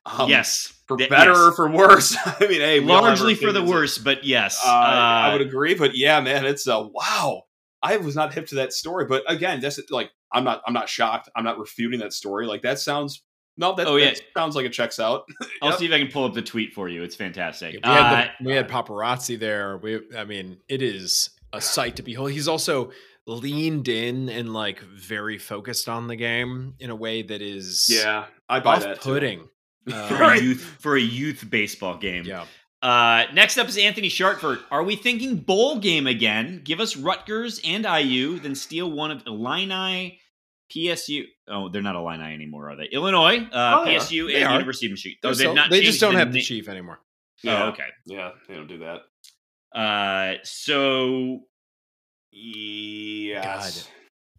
[0.05, 1.37] Um, yes, for Th- better yes.
[1.39, 2.17] or for worse.
[2.25, 5.29] I mean, hey, we all have our largely for the worse, but yes, Uh, I
[5.29, 7.43] Uh, would agree, but yeah, man, it's a wow.
[7.83, 10.61] I was not hip to that story, but again, that's like I'm not.
[10.67, 11.29] I'm not shocked.
[11.35, 12.45] I'm not refuting that story.
[12.47, 13.23] Like that sounds.
[13.59, 14.11] No, that, Oh, yeah.
[14.11, 15.23] that sounds like it checks out.
[15.63, 15.79] I'll Yep.
[15.79, 17.01] see if I can pull up the tweet for you.
[17.01, 17.73] It's fantastic.
[17.73, 19.77] We had, Uh, the, we had paparazzi there.
[19.77, 22.29] We, I mean, it is a sight to behold.
[22.33, 22.91] He's also
[23.25, 28.25] leaned in and like very focused on the game in a way that is Yeah,
[28.47, 29.01] I buy that.
[29.01, 29.09] too.
[29.11, 29.49] off-putting.
[29.87, 32.25] for Um, a youth for a youth baseball game.
[32.25, 32.45] yeah,
[32.81, 34.59] Uh, next up is Anthony Shartford.
[34.69, 36.61] Are we thinking bowl game again?
[36.63, 40.19] Give us Rutgers and IU, then steal one of Illini,
[40.71, 41.23] PSU.
[41.47, 42.85] Oh, they're not Illini anymore, are they?
[42.91, 43.97] Illinois, uh, Oh, yeah.
[43.97, 44.53] PSU, They and are.
[44.53, 45.17] University of Michigan.
[45.23, 46.99] Oh, They're they've not they just don't the have the chief anymore.
[47.43, 47.87] Yeah, Oh, okay.
[48.05, 49.01] yeah, they don't do that.
[49.77, 51.41] Uh, so
[52.31, 53.89] Yes.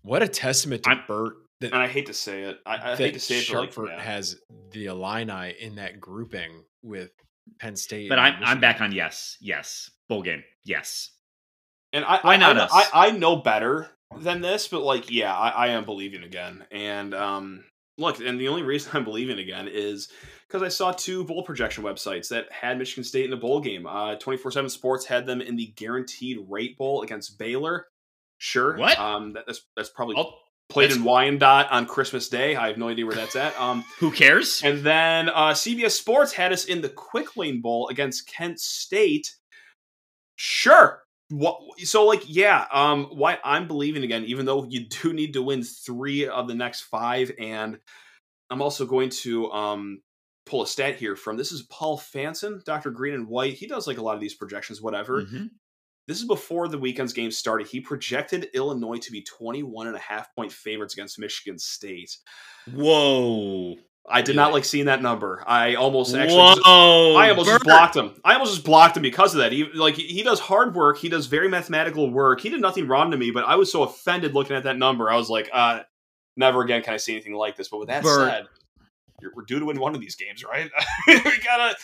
[0.02, 2.60] What a testament to I'm- Bert that, And I hate to say it.
[2.64, 4.00] I, I hate to say it, but like, Sharpford yeah.
[4.00, 4.36] has
[4.70, 7.10] the Illini in that grouping with
[7.58, 8.08] Penn State.
[8.08, 11.10] but I'm I'm back on yes, yes, bowl game, yes.
[11.92, 12.70] And I, Why I, not I, us?
[12.72, 16.66] I, I know better than this, but like, yeah, I, I am believing again.
[16.70, 17.64] And um,
[17.96, 20.08] look, and the only reason I'm believing again is
[20.46, 23.86] because I saw two bowl projection websites that had Michigan State in a bowl game.
[23.86, 27.86] Uh, 24/7 Sports had them in the guaranteed rate bowl against Baylor.
[28.40, 28.98] Sure, What?
[28.98, 30.34] Um, that, that's that's probably Oh,
[30.68, 32.54] played that's- in Wyandotte on Christmas Day.
[32.56, 33.58] I have no idea where that's at.
[33.60, 34.60] Um, who cares?
[34.62, 39.34] and then uh, CBS Sports had us in the Quick Lane Bowl against Kent State.
[40.36, 41.02] Sure.
[41.30, 45.42] What, so like yeah, um, why I'm believing again, even though you do need to
[45.42, 47.78] win three of the next five, and
[48.48, 50.00] I'm also going to um
[50.46, 52.90] pull a stat here from this is Paul Fanson, Dr.
[52.90, 53.54] Green and White.
[53.54, 55.22] He does like a lot of these projections, whatever.
[55.24, 55.50] Mhm.
[56.08, 57.66] This is before the weekend's game started.
[57.68, 62.16] He projected Illinois to be 21 and a half point favorites against Michigan State.
[62.74, 63.76] Whoa,
[64.08, 64.42] I did Yeah.
[64.42, 65.44] not like seeing that number.
[65.46, 67.14] I almost actually whoa!
[67.14, 68.14] I almost just blocked him.
[68.24, 69.52] I almost just blocked him because of that.
[69.52, 70.96] He like he does hard work.
[70.96, 72.40] He does very mathematical work.
[72.40, 75.10] He did nothing wrong to me, but I was so offended looking at that number.
[75.10, 75.80] I was like, uh,
[76.38, 77.68] never again can I see anything like this.
[77.68, 78.30] But with that Bert.
[78.30, 78.46] said,
[79.34, 80.70] we're due to win one of these games, right?
[81.06, 81.76] we gotta.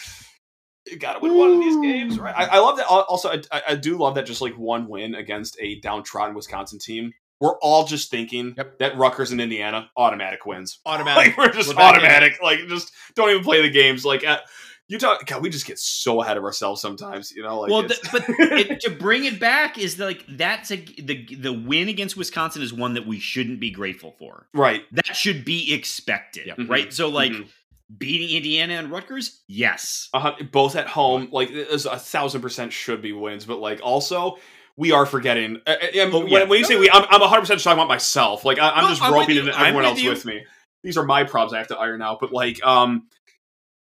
[0.86, 2.34] You gotta win one of these games, right?
[2.36, 2.86] I, I love that.
[2.86, 4.26] Also, I, I- do love that.
[4.26, 8.78] Just like one win against a downtrodden Wisconsin team, we're all just thinking Yep.
[8.80, 10.80] that Rutgers and Indiana automatic wins.
[10.84, 11.36] automatic.
[11.36, 12.04] Like we're just We're back in it.
[12.04, 12.42] automatic.
[12.42, 14.04] Like just don't even play the games.
[14.04, 14.40] Like uh,
[14.86, 15.24] you talk.
[15.24, 17.32] God, we just get so ahead of ourselves sometimes.
[17.32, 17.60] You know.
[17.60, 21.26] Like well, it's- th- but it, to bring it back is like that's a the
[21.40, 24.48] the win against Wisconsin is one that we shouldn't be grateful for.
[24.52, 24.82] right.
[24.92, 26.58] That should be expected, Yep.
[26.68, 26.92] right?
[26.92, 27.48] So like Mhm.
[27.96, 30.08] Beating Indiana and Rutgers, yes.
[30.14, 34.38] Uh, both at home, like a thousand percent should be wins, but like also.
[34.76, 35.60] We are forgetting.
[35.64, 36.44] Uh, uh, when, yeah.
[36.46, 38.44] when you say we, I'm, I'm 100 percent talking about myself.
[38.44, 40.44] Like I, I'm No, just roping in everyone else with me.
[40.82, 42.18] These are my problems I have to iron out.
[42.18, 43.06] But like, um,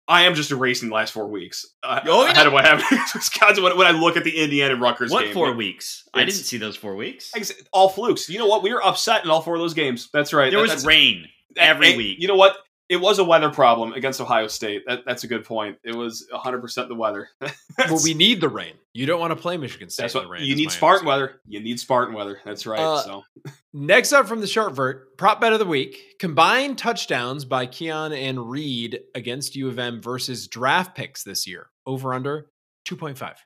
[0.07, 2.34] I am just erasing the last four weeks uh, Oh, yeah.
[2.34, 3.63] ahead of what happened Wisconsin.
[3.63, 6.07] When, when I look at the Indiana and Rutgers What game, four like, weeks?
[6.13, 7.31] I didn't see those four weeks.
[7.73, 8.30] All flukes.
[8.30, 8.61] You know what?
[8.61, 10.09] We were upset in all four of those games.
[10.13, 10.51] That's right.
[10.51, 11.26] There That- was rain
[11.57, 12.17] every and- week.
[12.19, 12.55] You know what?
[12.88, 14.84] It was a weather problem against Ohio State.
[14.86, 15.78] That, that's a good point.
[15.84, 17.30] It was 100% the weather.
[17.41, 18.74] well, we need the rain.
[18.94, 20.44] You don't want to play Michigan State that's in the rain.
[20.44, 21.41] you need Spartan weather.
[21.48, 22.40] You need Spartan weather.
[22.45, 22.80] That's right.
[22.80, 23.24] Uh, so
[23.74, 28.49] Next up from the Sharpvert, prop bet of the week: combined touchdowns by Keon and
[28.49, 31.68] Reed against U of M versus draft picks this year.
[31.86, 32.52] Over under
[32.86, 33.38] two point five.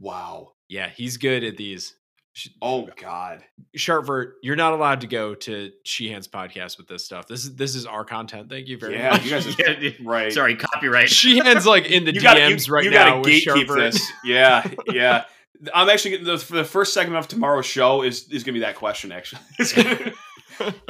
[0.00, 0.52] wow.
[0.68, 1.94] Yeah, he's good at these.
[2.34, 3.44] Sh- Oh God.
[3.78, 7.26] Sharpvert, you're not allowed to go to Sheehan's podcast with this stuff.
[7.28, 8.50] This is this is our content.
[8.50, 9.24] Thank you very Yeah, much.
[9.24, 9.90] you guys are Yeah, yeah.
[10.04, 10.32] right.
[10.32, 11.08] Sorry, copyright.
[11.08, 13.76] Sheehan's like in the You gotta, DMs you, right you now gotta with gatekeep Sharpvert.
[13.92, 14.12] this.
[14.24, 15.24] Yeah, yeah.
[15.72, 18.60] I'm actually getting the, for the first segment of tomorrow's show is is gonna be
[18.60, 19.12] that question.
[19.12, 19.40] Actually,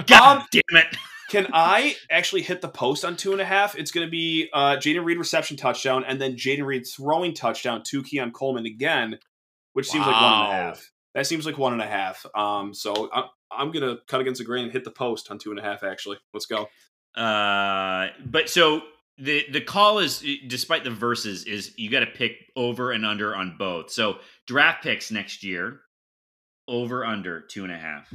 [0.06, 0.96] God Um, damn it!
[1.30, 3.76] Can I actually hit the post on two and a half?
[3.76, 7.82] It's going to be uh, Jayden Reed reception touchdown and then Jayden Reed throwing touchdown
[7.86, 9.18] to Keon Coleman again,
[9.72, 10.50] which seems like one and a Wow.
[10.50, 10.90] half.
[11.14, 12.26] That seems like one and a half.
[12.34, 15.38] Um, so I'm, I'm going to cut against the grain and hit the post on
[15.38, 16.18] two and a half, actually.
[16.32, 16.68] Let's go.
[17.20, 18.82] Uh, but so
[19.18, 23.34] the the call is, despite the verses, is you got to pick over and under
[23.36, 23.92] on both.
[23.92, 24.16] So
[24.48, 25.80] draft picks next year,
[26.66, 28.12] over under two and a half.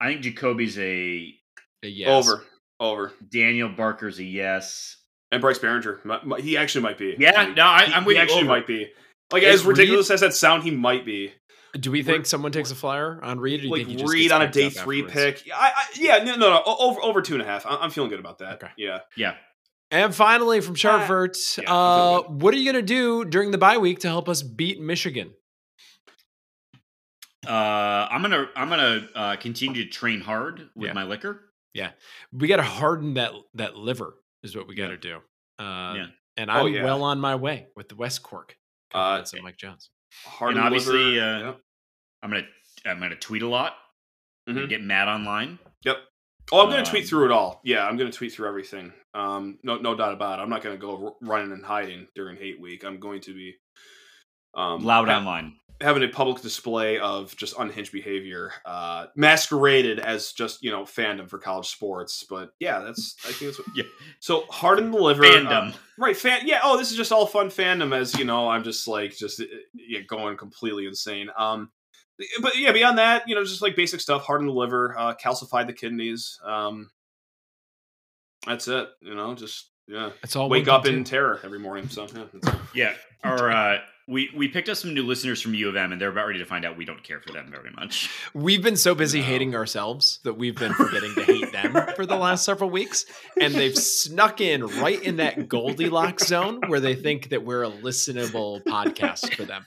[0.00, 1.34] I think Jacoby's a
[1.82, 2.08] Yes.
[2.28, 2.44] Over.
[2.80, 3.12] Over.
[3.30, 4.96] Daniel Barker's a yes.
[5.32, 6.04] And Bryce Baringer.
[6.04, 7.16] mi- mi- He actually might be.
[7.18, 8.48] Yeah, He- no, I, he, I'm with he actually over.
[8.48, 8.90] might be.
[9.32, 11.32] Like, Is as ridiculous as that sound, he might be.
[11.78, 13.60] Do we think someone takes a flyer on Reed?
[13.60, 15.42] Or do you like think he just Reed on a day three afterwards?
[15.42, 15.52] pick.
[15.54, 17.66] I, I, yeah, no, no, no, over over two and a half.
[17.66, 18.54] I- I'm feeling good about that.
[18.54, 18.72] Okay.
[18.78, 19.34] Yeah, Yeah.
[19.90, 23.78] And finally, from Charvert, yeah, uh, what are you going to do during the bye
[23.78, 25.32] week to help us beat Michigan?
[27.46, 27.50] Uh,
[28.10, 30.92] I'm gonna I'm gonna uh, continue to train hard with Yeah.
[30.92, 31.40] my liquor.
[31.72, 31.90] Yeah,
[32.32, 35.16] we got to harden that that liver, is what we got to do.
[35.58, 36.06] Uh, Yeah.
[36.36, 36.84] And Oh, I'm yeah.
[36.84, 38.56] well on my way with the West Cork.
[38.94, 39.90] Uh, of Mike Jones.
[40.24, 41.60] Hard And obviously, liver, uh, yep.
[42.22, 42.46] I'm gonna
[42.86, 43.74] I'm gonna tweet a lot.
[44.46, 44.68] Gonna Mhm.
[44.68, 45.58] Get mad online.
[45.84, 45.96] Yep.
[46.50, 47.60] Oh, I'm to Um, tweet through it all.
[47.62, 48.94] Yeah, I'm to tweet through everything.
[49.12, 50.42] Um, no, no doubt about it.
[50.42, 52.84] I'm not to go r- running and hiding during Hate Week.
[52.84, 53.54] I'm going to be
[54.54, 55.58] um, Loud online.
[55.80, 61.28] Having a public display of just unhinged behavior, uh, masqueraded as just you know fandom
[61.28, 62.24] for college sports.
[62.28, 63.84] But yeah, that's I think that's what, Yeah.
[64.20, 65.74] So harden the liver, uh, Fandom.
[65.98, 66.16] right?
[66.16, 66.60] Fan, yeah.
[66.62, 67.94] Oh, this is just all fun fandom.
[67.96, 69.44] As you know, I'm just like just uh,
[69.74, 71.28] yeah, going completely insane.
[71.36, 71.70] Um,
[72.42, 75.64] but yeah, beyond that, you know, just like basic stuff: harden the liver, uh, calcify
[75.66, 76.40] the kidneys.
[76.44, 76.90] Um,
[78.46, 78.88] that's it.
[79.00, 81.04] You know, just yeah, It's all wake up in do.
[81.04, 81.88] terror every morning.
[81.88, 82.60] So yeah, that's it.
[82.74, 82.94] Yeah.
[83.24, 83.78] Our uh,
[84.08, 86.38] we we picked up some new listeners from U of M, and they're about ready
[86.38, 88.10] to find out we don't care for them very much.
[88.34, 89.26] We've been so busy No.
[89.26, 93.04] hating ourselves that we've been forgetting to hate them for the last several weeks.
[93.40, 97.70] And they've snuck in right in that Goldilocks zone where they think that we're a
[97.70, 99.64] listenable podcast for them.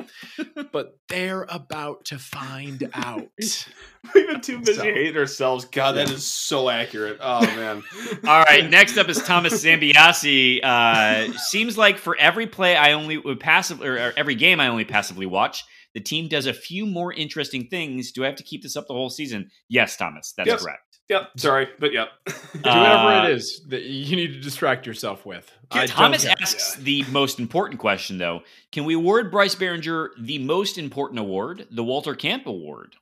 [0.72, 3.28] But they're about to find out.
[4.16, 5.66] We've been too busy So- hating ourselves.
[5.66, 7.18] God, that is so accurate.
[7.22, 7.84] Oh man.
[8.26, 8.70] All right.
[8.70, 10.60] Next up is Thomas Zambiasi.
[10.64, 14.68] Uh, seems like for every play I only would passively, or or every game I
[14.68, 15.64] only passively watch,
[15.94, 18.12] the team does a few more interesting things.
[18.12, 19.50] Do I have to keep this up the whole season?
[19.70, 20.34] Yes, Thomas.
[20.38, 20.62] That's Yes.
[20.64, 20.91] correct.
[21.12, 21.32] Yep.
[21.38, 22.10] Sorry, but yep.
[22.26, 22.34] Do
[22.64, 25.52] whatever Uh, it is that you need to distract yourself with.
[25.72, 26.84] I Thomas asks Yeah.
[26.84, 28.42] the most important question, though.
[28.72, 32.96] Can we award Bryce Baringer the most important award, the Walter Camp Award?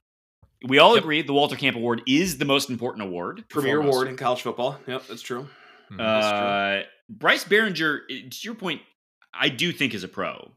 [0.68, 1.04] We all Yep.
[1.04, 3.46] agree the Walter Camp Award is the most important award.
[3.48, 4.80] Premier award in college football.
[4.88, 5.48] Yep, that's true.
[5.92, 5.98] Mhm.
[5.98, 6.38] That's true.
[6.38, 8.82] Uh, Bryce Baringer, to your point,
[9.34, 10.52] I do think is a pro.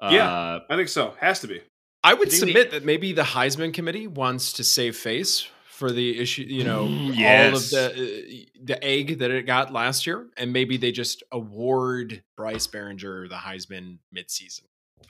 [0.00, 0.32] Yeah.
[0.32, 1.14] Uh, I think so.
[1.20, 1.60] Has to be.
[2.02, 5.48] I would I think we- submit that maybe the Heisman committee wants to save face
[5.74, 7.50] for the issue, you know, Yes.
[7.52, 11.22] all of the uh, the egg that it got last year, and maybe they just
[11.32, 14.62] award Bryce Baringer the Heisman midseason.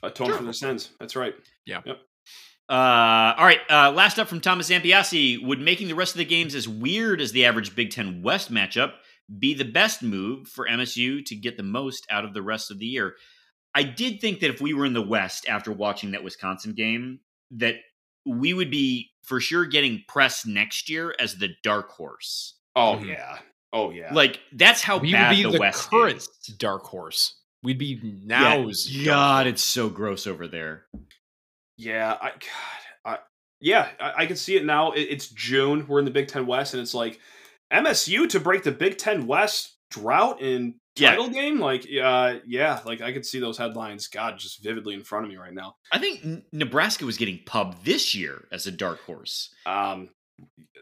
[0.03, 0.37] Atone Sure.
[0.37, 0.89] for their sins.
[0.99, 1.35] That's right.
[1.65, 1.81] Yeah.
[2.67, 3.59] Uh, all right.
[3.69, 5.41] Uh, last up from Thomas Zampiasi.
[5.43, 8.51] Would making the rest of the games as weird as the average Big Ten West
[8.51, 8.93] matchup
[9.39, 12.79] be the best move for MSU to get the most out of the rest of
[12.79, 13.15] the year?
[13.75, 17.19] I did think that if we were in the West after watching that Wisconsin game,
[17.51, 17.75] that
[18.25, 22.55] we would be for sure getting press next year as the dark horse.
[22.75, 23.07] Oh Mhm.
[23.07, 23.39] yeah.
[23.73, 24.13] Oh yeah.
[24.13, 26.27] Like that's how we bad would be the, the, West current is.
[26.57, 27.39] dark horse.
[27.63, 30.85] We'd be Yeah, now's dark God, it's so gross over there.
[31.77, 32.17] yeah.
[32.21, 32.39] I God.
[33.05, 33.17] I
[33.59, 33.89] yeah.
[33.99, 34.91] I, I can see it now.
[34.91, 35.85] It, it's June.
[35.87, 37.19] We're in the Big Ten West, and it's like
[37.73, 40.41] MSU to break the Big Ten West drought
[40.97, 41.09] in Yeah.
[41.11, 41.59] title game.
[41.59, 42.79] Like uh, yeah.
[42.85, 44.07] Like I could see those headlines.
[44.07, 45.75] God, just vividly in front of me right now.
[45.91, 49.53] I think N- Nebraska was getting pub this year as a dark horse.
[49.65, 50.09] Um,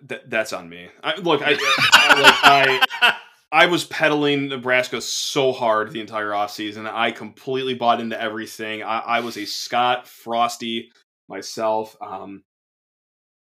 [0.08, 0.88] th- that's on me.
[1.04, 1.52] I, look, I,
[1.94, 3.16] I, like, I
[3.52, 6.92] I was peddling Nebraska so hard the entire offseason.
[6.92, 8.82] I completely bought into everything.
[8.84, 10.92] I, I was a Scott Frosty
[11.30, 11.96] myself.
[12.02, 12.44] Um,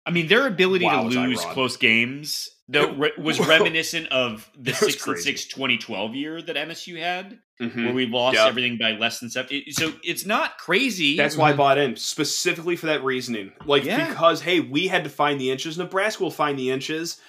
[0.06, 3.48] I mean, their ability Wow, to lose close games though re- was Whoa.
[3.48, 7.86] reminiscent of the six and six 2012 year that MSU had, mhm.
[7.86, 8.48] where we lost Yep.
[8.48, 9.50] everything by less than seven.
[9.52, 11.18] It- so it's not crazy.
[11.18, 13.52] That's why I bought in specifically for that reasoning.
[13.66, 14.08] Like Yeah.
[14.08, 15.78] because hey, we had to find the inches.
[15.78, 17.20] Nebraska will find the inches.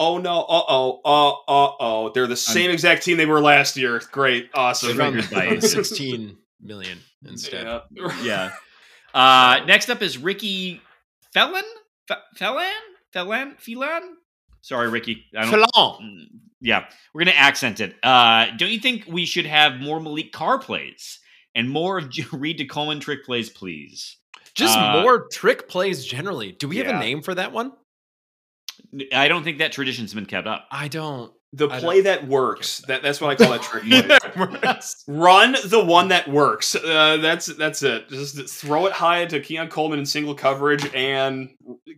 [0.00, 0.42] Oh no!
[0.42, 1.00] Uh oh!
[1.04, 2.10] Uh uh oh!
[2.14, 4.00] They're the same exact team they were last year.
[4.12, 4.96] Great, They awesome.
[4.96, 7.66] found, Triggered by 16 million instead.
[7.90, 8.22] Yeah.
[8.22, 8.50] yeah.
[9.12, 10.80] Uh, next up is Ricky
[11.34, 11.64] Felon?
[12.06, 12.70] Fe- Felon?
[13.12, 13.56] Felon?
[13.58, 14.16] Felon?
[14.68, 15.24] Sorry, Ricky.
[15.34, 16.02] I don't, Felon.
[16.02, 16.26] Mm,
[16.60, 16.84] Yeah,
[17.14, 17.96] we're gonna accent it.
[18.02, 21.20] Uh, don't you think we should have more Maliq Carr plays
[21.54, 24.18] and more of Reed to Coleman trick plays, please?
[24.54, 26.52] Just Uh, more trick plays generally.
[26.52, 27.72] Do we have a name for that one?
[29.12, 30.66] I don't think that tradition's been kept up.
[30.70, 31.32] I don't.
[31.54, 32.80] The play that works.
[32.88, 33.84] That that's what I call that trick.
[35.08, 36.74] Run the one that works.
[36.74, 38.08] Uh, that's that's it.
[38.10, 41.48] Just throw it high to Keon Coleman in single coverage and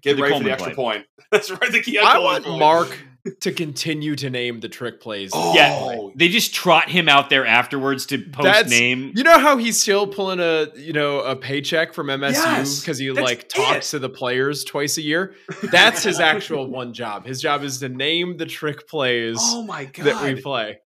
[0.03, 0.95] get The ready for the extra play.
[0.95, 1.07] point.
[1.33, 1.71] That's right.
[1.71, 2.59] The Keon I Coleman want.
[2.59, 2.99] Mark
[3.41, 5.31] to continue to name the trick plays.
[5.33, 9.13] Oh, Yeah, they just trot him out there afterwards to post That's- name.
[9.15, 12.99] You know how he's still pulling a you know a paycheck from MSU Yes, because
[12.99, 15.35] he that's like talks to the players twice a year.
[15.71, 17.27] That's his actual one job.
[17.27, 20.07] His job is to name the trick plays Oh my god.
[20.07, 20.81] that we play.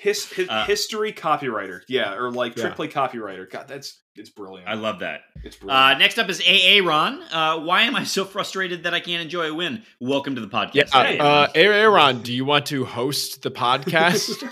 [0.00, 1.82] His, his Uh, history copywriter.
[1.86, 2.74] Yeah, or like trick Yeah.
[2.74, 3.48] play copywriter.
[3.50, 4.66] God, that's it's brilliant.
[4.68, 5.20] I love that.
[5.44, 5.62] it's brilliant.
[5.78, 5.98] Uh, brilliant.
[6.00, 7.22] next up is AA Ron.
[7.30, 9.82] Uh, why am I so frustrated that I can't enjoy a win?
[10.00, 10.74] Welcome to the podcast.
[10.74, 14.42] Yeah, Hey, uh, Aaron, do you want to host the podcast?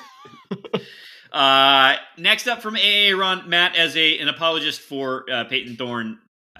[1.32, 6.18] uh, next up from AA Ron, Matt, as a an apologist for uh, Payton Thorne,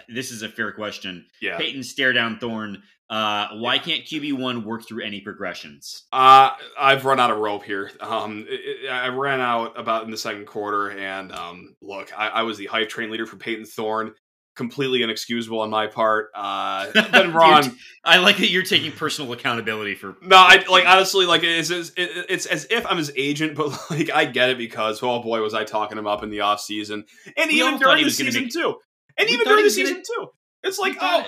[0.08, 1.26] this is a fair question.
[1.40, 1.58] Yeah.
[1.58, 2.82] Payton stare down Thorne.
[3.10, 6.04] Uh, why can't QB one work through any progressions?
[6.12, 7.90] Uh, I've run out of rope here.
[8.00, 12.28] Um, it, it- I ran out about in the second quarter, and um, look, I,
[12.28, 14.14] I was the hype train leader for Payton Thorne.
[14.56, 16.30] Completely inexcusable on my part.
[16.34, 17.76] Uh, been wrong.
[18.04, 20.16] I like that you're taking personal accountability for.
[20.20, 24.10] No, I like honestly, like it's it's, it's as if I'm his agent, but like
[24.12, 27.04] I get it because oh boy, was I talking him up in the off season
[27.36, 28.74] and We even during the season make- too,
[29.16, 30.26] and We even during the was gonna- season too.
[30.64, 31.24] It's like oh,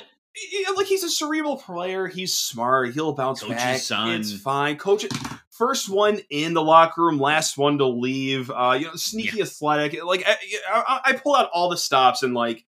[0.52, 2.07] yeah, like he's a cerebral player.
[2.07, 2.94] He's smart.
[2.94, 3.81] He'll bounce Coach's back.
[3.81, 4.20] son.
[4.20, 4.77] It's fine.
[4.77, 5.07] Coach,
[5.51, 8.51] first one in the locker room, last one to leave.
[8.51, 10.02] Uh, you know, sneaky athletic.
[10.05, 10.36] Like I,
[10.73, 12.65] I, I pulled out all the stops and like.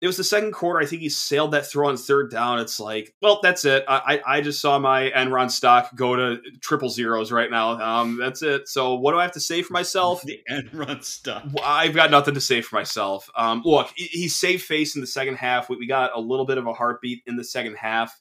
[0.00, 0.80] It was the second quarter.
[0.80, 2.58] I think he sailed that throw on third down.
[2.58, 3.84] It's like, well, that's it.
[3.86, 7.72] I I, I just saw my Enron stock go to triple zeros right now.
[7.72, 8.66] Um, that's it.
[8.66, 10.22] So what do I have to say for myself?
[10.24, 11.44] the Enron stuff.
[11.62, 13.28] I've got nothing to say for myself.
[13.36, 15.68] Um, look, he, he saved face in the second half.
[15.68, 18.18] We, we got a little bit of a heartbeat in the second half.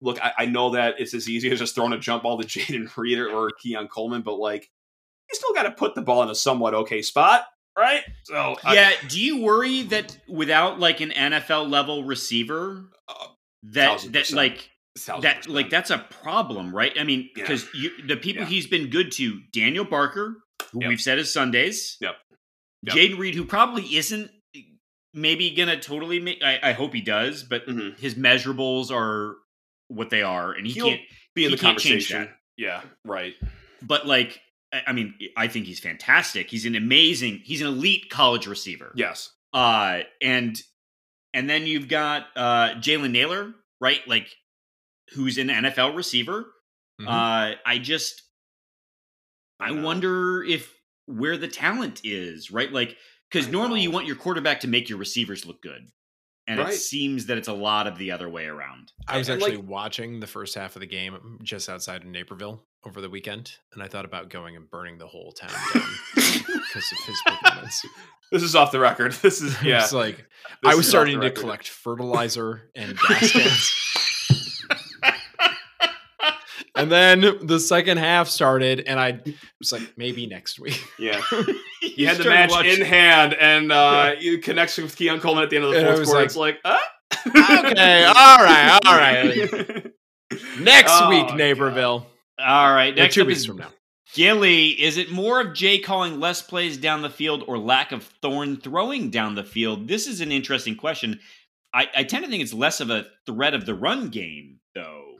[0.00, 2.46] Look, I, I know that it's as easy as just throwing a jump ball to
[2.46, 4.70] Jayden Reed or, or Keon Coleman, but like,
[5.30, 7.44] you still got to put the ball in a somewhat okay spot,
[7.78, 8.02] right?
[8.24, 8.92] So I- Yeah.
[9.08, 13.28] do you worry that without like an NFL level receiver, Uh,
[13.64, 14.70] that that like
[15.22, 16.92] that like that's a problem, right?
[16.98, 17.42] I mean, Yeah.
[17.44, 18.48] because you the people Yeah.
[18.48, 20.42] he's been good to, Daniel Barker,
[20.72, 20.88] who Yep.
[20.88, 21.96] we've said is Sundays.
[22.00, 22.16] Yep.
[22.84, 22.96] Yep.
[22.96, 24.30] Jayden Reed, who probably isn't
[25.14, 26.42] maybe gonna totally make.
[26.42, 27.98] I, I hope he does, but Mhm.
[27.98, 29.36] his measurables are
[29.88, 31.00] what they are, and he He'll can't.
[31.34, 32.28] be in the conversation.
[32.56, 33.34] Yeah, right.
[33.82, 34.40] But like,
[34.72, 36.50] I mean, I think he's fantastic.
[36.50, 37.40] He's an amazing.
[37.44, 38.92] He's an elite college receiver.
[38.96, 39.30] Yes.
[39.52, 40.56] Uh, and
[41.34, 44.00] and then you've got uh Jalen Nailor, right?
[44.06, 44.28] Like,
[45.14, 46.46] who's an NFL receiver.
[47.00, 47.06] Mhm.
[47.08, 48.22] Uh, I just,
[49.60, 49.82] I know.
[49.82, 50.72] wonder if
[51.06, 52.72] where the talent is, right?
[52.72, 52.96] Like,
[53.30, 55.88] because normally you want your quarterback to make your receivers look good,
[56.46, 58.92] and it seems that it's a lot of the other way around.
[59.08, 62.64] I was actually like- watching the first half of the game just outside of Naperville
[62.84, 65.82] over the weekend, and I thought about going and burning the whole town down
[66.14, 67.84] because of his performance.
[68.32, 69.12] This is off the record.
[69.22, 69.82] This is yeah.
[69.82, 70.24] It's like this
[70.72, 71.40] I was starting to record.
[71.40, 73.72] collect fertilizer and gas cans.
[76.82, 79.20] and then the second half started, and I
[79.58, 80.82] was like, maybe next week.
[80.98, 81.20] Yeah.
[81.32, 81.60] you
[81.96, 85.56] You had the match in hand, and uh, you connect with Keon Coleman at the
[85.56, 86.20] end of the And I fourth was quarter.
[86.20, 87.68] like, it's like, uh?
[87.70, 89.86] Okay, all right, all right.
[90.60, 91.36] Next Oh, week, God.
[91.36, 92.06] Naperville.
[92.38, 93.68] All right, Yeah, next two weeks is from now.
[94.14, 94.68] Gilly.
[94.68, 98.56] Is it more of Jay calling less plays down the field or lack of Thorne
[98.56, 99.88] throwing down the field?
[99.88, 101.20] This is an interesting question.
[101.74, 105.11] I, I tend to think it's less of a threat of the run game, though.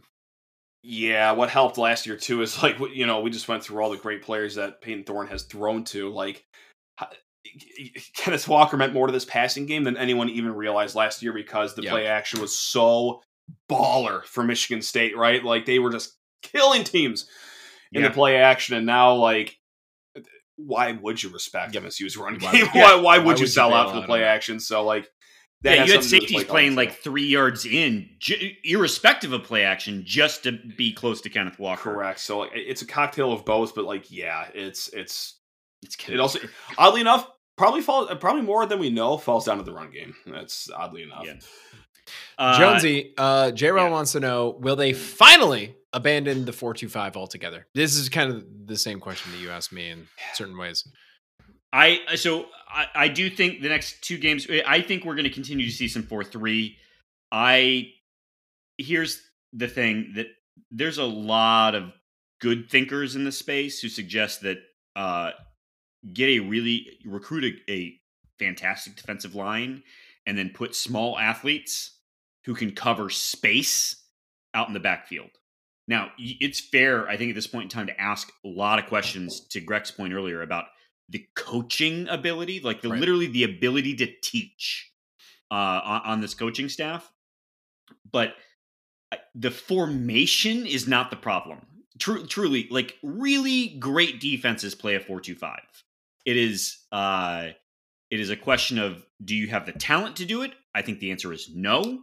[0.83, 3.91] Yeah, what helped last year too is like you know we just went through all
[3.91, 6.09] the great players that Payton Thorne has thrown to.
[6.11, 6.45] Like
[8.17, 11.75] Kenneth Walker meant more to this passing game than anyone even realized last year because
[11.75, 11.91] the Yeah.
[11.91, 13.23] play action was so
[13.71, 15.17] baller for Michigan State.
[15.17, 17.29] Right, like they were just killing teams
[17.93, 18.09] in Yeah.
[18.09, 19.59] the play action, and now like.
[20.57, 21.85] Why would you respect Yep.
[21.85, 22.51] MSU's run game?
[22.53, 22.95] would- why, yeah.
[22.97, 24.61] why would Why you would sell bail out for the play on action?
[24.61, 25.11] So like,
[25.63, 28.59] yeah, you had something to do with safeties play playing like three yards in, j-
[28.65, 31.93] irrespective of play action, just to be close to Kenneth Walker.
[31.93, 32.21] Correct.
[32.21, 35.39] So like, it's a cocktail of both, but like, yeah, it's it's
[35.83, 36.39] It's it also
[36.79, 40.15] oddly enough probably falls probably more than we know falls down to the run game.
[40.27, 41.25] That's oddly enough.
[41.27, 41.35] Yeah.
[42.39, 43.71] uh, Jonesy, uh, J.
[43.71, 43.91] Rel yeah.
[43.91, 47.67] wants to know: Will they finally abandon the four two five altogether?
[47.75, 50.87] This is kind of the same question that you asked me in certain ways.
[51.73, 54.47] I so I, I do think the next two games.
[54.67, 56.77] I think we're going to continue to see some four three.
[57.31, 57.93] I
[58.79, 59.21] here's
[59.53, 60.29] the thing that
[60.71, 61.93] there's a lot of
[62.41, 64.59] good thinkers in the space who suggest that
[64.97, 65.31] uh,
[66.13, 68.01] get a really recruit a, a
[68.39, 69.83] fantastic defensive line
[70.27, 71.99] and then put small athletes
[72.45, 74.03] who can cover space
[74.55, 75.31] out in the backfield.
[75.89, 78.87] Now, it's fair, I think, at this point in time to ask a lot of
[78.87, 80.67] questions to Greg's point earlier about
[81.09, 83.01] the coaching ability, like the Right.
[83.01, 84.91] literally the ability to teach
[85.51, 87.13] uh, on, on this coaching staff.
[88.11, 88.35] But
[89.11, 91.67] uh, the formation is not the problem.
[91.99, 95.85] Tru- truly, like really great defenses play a four-two-five.
[96.25, 97.49] It is uh,
[98.11, 100.53] it is a question of do you have the talent to do it?
[100.75, 102.03] I think the answer is no.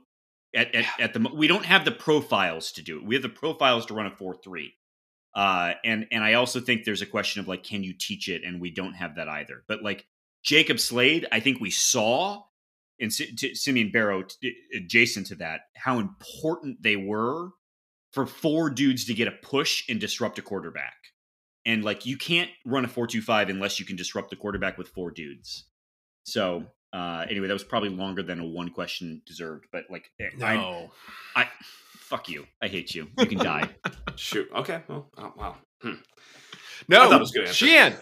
[0.56, 3.06] At at, at the we don't have the profiles to do it.
[3.06, 4.74] We have the profiles to run a four-three.
[5.40, 8.44] Uh, and and I also think there's a question of like, can you teach it?
[8.44, 9.64] And we don't have that either.
[9.70, 10.06] But like
[10.44, 12.44] Jacob Slade, I think we saw
[13.00, 17.52] and Simeon Barrow t- adjacent to that how important they were
[18.12, 20.98] for four dudes to get a push and disrupt a quarterback.
[21.66, 24.78] and like you can't run a four two five unless you can disrupt the quarterback
[24.78, 25.66] with four dudes.
[26.24, 30.30] So uh, anyway, that was probably longer than a one question deserved, but like eh,
[30.44, 30.92] I, No.
[31.36, 31.48] I
[32.10, 32.46] fuck you.
[32.62, 33.08] I hate you.
[33.18, 33.70] You can die.
[34.16, 34.50] Shoot.
[34.54, 34.82] Okay.
[34.88, 35.56] Well, oh, wow.
[35.82, 35.94] Hmm.
[36.88, 37.06] No.
[37.06, 37.54] I thought was good answer.
[37.54, 37.94] Sheehan,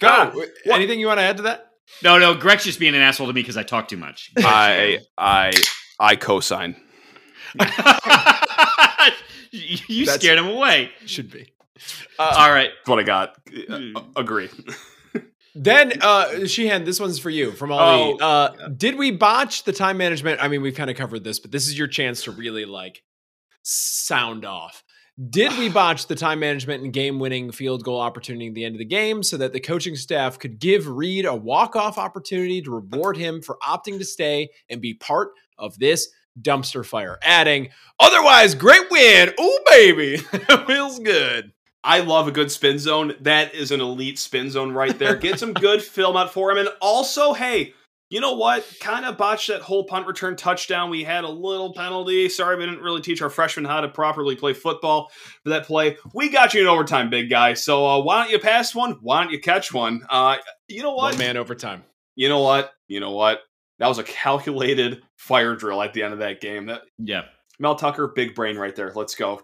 [0.00, 0.08] go.
[0.08, 0.32] Ah.
[0.66, 1.68] Anything you want to add to that?
[2.02, 4.32] no, no, Greg's just being an asshole to me because I talk too much.
[4.38, 5.52] I I
[6.00, 6.74] I co-sign.
[9.52, 10.90] you That's- scared him away.
[11.06, 11.52] Should be.
[12.18, 12.70] All right.
[12.76, 13.36] That's what I got.
[13.68, 14.48] Uh, agree.
[15.54, 18.16] Then, uh, Sheehan, this one's for you from Ollie.
[18.20, 20.42] Oh, uh, did we botch the time management?
[20.42, 23.02] I mean, we've kind of covered this, but this is your chance to really like
[23.62, 24.82] sound off.
[25.30, 28.74] Did we botch the time management and game winning field goal opportunity at the end
[28.74, 32.62] of the game so that the coaching staff could give Reed a walk off opportunity
[32.62, 36.08] to reward him for opting to stay and be part of this
[36.40, 37.18] dumpster fire?
[37.22, 37.68] Adding,
[38.00, 39.32] otherwise, great win.
[39.38, 40.16] Oh, baby.
[40.66, 41.52] Feels good.
[41.84, 43.14] I love a good spin zone.
[43.20, 45.16] That is an elite spin zone right there.
[45.16, 46.58] Get some good film out for him.
[46.58, 47.74] And also, hey,
[48.12, 48.66] you know what?
[48.78, 50.90] Kind of botched that whole punt return touchdown.
[50.90, 52.28] We had a little penalty.
[52.28, 55.10] Sorry, we didn't really teach our freshmen how to properly play football
[55.42, 55.96] for that play.
[56.12, 57.54] We got you in overtime, big guy.
[57.54, 58.98] So uh, why don't you pass one?
[59.00, 60.02] Why don't you catch one?
[60.10, 60.36] Uh,
[60.68, 61.12] you know what?
[61.12, 61.84] One man overtime.
[62.14, 62.74] You know what?
[62.86, 63.40] You know what?
[63.78, 66.66] That was a calculated fire drill at the end of that game.
[66.66, 67.22] That Yeah.
[67.62, 68.92] Mel Tucker, big brain right there.
[68.94, 69.40] Let's go.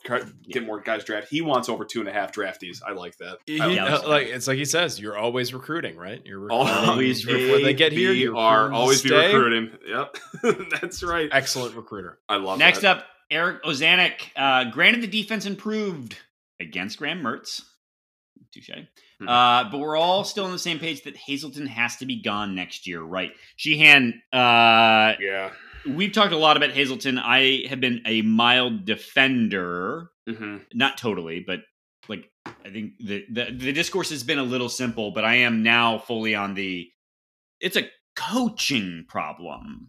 [0.50, 1.30] Get more guys drafted.
[1.30, 2.82] He wants over two and a half draftees.
[2.86, 3.38] I like that.
[3.46, 6.20] He- like uh, like it's like he says, you're always recruiting, right?
[6.26, 8.12] You're All- recruiting Always before they get here.
[8.12, 9.70] You are always be recruiting.
[9.88, 10.16] Yep,
[10.80, 11.28] that's right.
[11.32, 12.18] Excellent recruiter.
[12.28, 12.64] I love that.
[12.64, 12.98] Next that.
[12.98, 14.14] up, Eric Ozanek.
[14.36, 16.16] Uh, granted, the defense improved
[16.60, 17.62] against Graham Mertz.
[18.52, 18.70] Touche.
[19.20, 19.28] Hmm.
[19.28, 22.54] Uh, but we're all still on the same page that Hazelton has to be gone
[22.54, 23.32] next year, right?
[23.56, 25.50] Sheehan, uh, Yeah.
[25.86, 27.18] We've talked a lot about Hazelton.
[27.18, 31.60] I have been a mild defender, hmm not totally, but
[32.08, 35.62] like I think the, the the discourse has been a little simple, but I am
[35.62, 36.88] now fully on the.
[37.60, 39.88] It's a coaching problem.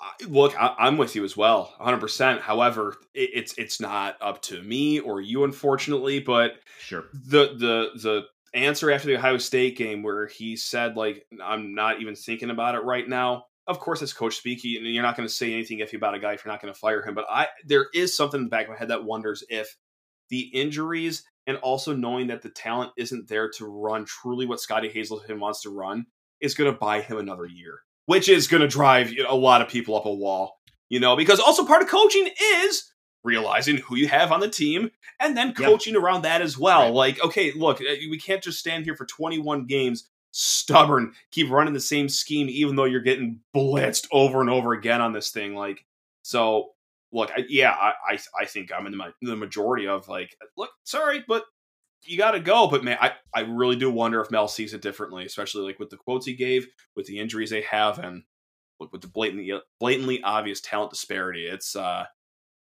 [0.00, 1.98] I- Look, I, I'm with you as well, 100.
[2.00, 6.20] percent However, it, it's it's not up to me or you, unfortunately.
[6.20, 7.04] But Sure.
[7.12, 8.22] the the the
[8.54, 12.74] answer after the Ohio State game where he said like I'm not even thinking about
[12.76, 13.46] it right now.
[13.68, 16.18] Of course, it's coach speaking, and you're not going to say anything iffy about a
[16.18, 17.14] guy if you're not going to fire him.
[17.14, 19.76] But I there is something in the back of my head that wonders if
[20.30, 24.88] the injuries and also knowing that the talent isn't there to run truly what Scottie
[24.88, 26.06] Hazelton wants to run
[26.40, 29.68] is going to buy him another year, which is going to drive a lot of
[29.68, 30.58] people up a wall.
[30.88, 32.30] You know, because also part of coaching
[32.64, 32.90] is
[33.24, 34.90] realizing who you have on the team
[35.20, 36.84] and then coaching around that as well.
[36.84, 36.94] Right.
[36.94, 41.74] Like, okay, look, uh, we can't just stand here for 21 games, stubborn, keep running
[41.74, 45.54] the same scheme, even though you're getting blitzed over and over again on this thing.
[45.54, 45.84] Like,
[46.22, 46.70] so
[47.12, 50.70] look, I, yeah, I, I, I think I'm in the, the majority of like, look,
[50.84, 51.44] sorry, but
[52.04, 52.68] you got to go.
[52.68, 55.90] But man, I, I really do wonder if Mel sees it differently, especially like with
[55.90, 58.22] the quotes he gave, with the injuries they have, and
[58.80, 61.46] look with the blatantly blatantly obvious talent disparity.
[61.46, 62.04] It's uh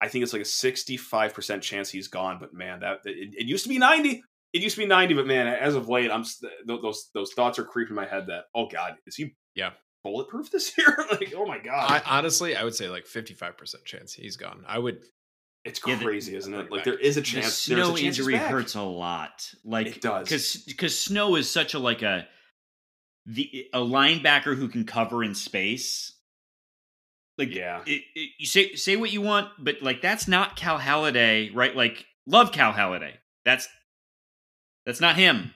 [0.02, 3.64] I think it's like a 65% chance he's gone, but man, that it, it used
[3.64, 4.24] to be 90.
[4.56, 6.24] It used to be 90, but man, as of late, I'm
[6.66, 9.72] those those thoughts are creeping in my head that oh god, is he Yeah.
[10.04, 10.98] bulletproof this year?
[11.12, 14.64] like oh my god, I, honestly, I would say like 55% chance he's gone.
[14.68, 15.00] I would.
[15.66, 16.72] it's Yeah, the- crazy, isn't it?
[16.72, 16.84] Like back.
[16.86, 17.66] there is a the chance.
[17.66, 18.50] there's a snow chance he's injury back.
[18.50, 19.52] hurts a lot.
[19.66, 20.28] Like It does.
[20.30, 22.26] because because snow is such a like a
[23.26, 26.14] the a linebacker who can cover in space.
[27.38, 30.80] Like Yeah, it, it- you say say what you want, but like that's not Cal
[30.80, 31.76] Haladay, right?
[31.76, 33.16] Like love Cal Haladay.
[33.44, 33.68] That's
[34.86, 35.54] that's not him.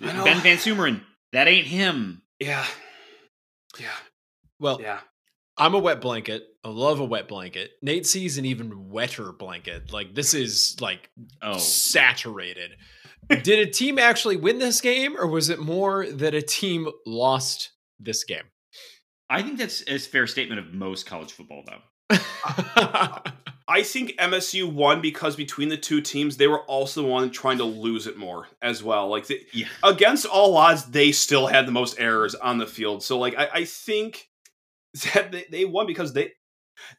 [0.00, 1.02] Ben Van Sumeren.
[1.32, 2.22] That ain't him.
[2.40, 2.64] yeah,
[3.78, 3.88] yeah,
[4.58, 5.00] Well, yeah.
[5.58, 6.42] I'm a wet blanket.
[6.64, 7.70] I love a wet blanket.
[7.82, 9.92] Nate sees an even wetter blanket.
[9.92, 11.08] Like this is like
[11.42, 12.72] Oh, saturated.
[13.28, 17.70] Did a team actually win this game, or was it more that a team lost
[17.98, 18.44] this game?
[19.28, 21.80] I think that's a fair statement of most college football, though.
[23.68, 27.58] I think MSU won because between the two teams, they were also the one trying
[27.58, 29.08] to lose it more as well.
[29.08, 29.66] Like the, Yeah.
[29.82, 33.02] against all odds, they still had the most errors on the field.
[33.02, 34.28] So like I, I think
[35.14, 36.32] that they, they won because they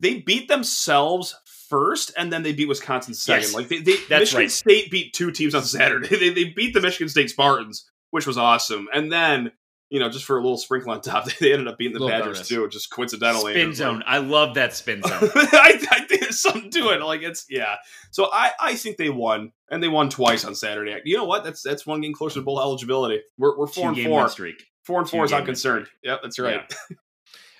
[0.02, 1.36] they beat themselves
[1.70, 3.44] first, and then they beat Wisconsin second.
[3.44, 3.54] Yes.
[3.54, 4.52] like they, they That's Michigan right.
[4.52, 6.08] State beat two teams on Saturday.
[6.20, 9.52] They, they beat the Michigan State Spartans, which was awesome, and then.
[9.90, 12.38] You know, just for a little sprinkle on top, they ended up beating the Badgers
[12.40, 12.48] bonus.
[12.50, 13.54] too, just coincidentally.
[13.54, 14.04] Spin It like- zone.
[14.06, 15.14] I love that spin zone.
[15.36, 17.02] I, I think there's something to it.
[17.02, 17.76] Like it's yeah.
[18.12, 20.98] So I I think they won, and they won twice on Saturday.
[21.06, 21.44] You know what?
[21.46, 23.22] That's that's one game closer to bowl eligibility.
[23.38, 24.28] We're we're four Two and four.
[24.30, 24.64] streak.
[24.84, 25.88] Four and four Two is I'm game win concerned.
[26.04, 26.74] Yep, that's right.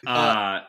[0.06, 0.60] Uh,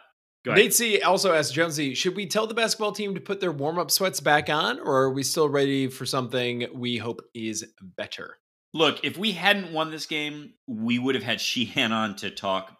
[0.44, 0.62] Go ahead.
[0.64, 3.78] Nate C also asked Jonesy, should we tell the basketball team to put their warm
[3.78, 8.38] up sweats back on, or are we still ready for something we hope is better?
[8.74, 12.76] Look, if we hadn't won this game, we would have had Sheehan on to talk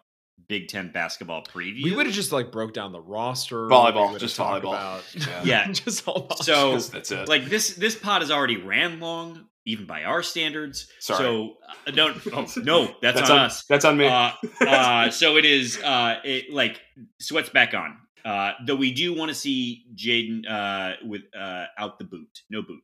[0.47, 1.83] Big Ten basketball preview.
[1.83, 3.67] We would have just like broke down the roster.
[3.67, 4.73] Volleyball, just volleyball.
[4.73, 5.43] About, Yeah.
[5.43, 5.71] Yeah.
[5.71, 7.27] just all So, Just- that's it.
[7.27, 10.87] like this this pod has already ran long, even by our standards.
[10.99, 11.19] Sorry.
[11.19, 11.55] So
[11.87, 12.17] uh, don't.
[12.33, 13.63] Oh, no, that's, that's on, on us.
[13.65, 14.07] That's on me.
[14.07, 14.31] Uh,
[14.65, 15.77] uh, so it is.
[15.83, 16.79] Uh, it like
[17.19, 17.97] sweats back on.
[18.25, 22.61] Uh, though we do want to see Jaden uh, with uh, out the boot, no
[22.61, 22.83] boot.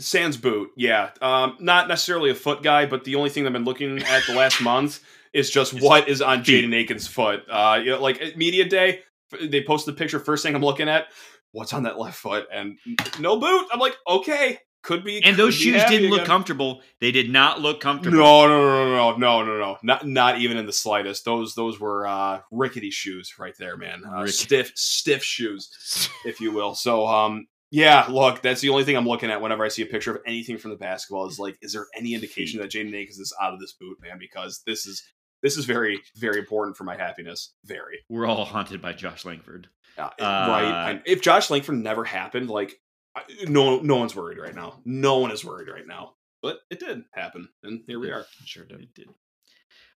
[0.00, 1.10] Sans boot, yeah.
[1.20, 4.34] Um, not necessarily a foot guy, but the only thing I've been looking at the
[4.34, 5.00] last month
[5.32, 7.44] is just it's what is on Jaden Akins' foot.
[7.50, 9.00] Uh, you know, like media day,
[9.40, 10.20] they post the picture.
[10.20, 11.06] First thing I'm looking at,
[11.52, 12.78] what's on that left foot, and
[13.18, 13.66] no boot.
[13.72, 15.16] I'm like, okay, could be.
[15.16, 16.10] And could those be shoes didn't again.
[16.10, 16.82] look comfortable.
[17.00, 18.18] They did not look comfortable.
[18.18, 21.24] No, no, no, no, no, no, no, not not even in the slightest.
[21.24, 24.04] Those those were uh, rickety shoes right there, man.
[24.04, 26.74] Uh, stiff, stiff shoes, if you will.
[26.74, 29.86] So, um, yeah, look, that's the only thing I'm looking at whenever I see a
[29.86, 31.26] picture of anything from the basketball.
[31.26, 34.18] Is like, is there any indication that Jaden Akins is out of this boot, man?
[34.18, 35.02] Because this is
[35.42, 37.54] this is very very important for my happiness.
[37.64, 39.68] Very We're all haunted by Josh Langford.
[39.98, 41.02] uh, right.
[41.04, 42.80] If Josh Langford never happened, like,
[43.46, 44.80] no no one's worried right now.
[44.84, 46.14] No one is worried right now.
[46.40, 48.24] But it did happen, and here we are.
[48.44, 48.80] Sure did.
[48.80, 49.08] It did.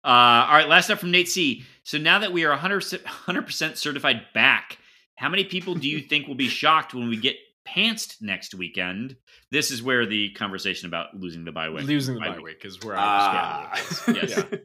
[0.03, 1.63] Uh, all right, last up from Nate C.
[1.83, 4.79] So now that we are 100 100 percent certified back,
[5.15, 7.35] how many people do you think will be shocked when we get
[7.67, 9.15] pantsed next weekend?
[9.51, 11.83] This is where the conversation about losing the bye week.
[11.83, 12.45] Losing the bye bye week.
[12.45, 12.95] week is where.
[12.95, 13.71] I ah.
[13.71, 14.29] understand it.
[14.29, 14.61] Yes.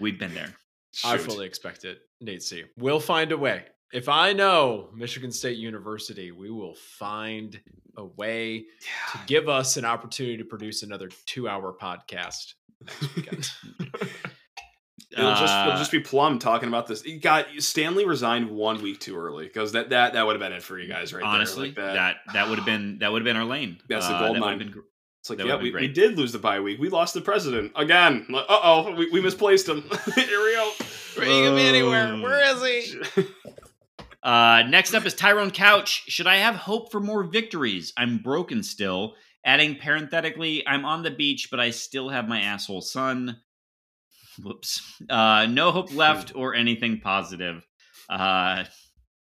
[0.00, 0.54] We've been there.
[1.04, 1.98] I fully expect it.
[2.20, 2.64] Nate C.
[2.76, 3.64] We'll find a way.
[3.92, 7.58] If I know Michigan State University, we will find
[7.96, 8.66] a way
[9.12, 12.54] to give us an opportunity to produce another two-hour podcast
[12.84, 13.50] next weekend.
[15.10, 17.04] It'll just Uh, it'll just be Plum talking about this.
[17.06, 20.52] You got Stanley resigned one week too early because that that that would have been
[20.52, 21.86] it for you guys right honestly there.
[21.86, 23.78] Like that that would have been that would have been our lane.
[23.88, 24.58] That's the Uh, gold that mine.
[24.58, 24.74] been
[25.20, 26.78] it's like yeah, we, we did lose the bye week.
[26.78, 28.26] We lost the president again.
[28.32, 29.82] Uh oh, we, we misplaced him.
[30.14, 30.72] Here we go.
[31.16, 32.16] Where gonna be anywhere?
[32.18, 32.62] Where is
[33.16, 33.24] he?
[34.20, 36.02] Uh, next up is Tyrone Couch.
[36.08, 37.92] Should I have hope for more victories?
[37.96, 39.14] I'm broken still.
[39.44, 43.40] Adding parenthetically, I'm on the beach, but I still have my asshole son.
[44.42, 44.82] Whoops.
[45.08, 47.66] Uh, no hope left or anything positive.
[48.08, 48.64] Uh,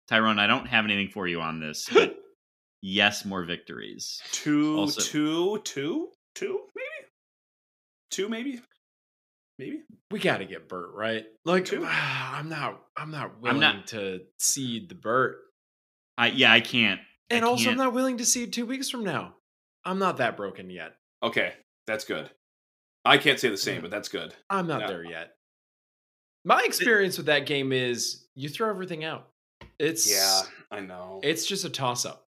[0.07, 1.89] Tyrone, I don't have anything for you on this.
[1.91, 2.15] But
[2.81, 4.22] yes, more victories.
[4.31, 7.10] two, Also- two, two, two, maybe,
[8.11, 8.61] two, maybe,
[9.60, 9.81] maybe.
[10.11, 11.26] We got to get Bert right.
[11.45, 11.85] Like Two.
[11.89, 12.81] I'm not.
[12.95, 15.38] I'm not willing not- to cede the Bert,
[16.18, 17.02] I yeah, I can't.
[17.30, 19.34] and I also I'm can't- not willing to cede two weeks from now.
[19.84, 20.94] I'm not that broken yet.
[21.23, 21.53] Okay,
[21.88, 22.30] that's good.
[23.08, 24.34] I can't say the same, but that's good.
[24.50, 24.88] I'm not No.
[24.88, 25.36] there yet.
[26.46, 29.30] My experience with that game is you throw everything out.
[29.80, 31.20] It's Yeah, I know.
[31.24, 32.26] It's just a toss up.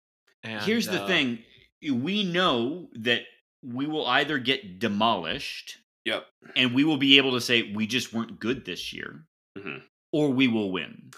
[0.42, 1.44] And Here's the uh, thing
[1.82, 3.22] we know that
[3.62, 6.26] we will either get demolished Yep.
[6.56, 9.24] and we will be able to say we just weren't good this year,
[9.56, 9.82] Mhm.
[10.12, 11.10] or we will win.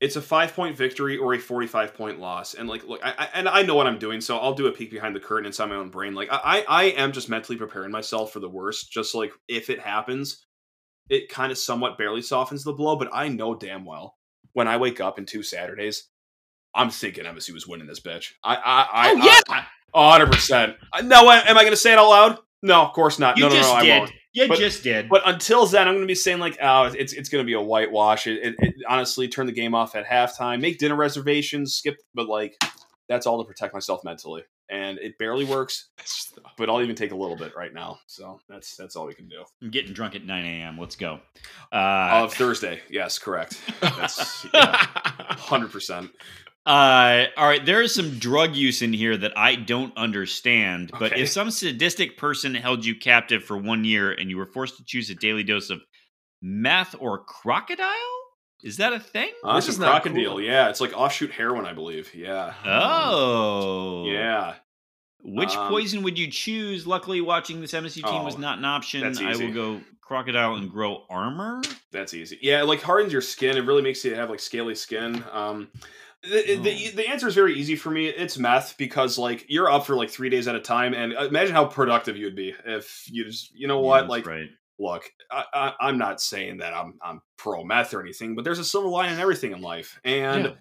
[0.00, 2.54] It's a five point victory or a 45 point loss.
[2.54, 4.72] And like look I, I and i know what i'm doing so i'll do a
[4.72, 6.14] peek behind the curtain inside my own brain.
[6.14, 9.80] Like i i am just mentally preparing myself for the worst just like if it
[9.80, 10.44] happens
[11.08, 14.16] it kind of somewhat barely softens the blow but i know damn well
[14.52, 16.08] when i wake up in two saturdays
[16.74, 18.32] i'm thinking msu is winning this bitch.
[18.42, 22.08] I i i oh yeah, I, 100% I- no am i gonna say it out
[22.08, 22.38] loud?
[22.62, 23.36] No of course not.
[23.36, 23.98] You no no no i did.
[23.98, 25.08] won't You But- just did.
[25.08, 27.54] but until then, I'm going to be saying like, oh, it's it's going to be
[27.54, 28.26] a whitewash.
[28.28, 31.96] It, it, it honestly turn the game off at halftime, make dinner reservations, skip.
[32.14, 32.56] But like,
[33.08, 35.88] that's all to protect myself mentally, and it barely works.
[36.56, 37.98] But I'll even take a little bit right now.
[38.06, 39.42] So that's that's all we can do.
[39.60, 40.78] I'm getting drunk at 9 a.m.
[40.78, 41.18] Let's go.
[41.72, 43.60] Uh, Of Thursday, yes, correct.
[43.80, 46.10] That's hundred percent.
[46.70, 50.92] Uh, all right, there is some drug use in here that I don't understand.
[50.92, 51.22] But Okay.
[51.22, 54.84] if some sadistic person held you captive for one year and you were forced to
[54.84, 55.80] choose a daily dose of
[56.40, 57.88] meth or crocodile,
[58.62, 59.30] is that a thing?
[59.42, 60.40] Uh, This is not crocodile, cool.
[60.40, 60.68] yeah.
[60.68, 62.14] It's like offshoot heroin, I believe.
[62.14, 64.54] Yeah, Oh, yeah.
[65.22, 66.86] Which Um, poison would you choose?
[66.86, 69.00] Luckily, watching this MSU team was Oh, not an option.
[69.00, 71.62] that's I will go crocodile and grow armor.
[71.90, 72.38] That's easy.
[72.40, 73.56] Yeah, it, like hardens your skin.
[73.56, 75.22] It really makes you have like scaly skin.
[75.32, 75.68] Um,
[76.22, 76.96] the, the, Oh.
[76.96, 78.06] the answer is very easy for me.
[78.08, 81.24] It's meth because like you're up for like three days at a time, and uh,
[81.26, 84.48] imagine how productive you'd be if you just you know what that's like right.
[84.78, 85.04] look.
[85.30, 88.64] I, I, I'm not saying that I'm I'm pro meth or anything, but there's a
[88.64, 90.44] silver lining in everything in life, and.
[90.46, 90.52] Yeah.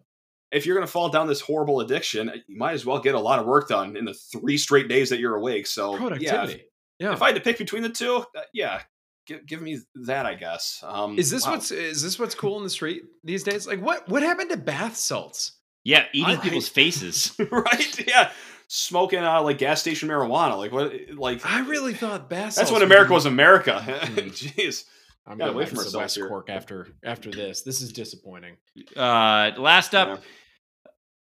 [0.51, 3.37] If you're gonna fall down this horrible addiction, you might as well get a lot
[3.37, 5.67] of work done in the three straight days that you're awake.
[5.67, 6.63] So yeah, if- productivity.
[6.97, 7.13] Yeah.
[7.13, 8.81] if I had to pick between the two, uh, yeah,
[9.29, 10.83] give, give me that, I guess.
[10.85, 11.53] Um, Is this wow.
[11.53, 13.65] what's is this what's cool in the street these days?
[13.67, 15.53] Like what what happened to bath salts?
[15.85, 17.33] Yeah, eating I- people's faces.
[17.51, 18.07] right?
[18.07, 18.31] Yeah,
[18.67, 20.57] smoking uh, like gas station marijuana.
[20.57, 20.93] Like what?
[21.15, 22.55] Like I really thought bath.
[22.55, 23.81] that's when America was America.
[24.09, 24.31] Mm.
[24.31, 24.83] Jeez.
[25.27, 26.27] I'm got going away back from to ourselves West here.
[26.27, 27.61] Cork after after this.
[27.61, 28.57] This is disappointing.
[28.97, 30.21] Uh, last up.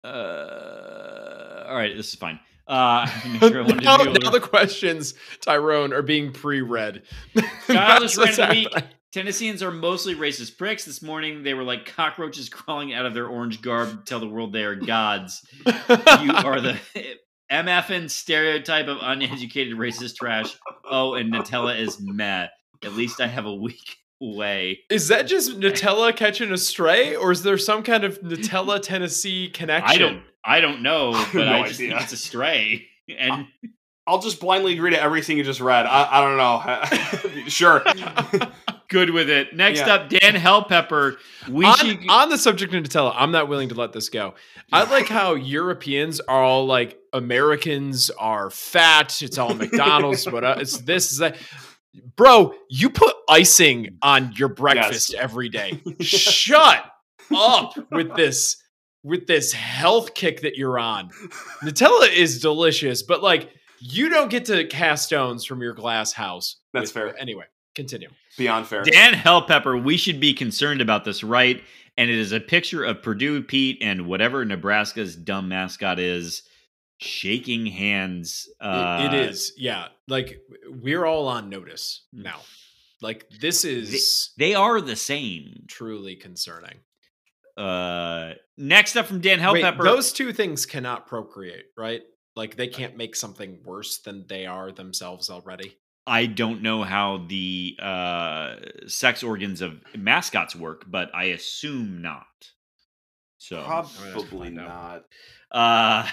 [0.03, 0.09] Yeah.
[0.09, 2.39] Uh, all right, this is fine.
[2.67, 3.05] Uh,
[3.39, 7.03] sure I wanted to now, now the questions, Tyrone, are being pre-read.
[7.33, 8.73] What's random week.
[9.13, 10.85] Tennesseans are mostly racist pricks.
[10.85, 14.27] This morning, they were like cockroaches crawling out of their orange garb to tell the
[14.27, 15.45] world they are gods.
[15.67, 16.79] You are the
[17.51, 20.57] MFN stereotype of uneducated racist trash.
[20.89, 22.47] Oh, and Nutella is meh.
[22.83, 24.79] At least I have a week way.
[24.89, 29.49] Is that just Nutella catching a stray, or is there some kind of Nutella Tennessee
[29.49, 29.95] connection?
[29.95, 31.91] I don't, I don't know, but No I just idea.
[31.91, 32.87] think it's a stray.
[33.19, 33.47] And
[34.07, 35.85] I'll just blindly agree to everything you just read.
[35.85, 36.37] I, I don't
[37.35, 37.41] know.
[37.49, 37.83] sure.
[38.87, 39.53] good with it.
[39.57, 39.95] Next Yeah.
[39.95, 41.17] up, Dan Hellpepper.
[41.49, 42.09] We on, should.
[42.09, 44.35] on the subject of Nutella, I'm not willing to let this go.
[44.71, 49.21] I like how Europeans are all like Americans are fat.
[49.21, 51.35] It's all McDonald's, but uh, it's this is that.
[52.15, 55.81] Bro, you put icing on your breakfast every day.
[55.99, 56.85] Shut
[57.35, 58.62] up with this
[59.03, 61.09] with this health kick that you're on.
[61.63, 63.49] Nutella is delicious, but like
[63.79, 66.57] you don't get to cast stones from your glass house.
[66.73, 67.19] That's with- fair.
[67.19, 68.09] Anyway, continue.
[68.37, 68.83] Beyond fair.
[68.83, 71.61] Dan Hellpepper, we should be concerned about this, right?
[71.97, 76.41] And it is a picture of Purdue Pete and whatever Nebraska's dumb mascot is
[76.97, 78.47] shaking hands.
[78.61, 79.89] It- Uh, it is, yeah.
[80.07, 82.23] Like we're all on notice Mm.
[82.23, 82.41] now.
[83.01, 85.65] Like this is They are the same.
[85.67, 86.79] truly concerning.
[87.55, 89.83] Uh, next up from Dan Wait, Hellpepper.
[89.83, 92.01] those two things cannot procreate, right?
[92.35, 95.77] Like they can't make something worse than they are themselves already.
[96.05, 98.55] I don't know how the uh,
[98.87, 102.25] sex organs of mascots work, but I assume not.
[103.37, 105.03] So, Probably not.
[105.51, 106.07] uh,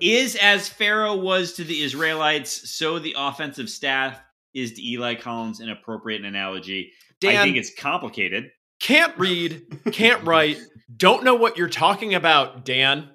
[0.00, 4.20] is as Pharaoh was to the Israelites, so the offensive staff
[4.54, 6.92] is to Eli Collins an appropriate analogy.
[7.24, 8.50] I think it's complicated.
[8.82, 10.58] Can't read, can't write,
[10.94, 13.08] don't know what you're talking about, Dan.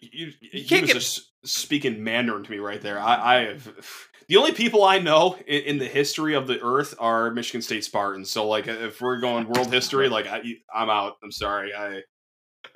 [0.00, 2.98] You, You he can't was get- just speaking Mandarin to me right there.
[2.98, 3.68] I, I have
[4.28, 7.84] the only people I know in, in the history of the Earth are Michigan State
[7.84, 8.30] Spartans.
[8.30, 10.40] So, like, if we're going world history, like, I,
[10.74, 11.14] I'm out.
[11.22, 11.72] I'm sorry.
[11.74, 11.86] I.
[11.96, 12.00] I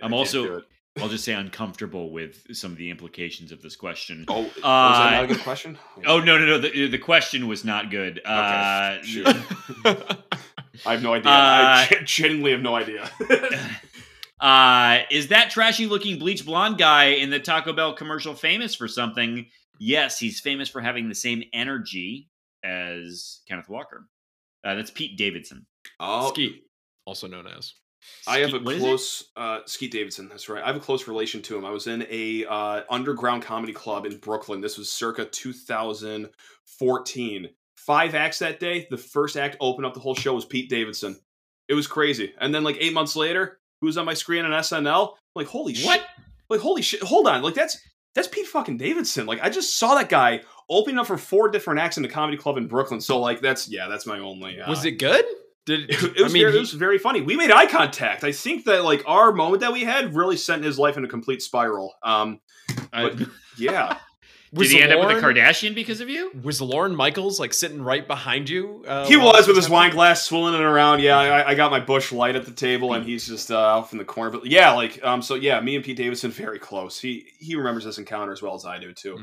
[0.03, 0.63] I'm can't also-
[0.99, 4.25] I'll just say uncomfortable with some of the implications of this question.
[4.29, 5.79] Oh, was that Uh, not a good question?
[6.07, 6.59] Oh no no no!
[6.59, 8.21] The, the question was not good.
[8.25, 9.27] Uh, shoot.
[10.85, 11.31] I have no idea.
[11.33, 13.11] I genuinely have no idea.
[14.39, 18.87] Uh, is that trashy looking bleach blonde guy in the Taco Bell commercial famous for
[18.87, 19.47] something?
[19.79, 22.29] Yes, he's famous for having the same energy
[22.63, 24.07] as Kenneth Walker.
[24.63, 25.65] Uh, that's Pete Davidson.
[26.01, 26.65] oh, Skeet,
[27.07, 27.73] also known as.
[28.29, 28.87] I have a Skeet- what is it?
[28.87, 30.29] close uh, Skeet Davidson.
[30.29, 30.63] That's right.
[30.63, 31.65] I have a close relation to him.
[31.65, 34.61] I was in a uh, underground comedy club in Brooklyn.
[34.61, 37.49] This was circa 2014.
[37.87, 38.87] Five acts that day.
[38.91, 41.19] The first act opened up the whole show was Pete Davidson.
[41.69, 42.33] It was crazy.
[42.41, 45.15] And then like eight months later, who was on my screen on SNL?
[45.35, 46.01] Like holy What?
[46.01, 46.07] shit!
[46.51, 47.03] Like holy shit!
[47.03, 47.43] Hold on.
[47.43, 47.79] Like that's
[48.15, 49.27] that's Pete fucking Davidson.
[49.27, 52.37] Like I just saw that guy opening up for four different acts in the comedy
[52.39, 53.01] club in Brooklyn.
[53.01, 54.61] So like that's yeah, that's my only.
[54.61, 55.25] Uh, Was it good?
[55.67, 57.21] Did it, it was, I mean, very, he- it was very funny.
[57.23, 58.23] We made eye contact.
[58.25, 61.09] I think that like our moment that we had really sent his life in a
[61.09, 61.95] complete spiral.
[62.03, 62.41] Um,
[62.93, 63.99] Uh, But- yeah,
[64.53, 66.31] was did he end up with a Kardashian because of you?
[66.43, 68.85] Was Lorne Michaels like sitting right behind you?
[68.87, 71.01] Uh, he was with his wine glass swilling it around.
[71.01, 73.93] Yeah, I, I got my Busch Light at the table, and he's just uh, off
[73.93, 74.31] in the corner.
[74.31, 77.01] But yeah, like um, so yeah, me and Pete Davidson very close.
[77.01, 79.23] He he remembers this encounter as well as I do too.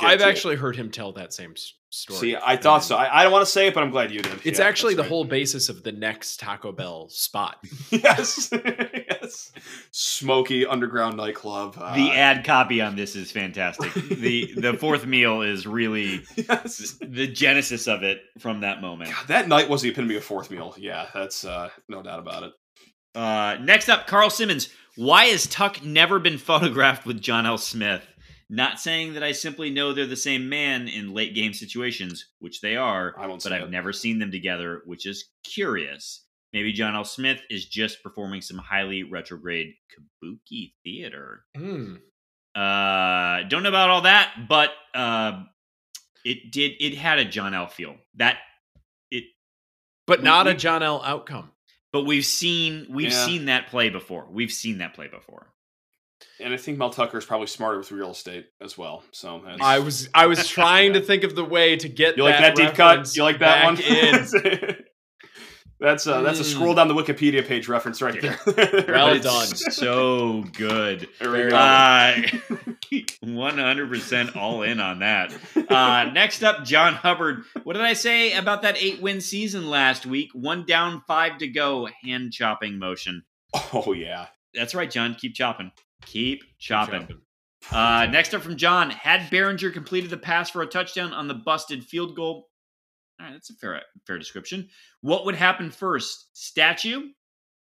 [0.00, 0.28] I've to it.
[0.28, 1.54] actually heard him tell that same
[1.90, 2.18] story.
[2.18, 2.96] See, I thought so.
[2.96, 4.40] I, I don't want to say it, but I'm glad you did.
[4.44, 7.58] It's Yeah, actually the that's whole basis of the next Taco Bell spot.
[7.90, 9.52] yes, yes,
[9.90, 11.76] smoky underground nightclub.
[11.78, 13.92] Uh, The ad copy on this is fantastic.
[13.94, 16.96] the The fourth meal is really yes.
[17.00, 19.10] the genesis of it from that moment.
[19.10, 20.74] God, that night was the epitome of fourth meal.
[20.78, 22.52] Yeah, that's uh, no doubt about it.
[23.14, 24.70] Uh, next up, Carl Simmons.
[24.96, 27.56] Why has Tuck never been photographed with John L.
[27.56, 28.06] Smith?
[28.54, 32.60] Not saying that I simply know they're the same man in late game situations, which
[32.60, 33.70] they are, I won't but I've it.
[33.70, 36.26] never seen them together, which is curious.
[36.52, 37.04] Maybe John L.
[37.04, 39.72] Smith is just performing some highly retrograde
[40.22, 41.44] kabuki theater.
[41.56, 41.94] Hmm.
[42.54, 45.44] Uh, don't know about all that, but uh,
[46.24, 46.72] it did.
[46.78, 47.68] It had a John L.
[47.68, 48.36] feel that
[49.10, 49.24] it,
[50.06, 51.00] But We- not a John L.
[51.02, 51.52] outcome.
[51.90, 53.24] but we've seen we've Yeah.
[53.26, 54.26] seen that play before.
[54.30, 55.52] We've seen that play before.
[56.40, 59.04] And I think Mel Tucker is probably smarter with real estate as well.
[59.12, 62.24] So that's- I was I was trying to think of the way to get you
[62.24, 63.14] like that deep cut?
[63.16, 63.76] You like that one?
[65.80, 66.44] that's uh, that's a Mm.
[66.54, 68.38] scroll down the Wikipedia page reference right there.
[68.88, 69.46] Well done.
[69.46, 71.08] So good.
[71.20, 71.56] There we Very go.
[71.56, 72.22] Uh,
[73.24, 75.34] 100% all in on that.
[75.68, 77.44] Uh, next up, John Hubbard.
[77.64, 80.30] What did I say about that eight win season last week?
[80.34, 83.22] One down, five to go, hand chopping motion.
[83.72, 84.26] oh yeah.
[84.54, 85.14] That's right, John.
[85.14, 85.72] Keep chopping.
[86.06, 87.00] Keep chopping.
[87.02, 87.18] Chopping.
[87.70, 88.90] Uh, next up from John.
[88.90, 92.48] Had Baringer completed the pass for a touchdown on the busted field goal?
[93.20, 94.68] All right, that's a fair fair description.
[95.00, 96.28] What would happen first?
[96.32, 97.08] Statue,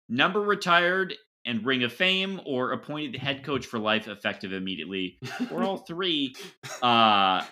[0.09, 1.13] number retired,
[1.45, 5.19] and Ring of Fame, or appointed head coach for life, effective immediately,
[5.51, 6.35] or all three?
[6.81, 7.43] Uh,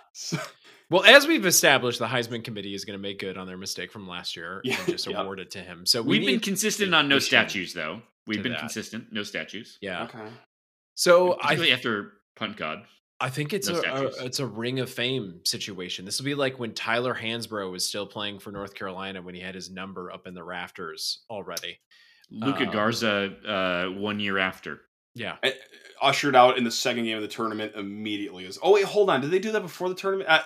[0.92, 3.92] Well, as we've established, the Heisman Committee is going to make good on their mistake
[3.92, 5.22] from last year Yeah, and just yeah.
[5.22, 5.86] award it to him.
[5.86, 8.02] So we we've been consistent on no statues, though.
[8.26, 8.60] We've been that.
[8.62, 9.78] consistent, no statues.
[9.82, 10.06] yeah.
[10.06, 10.18] Okay.
[11.00, 12.84] So I Particularly after punt god.
[13.22, 16.04] I think it's No a, a it's a ring of fame situation.
[16.04, 19.40] This will be like when Tyler Hansbrough was still playing for North Carolina when he
[19.40, 21.80] had his number up in the rafters already.
[22.30, 24.82] Luca Um, Garza, uh, one year after.
[25.16, 25.38] Yeah.
[25.42, 25.52] Uh,
[26.02, 28.44] Ushered out in the second game of the tournament immediately.
[28.44, 29.22] Is oh wait, hold on.
[29.22, 30.30] Did they do that before the tournament?
[30.30, 30.42] Uh,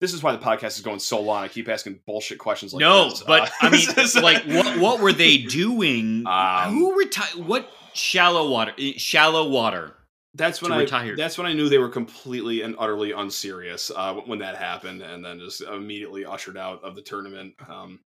[0.00, 1.42] this is why the podcast is going so long.
[1.42, 3.24] I keep asking bullshit questions like no, this.
[3.24, 6.24] but Uh, I mean, this is- like, what what were they doing?
[6.28, 7.44] Um, Who retired?
[7.44, 8.72] What shallow water?
[8.78, 9.94] eh, Shallow water.
[10.36, 11.16] That's when I retire.
[11.16, 15.24] that's when I knew they were completely and utterly unserious uh, when that happened, and
[15.24, 17.54] then just immediately ushered out of the tournament.
[17.68, 18.00] Um,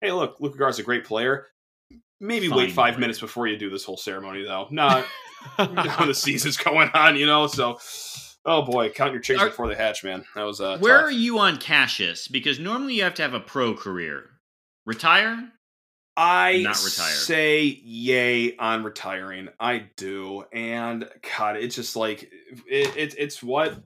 [0.00, 1.46] hey, look, Luca Garza's a great player.
[2.20, 4.68] Maybe wait five minutes before you do this whole ceremony, though.
[4.70, 5.04] Not
[5.58, 7.48] the season's going on, you know.
[7.48, 7.78] So,
[8.44, 10.24] oh boy, count your chickens Are- before they hatch, man.
[10.36, 11.06] That was uh, Where tough.
[11.06, 12.28] are you on Cassius?
[12.28, 14.30] Because normally you have to have a pro career.
[14.86, 15.48] Retire?
[16.16, 17.08] I Not retire.
[17.08, 19.48] say yay on retiring.
[19.58, 21.08] I do, and
[21.38, 22.24] God, it's just like
[22.66, 23.82] it, it, it's what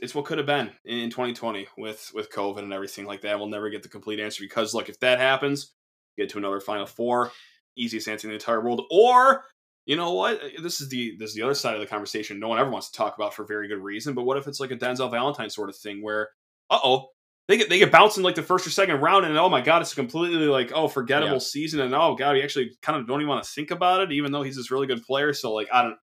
[0.00, 3.38] it's what could have been in 2020 with with COVID and everything like that.
[3.38, 5.72] We'll never get the complete answer because look, if that happens,
[6.18, 7.30] get to another Final Four,
[7.76, 9.44] easiest answer in the entire world, or
[9.86, 10.40] you know what?
[10.62, 12.40] This is the this is the other side of the conversation.
[12.40, 14.14] No one ever wants to talk about for very good reason.
[14.14, 16.30] But what if it's like a Denzel Valentine sort of thing where,
[16.68, 17.10] uh oh,
[17.48, 19.60] they get they get bounced in like the first or second round, and oh my
[19.60, 21.38] god, it's a completely like oh forgettable Yeah.
[21.38, 24.12] season, and oh god, we actually kind of don't even want to think about it,
[24.12, 25.32] even though he's this really good player.
[25.32, 25.96] So like I don't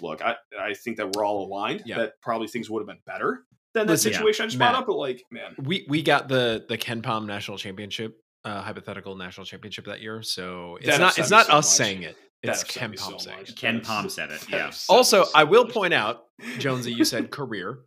[0.00, 1.98] look, I I think that we're all aligned Yeah.
[1.98, 3.44] that probably things would have been better
[3.74, 4.72] than the Listen, yeah, situation I just Matt.
[4.72, 4.86] brought up.
[4.88, 9.84] But like man, we we got the the KenPom national championship, uh, hypothetical national championship
[9.86, 10.22] that year.
[10.22, 11.76] So it's That not it's not so us much.
[11.76, 12.16] saying it.
[12.42, 13.50] It's upset Ken me Palm so saying much.
[13.50, 13.56] it.
[13.56, 14.72] Ken That Palm said it, that yeah.
[14.88, 16.24] Also, I will point out,
[16.58, 17.78] Jonesy, you said career.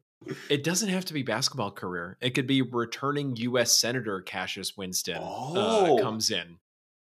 [0.50, 2.18] It doesn't have to be basketball career.
[2.22, 3.78] It could be returning U.S.
[3.80, 5.98] Senator Cassius Winston Oh.
[5.98, 6.58] uh, comes in,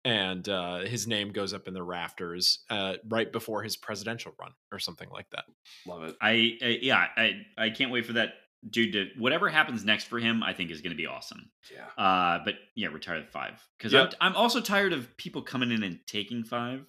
[0.05, 4.53] and uh, his name goes up in the rafters uh, right before his presidential run
[4.71, 5.45] or something like that.
[5.87, 6.17] Love it.
[6.21, 8.35] I, I yeah, I I can't wait for that
[8.69, 10.43] dude to whatever happens next for him.
[10.43, 11.51] I think is going to be awesome.
[11.73, 12.03] Yeah.
[12.03, 14.15] Uh, but yeah, retire the five because Yep.
[14.21, 16.85] I'm I'm also tired of people coming in and taking five.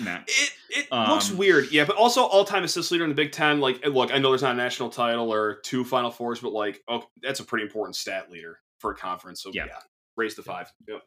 [0.00, 0.32] Max.
[0.32, 1.84] It it looks Um, weird, yeah.
[1.84, 3.60] But also, all time assist leader in the Big Ten.
[3.60, 6.82] Like, look, I know there's not a national title or two Final Fours, but like,
[6.88, 9.42] oh, that's a pretty important stat leader for a conference.
[9.42, 9.66] So Yeah.
[9.66, 9.78] yeah,
[10.16, 10.70] raise the five.
[10.86, 11.02] Yep.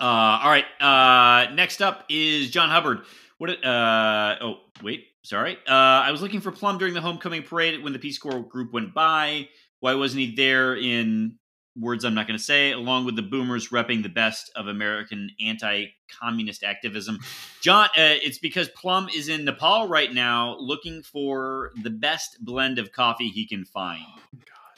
[0.00, 0.64] Uh, all right.
[0.80, 3.00] Uh, next up is John Hubbard.
[3.38, 3.64] What?
[3.64, 5.06] Uh, oh, wait.
[5.22, 5.56] Sorry.
[5.68, 8.72] Uh, I was looking for Plum during the homecoming parade when the Peace Corps group
[8.72, 9.48] went by.
[9.80, 10.74] Why wasn't he there?
[10.76, 11.38] In
[11.78, 15.30] words I'm not going to say, along with the Boomers repping the best of American
[15.40, 17.18] anti-communist activism.
[17.62, 22.78] John, uh, it's because Plum is in Nepal right now, looking for the best blend
[22.78, 24.02] of coffee he can find.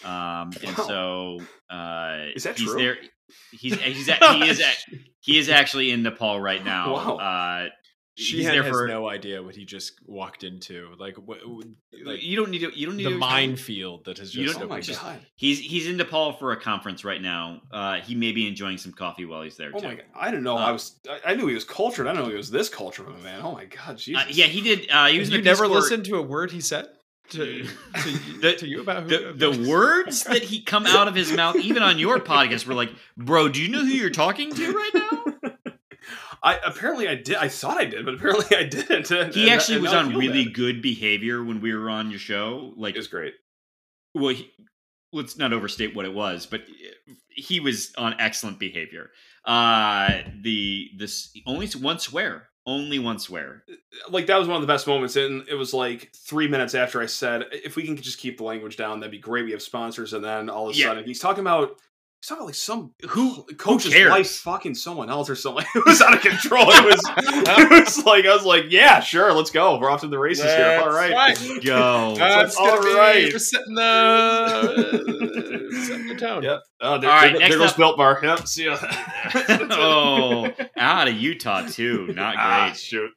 [0.05, 0.85] Um, and Wow.
[0.87, 1.39] so
[1.71, 2.79] uh, Is that he's true?
[2.79, 2.97] there.
[3.53, 4.63] He's he's a- he is
[5.21, 6.93] he is actually in Nepal right now.
[6.93, 7.17] Wow.
[7.17, 7.69] Uh,
[8.15, 10.89] She has no idea what he just walked into.
[10.99, 11.39] Like, what,
[12.05, 14.69] like you don't need to you don't need the minefield that has just don't- Oh
[14.69, 15.19] my just- god.
[15.35, 17.63] He's he's in Nepal for a conference right now.
[17.73, 19.87] Uh, he may be enjoying some coffee while he's there Oh too.
[19.89, 20.05] my god.
[20.15, 20.57] I didn't know.
[20.59, 21.01] Uh, I was.
[21.25, 22.07] I, knew he was cultured.
[22.07, 23.41] I didn't know he was this cultured of a man.
[23.43, 23.97] Oh my god.
[23.97, 24.23] Jesus.
[24.23, 24.91] Uh, yeah, he did.
[24.91, 26.89] Uh, he was you never Corps- listened to a word he said
[27.31, 27.65] to,
[28.05, 31.33] to, The- to you about who, The, the words that he come out of his
[31.33, 34.73] mouth, even on your podcast, were like, "Bro, do you know who you're talking to
[34.73, 35.32] right now?"
[36.45, 37.37] I apparently I did.
[37.37, 39.11] I thought I did, but apparently I didn't.
[39.13, 40.55] And- He and- actually and was on really bad.
[40.55, 42.73] good behavior when we were on your show.
[42.77, 43.35] Like, It was great.
[44.15, 44.51] well, he,
[45.13, 49.11] let's not overstate what it was, but eh, he was on excellent behavior.
[49.45, 53.63] Uh, the this only one swear, only one swear.
[53.69, 53.77] Eh, eh,
[54.11, 57.01] like that was one of the best moments and it was like three minutes after
[57.03, 59.61] i said if we can just keep the language down that'd be great we have
[59.63, 60.87] sponsors and then all of a Yeah.
[60.87, 61.77] sudden he's talking about
[62.23, 64.09] It's not like some Who- coach's cares?
[64.13, 65.67] wife fucking someone else or something.
[65.75, 66.67] It was out of control.
[66.69, 69.77] It was, it was like I was like, yeah, sure, let's go.
[69.81, 70.81] We're off to the races here.
[70.81, 71.37] All right, right.
[71.65, 72.15] Go.
[72.19, 76.45] That's all gonna be- We're setting the, setting the tone.
[76.45, 76.61] Yep.
[76.81, 78.21] Oh, there, All right, there, next there goes up- Built Bar.
[78.23, 78.47] Yep.
[78.47, 78.79] See ya.
[79.71, 82.07] oh, out of Utah too.
[82.15, 82.77] Not Ah, great.
[82.79, 83.11] shoot.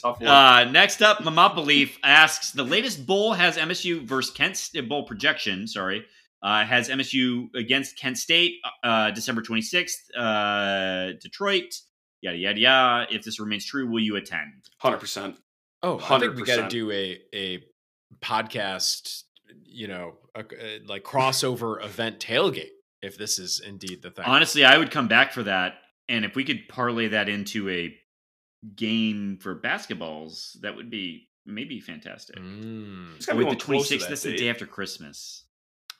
[0.00, 0.28] Tough one.
[0.28, 5.04] Uh, next up, Mama Belief asks: The latest bowl has MSU versus Kent St- bowl
[5.04, 5.66] projection.
[5.66, 6.04] Sorry,
[6.46, 10.14] uh, has MSU against Kent State, uh, December twenty sixth.
[10.16, 11.74] Uh, Detroit,
[12.20, 13.06] yada yada yada.
[13.12, 14.52] If this remains true, will you attend?
[14.78, 15.38] Hundred percent.
[15.82, 17.64] Oh, I think we got to do a a
[18.22, 19.24] podcast.
[19.64, 22.70] You know, a, a, like crossover event tailgate.
[23.02, 24.24] If this is indeed the thing.
[24.24, 25.74] Honestly, I would come back for that,
[26.08, 27.92] and if we could parlay that into a
[28.76, 32.36] game for basketballs, that would be maybe fantastic.
[32.36, 34.48] Mm, It's gotta be With the one twenty close to sixth, that that's the day
[34.48, 35.42] after Christmas.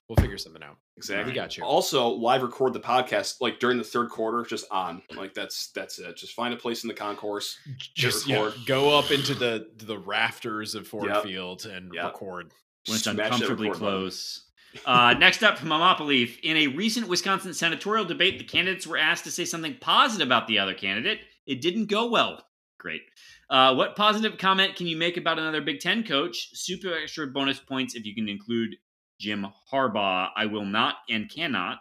[0.09, 0.77] We'll figure something out.
[0.97, 1.33] Exactly.
[1.33, 1.65] We got you.
[1.65, 5.03] Also, live record the podcast like during the third quarter, just on.
[5.15, 6.17] Like that's that's it.
[6.17, 7.59] Just find a place in the concourse.
[7.95, 8.61] Just yeah, record.
[8.67, 11.23] go up into the the rafters of Ford Yep.
[11.25, 12.05] Field and Yep.
[12.05, 12.53] record.
[12.87, 14.45] when it's uncomfortably close.
[14.85, 18.99] Uh, next up from Mama Belief, in a recent Wisconsin senatorial debate, the candidates were
[18.99, 21.21] asked to say something positive about the other candidate.
[21.47, 22.45] It didn't go well.
[22.79, 23.03] Great.
[23.49, 26.51] Uh, what positive comment can you make about another Big Ten coach?
[26.53, 28.77] Super extra bonus points if you can include
[29.21, 30.29] Jim Harbaugh.
[30.37, 31.79] I will not and cannot.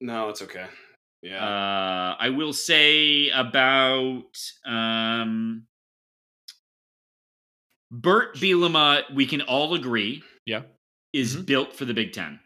[0.00, 0.66] No, it's okay.
[1.22, 1.44] Yeah.
[1.44, 4.22] Uh, I will say about
[4.64, 5.66] um,
[7.90, 9.02] Bert Bielema.
[9.14, 10.62] We can all agree Yeah.
[11.12, 11.42] is Mm-hmm.
[11.42, 11.46] Mhm.
[11.46, 12.40] built for the Big Ten.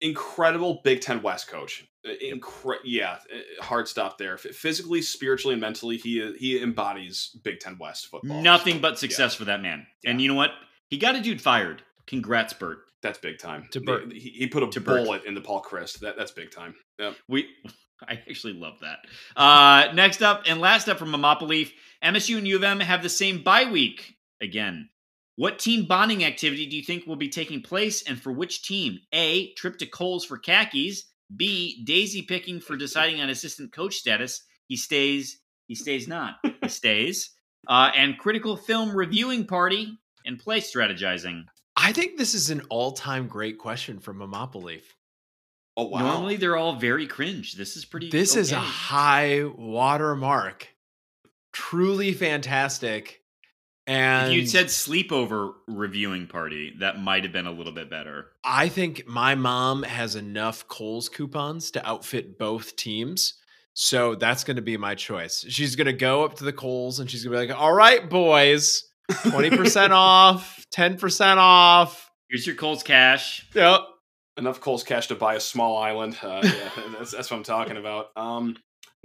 [0.00, 1.84] Incredible Big Ten West coach.
[2.06, 4.36] Uh, Incre- yeah, uh, hard stop there.
[4.38, 8.42] Physically, spiritually, and mentally, he he embodies Big Ten West football.
[8.42, 9.86] Nothing but success for that man.
[10.04, 10.50] And you know what?
[10.88, 11.82] He got a dude fired.
[12.06, 12.78] Congrats, Bert.
[13.06, 13.68] That's big time.
[13.72, 14.12] To Bert.
[14.12, 15.04] He, he put a To Bert.
[15.04, 16.00] bullet into Paul Chryst.
[16.00, 16.74] That that's big time.
[16.98, 17.16] Yep.
[17.28, 17.48] We,
[18.08, 18.98] I actually love that.
[19.40, 21.70] Uh, next up and last up from Mamapa
[22.04, 24.90] MSU and U of M have the same bye week again.
[25.36, 28.98] What team bonding activity do you think will be taking place, and for which team?
[29.12, 29.52] A.
[29.52, 31.04] Trip to Kohl's for khakis.
[31.34, 31.82] B.
[31.84, 34.42] Daisy picking for deciding on assistant coach status.
[34.68, 35.40] He stays.
[35.68, 36.36] He stays not.
[36.62, 37.30] He stays.
[37.68, 41.44] Uh, and critical film reviewing party and play strategizing.
[41.76, 44.80] I think this is an all-time great question from Mamapa
[45.76, 46.00] Oh wow.
[46.00, 47.54] Normally they're all very cringe.
[47.54, 48.08] This is pretty.
[48.08, 48.64] This is a okay.
[48.64, 50.68] high watermark.
[51.52, 53.22] Truly fantastic.
[53.86, 58.26] And If you'd said sleepover reviewing party, that might have been a little bit better.
[58.42, 63.34] I think my mom has enough Kohl's coupons to outfit both teams.
[63.74, 65.44] So that's going to be my choice.
[65.48, 67.74] She's going to go up to the Kohl's and she's going to be like, all
[67.74, 72.10] right, boys, 20% off, 10% off.
[72.28, 73.48] Here's your Kohl's cash.
[73.54, 73.80] Yep.
[74.36, 76.18] enough Kohl's cash to buy a small island.
[76.22, 78.08] Uh, yeah, that's, that's what I'm talking about.
[78.16, 78.56] Um,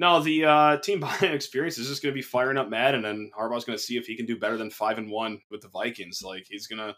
[0.02, 3.32] no, the uh, team buying experience is just going to be firing up Madden, and
[3.34, 5.70] Harbaugh's going to see if he can do better than five and one with the
[5.70, 6.22] Vikings.
[6.24, 6.96] Like he's going to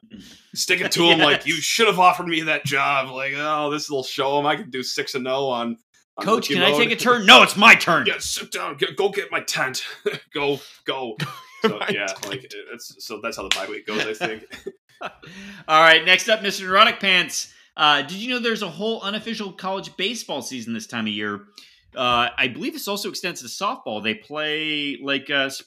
[0.55, 1.19] stick it to him.
[1.19, 3.09] Like you should have offered me that job.
[3.09, 5.77] Like oh, this will show him I can do six and zero on.
[6.17, 7.25] on Coach, rookie can I take a turn?
[7.25, 8.05] No, it's my turn.
[8.07, 8.77] Yeah, sit down.
[8.95, 9.83] Go get my tent.
[10.33, 11.17] go go.
[11.63, 14.05] So My yeah, like it's so that's how the bye week goes.
[14.05, 14.43] I think.
[15.01, 16.61] All right, next up, Mr.
[16.67, 17.53] Neurotic Pants.
[17.75, 21.41] Uh, did you know there's a whole unofficial college baseball season this time of year?
[21.95, 24.01] Uh, I believe this also extends to softball.
[24.03, 25.61] They play like a s-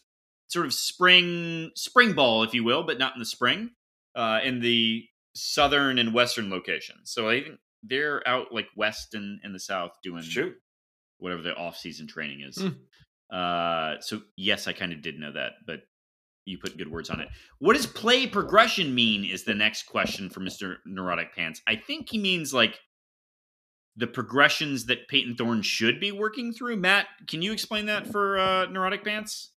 [0.49, 3.71] sort of spring spring ball, if you will, but not in the spring,
[4.15, 5.05] uh, in the
[5.35, 7.11] southern and western locations.
[7.13, 10.55] So I think they're out like west and in the south doing Shoot.
[11.19, 12.57] whatever the off season training is.
[12.59, 12.69] Hmm.
[13.31, 15.81] Uh, so yes, I kind of did know that, but
[16.45, 17.29] you put good words on it.
[17.59, 19.25] What does play progression mean?
[19.25, 21.61] Is the next question for Mister Neurotic Pants.
[21.67, 22.79] I think he means like
[23.97, 26.77] the progressions that Payton Thorne should be working through.
[26.77, 29.53] Matt, can you explain that for uh, Neurotic Pants?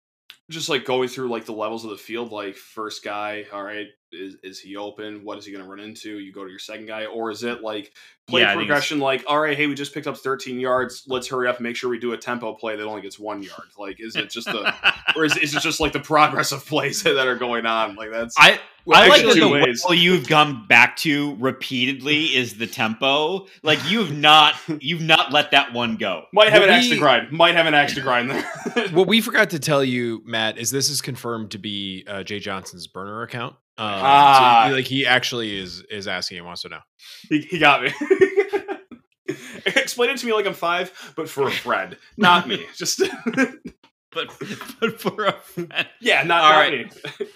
[0.51, 3.89] just like going through like the levels of the field like first guy all right
[4.13, 6.59] is, is he open what is he going to run into you go to your
[6.59, 7.93] second guy or is it like
[8.27, 10.59] play Yeah, I think it's- progression like all right hey we just picked up 13
[10.59, 13.19] yards let's hurry up and make sure we do a tempo play that only gets
[13.19, 14.75] one yard like is it just the
[15.17, 18.11] or is, is it just like the progress of plays that are going on like
[18.11, 19.85] that's I well, I like that the ways.
[19.85, 23.47] level you've come back to repeatedly is the tempo.
[23.63, 26.25] Like you've not you've not let that one go.
[26.33, 29.07] might have What an axe to grind might have an axe to grind there What
[29.07, 32.87] we forgot to tell you, Matt, is this is confirmed to be uh, Jay Johnson's
[32.87, 33.57] burner account.
[33.79, 34.65] Um, so Ah.
[34.69, 36.81] he- like he actually is is asking and wants to know.
[37.29, 37.93] he, he got me
[39.67, 43.01] explain it to me like i'm five but for a friend not me just
[44.11, 44.29] But
[44.81, 45.87] but for a friend.
[46.01, 46.95] yeah not, All not right.
[47.21, 47.27] me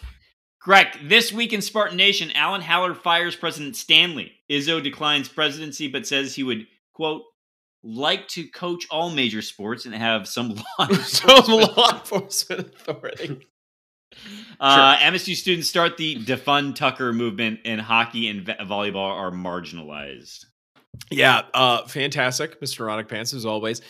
[0.63, 0.97] Correct.
[1.09, 4.31] This week in Spartan Nation, Alan Haller fires President Stanley.
[4.49, 7.23] Izzo declines presidency but says he would, quote,
[7.83, 13.41] like to coach all major sports and have some law Some law enforcement authority.
[14.61, 20.45] Uh, MSU students start the defund Tucker movement, and hockey and volleyball are marginalized.
[21.11, 22.81] Yeah, uh, fantastic, Mr.
[22.81, 23.81] Erotic Pants, as always.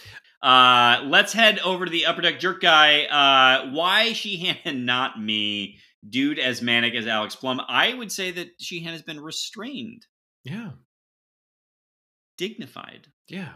[0.43, 3.03] Uh, let's head over to the upper deck jerk guy.
[3.05, 5.77] Uh, why Sheehan, not me?
[6.09, 7.61] Dude, as manic as Alex Plum.
[7.69, 10.07] I would say that Sheehan has been restrained,
[10.44, 10.70] Yeah,
[12.39, 13.09] dignified.
[13.28, 13.53] yeah.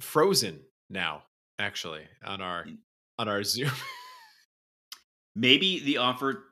[0.00, 0.60] Frozen
[0.90, 1.22] now,
[1.58, 2.66] actually, on our
[3.18, 3.70] on our Zoom.
[5.36, 6.44] Maybe the offer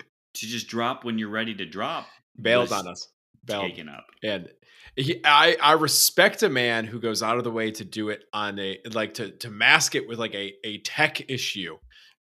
[0.00, 2.06] to just drop when you're ready to drop
[2.40, 3.08] Bailed on us.
[3.44, 3.70] Bailed.
[3.70, 4.06] taken up.
[4.22, 4.48] and
[4.96, 8.24] he, I I respect a man who goes out of the way to do it
[8.32, 11.76] on a like to to mask it with like a a tech issue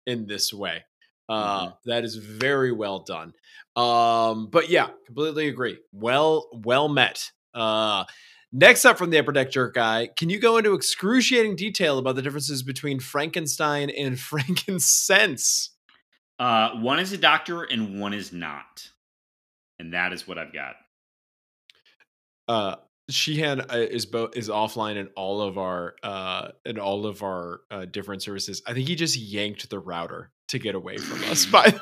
[0.05, 0.83] in this way.
[1.29, 3.33] Uh, that is very well done.
[3.75, 5.79] Um, but yeah, completely agree.
[5.91, 7.31] Well, well met.
[7.53, 8.03] Uh,
[8.51, 12.15] next up from the upper deck jerk guy, can you go into excruciating detail about
[12.15, 15.72] the differences between Frankenstein and frankincense?
[16.39, 18.89] Uh, one is a doctor and one is not,
[19.79, 20.75] and that is what I've got.
[22.47, 22.75] uh
[23.09, 27.61] Sheehan uh, is both is offline in all of our uh in all of our
[27.69, 28.61] uh different services.
[28.65, 31.45] I think he just yanked the router to get away from us.
[31.51, 31.81] By the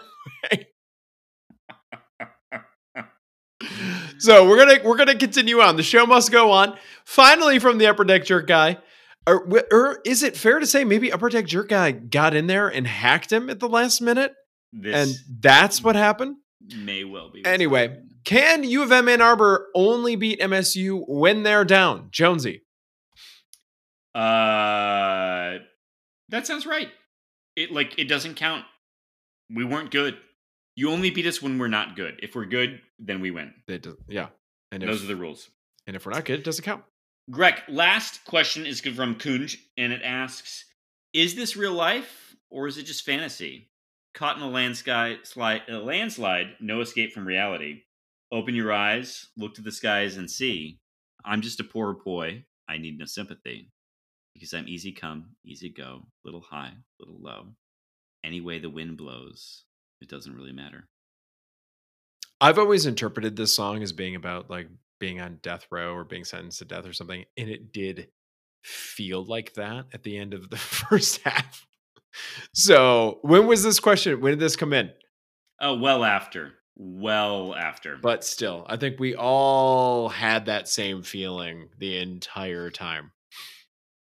[0.51, 0.67] way,
[4.17, 5.75] so we're gonna we're gonna continue on.
[5.77, 6.77] The show must go on.
[7.05, 8.77] Finally, from the upper deck jerk guy.
[9.27, 12.67] Or, or is it fair to say maybe upper deck jerk guy got in there
[12.67, 14.33] and hacked him at the last minute,
[14.73, 16.37] This and that's what happened?
[16.77, 17.43] may well be.
[17.45, 22.09] Anyway, Can U of M Ann Arbor only beat MSU when they're down?
[22.11, 22.61] Jonesy.
[24.13, 25.59] Uh,
[26.29, 26.89] that sounds right.
[27.55, 28.65] It like it doesn't count.
[29.53, 30.17] We weren't good.
[30.75, 32.19] You only beat us when we're not good.
[32.23, 33.53] If we're good, then we win.
[33.67, 34.27] They do, yeah.
[34.71, 35.49] And if, Those are the rules.
[35.85, 36.83] and if we're not good, it doesn't count.
[37.29, 40.65] Greg, last question is from Kunj, and it asks:
[41.13, 43.70] Is this real life or is it just fantasy?
[44.13, 47.83] Caught in a landslide, slide, a landslide, no escape from reality.
[48.31, 50.79] Open your eyes, look to the skies, and see.
[51.23, 52.45] I'm just a poor boy.
[52.67, 53.69] I need no sympathy
[54.33, 57.47] because I'm easy come, easy go, little high, little low.
[58.23, 59.65] Any way the wind blows,
[60.01, 60.87] it doesn't really matter.
[62.39, 64.67] I've always interpreted this song as being about like
[64.99, 67.25] being on death row or being sentenced to death or something.
[67.37, 68.07] And it did
[68.63, 71.67] feel like that at the end of the first half.
[72.53, 74.21] So when was this question?
[74.21, 74.91] When did this come in?
[75.59, 77.97] Oh, well after, well after.
[78.01, 83.11] But still, I think we all had that same feeling the entire time.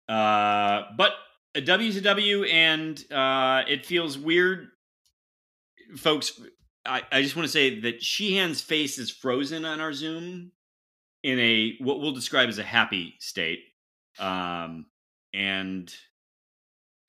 [0.07, 1.13] Uh, but
[1.55, 4.69] a W's a W, and uh, it feels weird,
[5.97, 6.39] folks.
[6.85, 10.51] I, I just want to say that Sheehan's face is frozen on our Zoom
[11.23, 13.59] in a what we'll describe as a happy state,
[14.19, 14.85] um,
[15.33, 15.93] and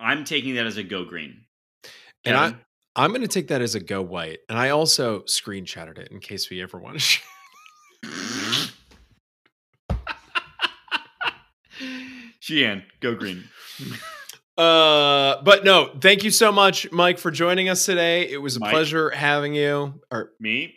[0.00, 1.42] I'm taking that as a go green.
[2.24, 2.60] And I, Kevin?
[2.96, 4.38] I'm going to take that as a go white.
[4.48, 7.22] And I also screenshotted it in case we ever want to share.
[12.40, 13.44] Sheehan, go green.
[14.58, 18.28] Uh, but no, thank you so much, Mike, for joining us today.
[18.28, 18.72] It was a Mike?
[18.72, 20.02] pleasure having you.
[20.10, 20.74] Or Me,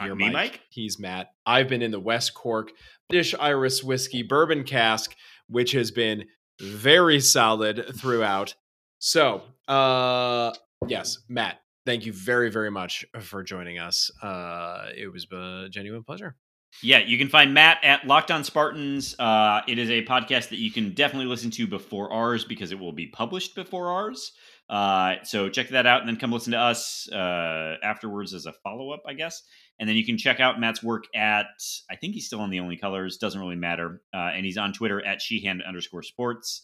[0.00, 0.62] Uh, you're me, Mike.
[0.68, 1.28] He's Matt.
[1.46, 2.72] I've been in the West Cork
[3.08, 5.14] British Iris whiskey bourbon cask,
[5.46, 6.24] which has been
[6.60, 8.54] very solid throughout.
[8.98, 10.52] So, uh,
[10.86, 14.10] yes, Matt, thank you very, very much for joining us.
[14.22, 16.36] Uh, it was a genuine pleasure.
[16.82, 19.14] Yeah, you can find Matt at Locked On Spartans.
[19.18, 22.78] Uh, it is a podcast that you can definitely listen to before ours because it
[22.78, 24.32] will be published before ours.
[24.68, 28.52] Uh, so check that out and then come listen to us uh, afterwards as a
[28.64, 29.42] follow up, I guess.
[29.80, 31.46] And then you can check out Matt's work at,
[31.90, 34.00] I think he's still on the Only Colors, doesn't really matter.
[34.14, 36.62] Uh, and he's on Twitter at Sheehan underscore sports.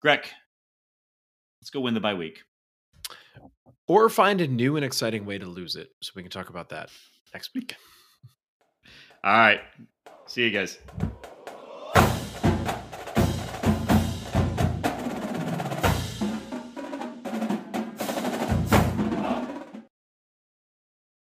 [0.00, 0.26] Greg,
[1.60, 2.40] let's go win the bye week.
[3.86, 5.90] Or find a new and exciting way to lose it.
[6.02, 6.90] So we can talk about that
[7.32, 7.76] next week.
[9.24, 9.60] All right.
[10.26, 10.78] See you guys.